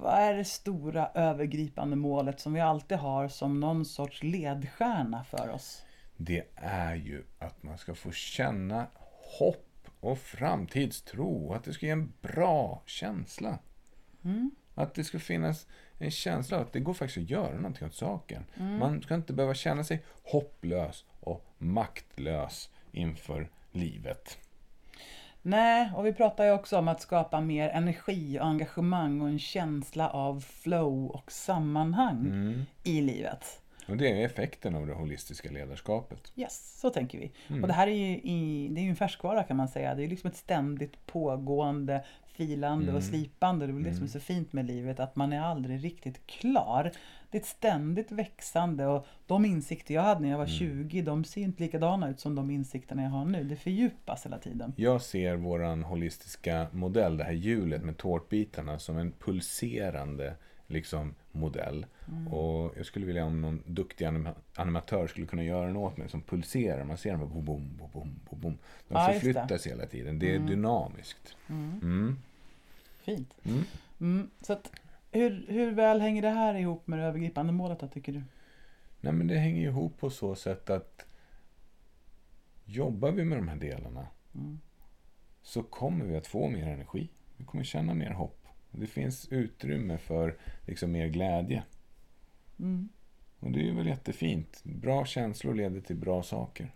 [0.00, 5.48] Vad är det stora övergripande målet som vi alltid har som någon sorts ledstjärna för
[5.48, 5.82] oss?
[6.16, 8.86] Det är ju att man ska få känna
[9.38, 11.52] hopp och framtidstro.
[11.52, 13.58] Att det ska ge en bra känsla.
[14.24, 14.50] Mm.
[14.74, 15.66] Att det ska finnas
[15.98, 18.44] en känsla av att det går faktiskt att göra någonting åt saken.
[18.56, 18.78] Mm.
[18.78, 24.38] Man ska inte behöva känna sig hopplös och maktlös inför livet.
[25.42, 29.38] Nej, och vi pratar ju också om att skapa mer energi och engagemang och en
[29.38, 32.62] känsla av flow och sammanhang Mm.
[32.84, 33.60] i livet.
[33.88, 36.32] Och det är effekten av det holistiska ledarskapet.
[36.36, 37.32] Yes, så tänker vi.
[37.48, 37.62] Mm.
[37.62, 39.94] Och det här är ju, i, det är en färskvara kan man säga.
[39.94, 43.02] Det är liksom ett ständigt pågående filande och Mm.
[43.10, 43.66] slipande.
[43.66, 44.08] Det är väl det som är Mm.
[44.08, 46.92] så fint med livet, att man är aldrig riktigt klar.
[47.30, 50.58] Det är ett ständigt växande och de insikter jag hade när jag var Mm.
[50.58, 53.44] 20, de ser inte likadana ut som de insikterna jag har nu.
[53.44, 54.72] Det fördjupas hela tiden.
[54.76, 60.34] Jag ser våran holistiska modell, det här hjulet med tårtbitarna, som en pulserande
[60.66, 61.86] liksom, modell.
[62.08, 62.28] Mm.
[62.28, 66.08] Och jag skulle vilja om någon duktig anima- animatör skulle kunna göra den åt mig
[66.08, 66.84] som pulserar.
[66.84, 67.44] Man ser dem bara boom,
[67.78, 68.58] boom, boom, boom.
[68.88, 70.18] De Ja, förflyttas hela tiden.
[70.18, 70.48] Det är Mm.
[70.48, 71.36] dynamiskt.
[71.48, 71.80] Mm.
[71.82, 72.18] Mm.
[73.02, 73.34] Fint.
[73.44, 73.64] Mm.
[74.00, 74.30] Mm.
[74.42, 74.72] Så att,
[75.10, 78.22] hur, hur väl hänger det här ihop med det övergripande målet då, tycker du?
[79.00, 81.06] Nej, men det hänger ju ihop på så sätt att
[82.64, 84.60] jobbar vi med de här delarna Mm.
[85.42, 87.10] så kommer vi att få mer energi.
[87.36, 88.46] Vi kommer känna mer hopp.
[88.70, 90.36] Det finns utrymme för
[90.66, 91.62] liksom mer glädje.
[92.58, 92.88] Mm.
[93.40, 94.60] Och det är väl jättefint.
[94.64, 96.74] Bra känslor leder till bra saker.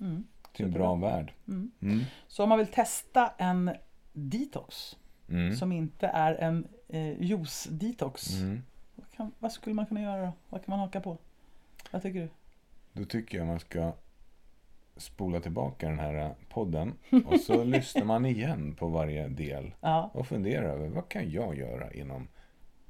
[0.00, 0.24] Mm.
[0.52, 1.32] Till en bra värld.
[1.48, 1.70] Mm.
[1.82, 2.00] Mm.
[2.28, 3.70] Så om man vill testa en
[4.12, 4.96] detox
[5.28, 5.56] Mm.
[5.56, 8.62] som inte är en eh, juice-detox, Mm.
[8.94, 10.32] vad, kan, vad skulle man kunna göra då?
[10.48, 11.18] Vad kan man haka på?
[11.90, 12.28] Vad tycker du?
[13.00, 13.92] Då tycker jag man ska
[14.96, 16.92] spola tillbaka den här podden
[17.26, 21.58] och så lyssnar man igen på varje del Ja, och funderar över vad kan jag
[21.58, 22.28] göra inom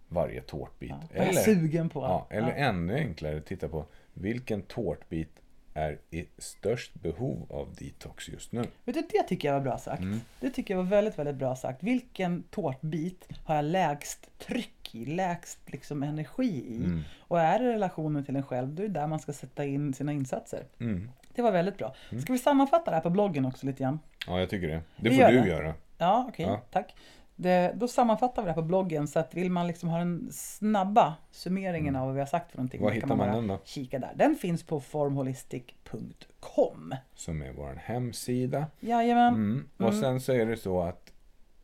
[0.09, 0.91] varje tårtbit?
[1.15, 1.23] ja.
[1.23, 2.01] eller sugen på?
[2.03, 2.55] ja, eller Ja.
[2.55, 5.41] ännu enklare, titta på vilken tårtbit
[5.75, 8.61] är i störst behov av detox just nu.
[8.85, 10.03] Vet du, det tycker jag var bra sagt.
[10.03, 10.21] Mm.
[10.41, 11.83] Det tycker jag var väldigt, väldigt bra sagt.
[11.83, 16.77] Vilken tårtbit har jag lägst tryck i, lägst liksom energi i?
[16.77, 17.01] Mm.
[17.19, 19.95] Och är det relationen till en själv, då är det där man ska sätta in
[19.95, 20.65] sina insatser.
[20.81, 21.11] Mm.
[21.35, 21.95] Det var väldigt bra.
[22.23, 23.99] Ska vi sammanfatta det här på bloggen också lite grann?
[24.27, 24.83] Ja, jag tycker det.
[24.97, 25.49] Det Vi får du det.
[25.49, 25.75] göra.
[25.99, 26.61] Ja, okej, Ja.
[26.71, 26.95] tack.
[27.37, 30.29] Det, då sammanfattar vi det här på bloggen så att vill man liksom ha den
[30.33, 32.83] snabba summeringen av vad vi har sagt för någonting.
[32.83, 33.59] Var hittar kan man bara den då?
[33.65, 34.13] Kika där.
[34.17, 36.95] Den finns på formholistic.com.
[37.15, 38.67] Som är vår hemsida.
[38.81, 39.35] Jajamän.
[39.35, 39.69] Mm.
[39.77, 40.01] Och Mm.
[40.01, 41.13] sen så är det så att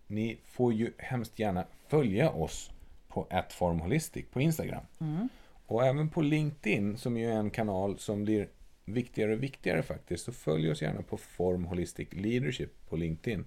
[0.07, 2.71] ni får ju hemskt gärna följa oss
[3.09, 4.83] på formholistic på Instagram.
[5.01, 5.29] Mm.
[5.67, 8.49] Och även på LinkedIn som ju är en kanal som blir
[8.85, 10.25] viktigare och viktigare faktiskt.
[10.25, 13.45] Så följ oss gärna på Form Holistic Leadership på LinkedIn.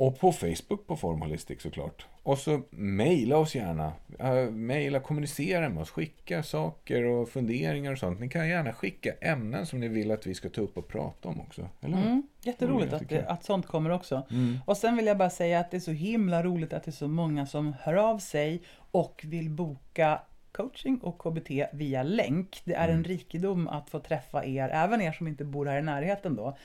[0.00, 2.06] Och på Facebook på Form Holistic såklart.
[2.22, 3.92] Och så mejla oss gärna.
[4.22, 5.90] Uh, mejla, kommunicera med oss.
[5.90, 8.20] Skicka saker och funderingar och sånt.
[8.20, 11.28] Ni kan gärna skicka ämnen som ni vill att vi ska ta upp och prata
[11.28, 11.68] om också.
[11.80, 11.96] Eller?
[11.96, 12.22] Mm.
[12.42, 14.22] Jätteroligt att, det, att sånt kommer också.
[14.30, 14.58] Mm.
[14.66, 16.92] Och sen vill jag bara säga att det är så himla roligt att det är
[16.92, 20.20] så många som hör av sig och vill boka
[20.52, 22.60] coaching och KBT via länk.
[22.64, 22.96] Det är Mm.
[22.96, 26.56] en rikedom att få träffa er, även er som inte bor här i närheten då.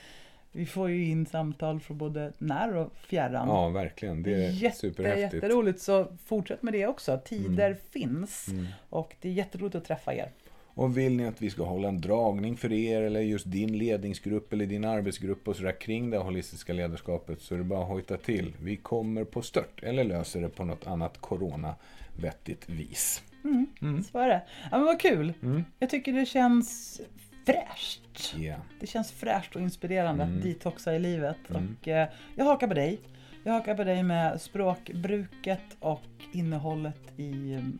[0.56, 3.48] Vi får ju in samtal från både när och fjärran.
[3.48, 4.22] Ja, verkligen.
[4.22, 5.34] Det är Jätte, superhäftigt.
[5.44, 7.20] jätteroligt, så fortsätt med det också.
[7.24, 7.78] Tider Mm.
[7.90, 8.66] finns Mm.
[8.90, 10.28] och det är jätteroligt att träffa er.
[10.74, 14.52] Och vill ni att vi ska hålla en dragning för er eller just din ledningsgrupp
[14.52, 18.16] eller din arbetsgrupp och sådär kring det holistiska ledarskapet så är det bara att hojta
[18.16, 18.52] till.
[18.62, 23.22] Vi kommer på stört eller löser det på något annat corona-vettigt vis.
[23.44, 23.66] Mm.
[23.82, 24.02] Mm.
[24.04, 24.42] Så är det.
[24.70, 25.32] Ja, men vad kul!
[25.42, 25.64] Mm.
[25.78, 27.00] Jag tycker det känns
[27.46, 28.34] fräscht.
[28.38, 28.60] Yeah.
[28.80, 30.36] Det känns fräscht och inspirerande Mm.
[30.36, 31.36] att detoxa i livet.
[31.50, 31.76] Mm.
[31.80, 33.00] Och eh, jag hakar på dig.
[33.44, 36.02] Jag hakar på dig med språkbruket och
[36.32, 37.78] innehållet i mm,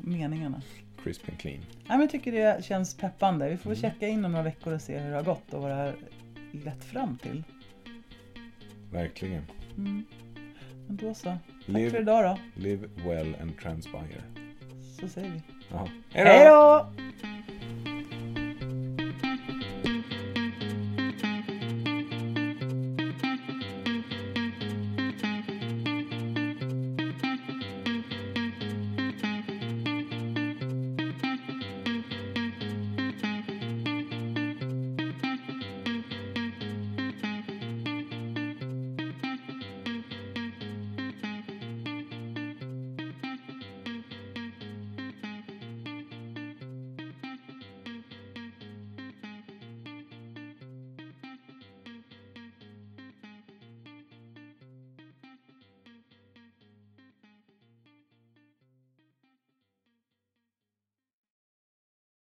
[0.00, 0.62] meningarna.
[1.04, 1.60] Crisp and clean.
[1.78, 3.48] Ja, men jag tycker det känns peppande.
[3.50, 3.80] Vi får Mm.
[3.80, 5.94] checka in om några veckor och se hur det har gått och vad det har
[6.64, 7.42] lett fram till.
[8.92, 9.42] Verkligen.
[9.76, 10.04] Mm.
[10.86, 11.22] Men då så.
[11.24, 12.60] Tack Live- för idag då.
[12.62, 14.22] Live well and transpire.
[15.00, 15.40] Så säger vi.
[16.12, 16.86] Hej då!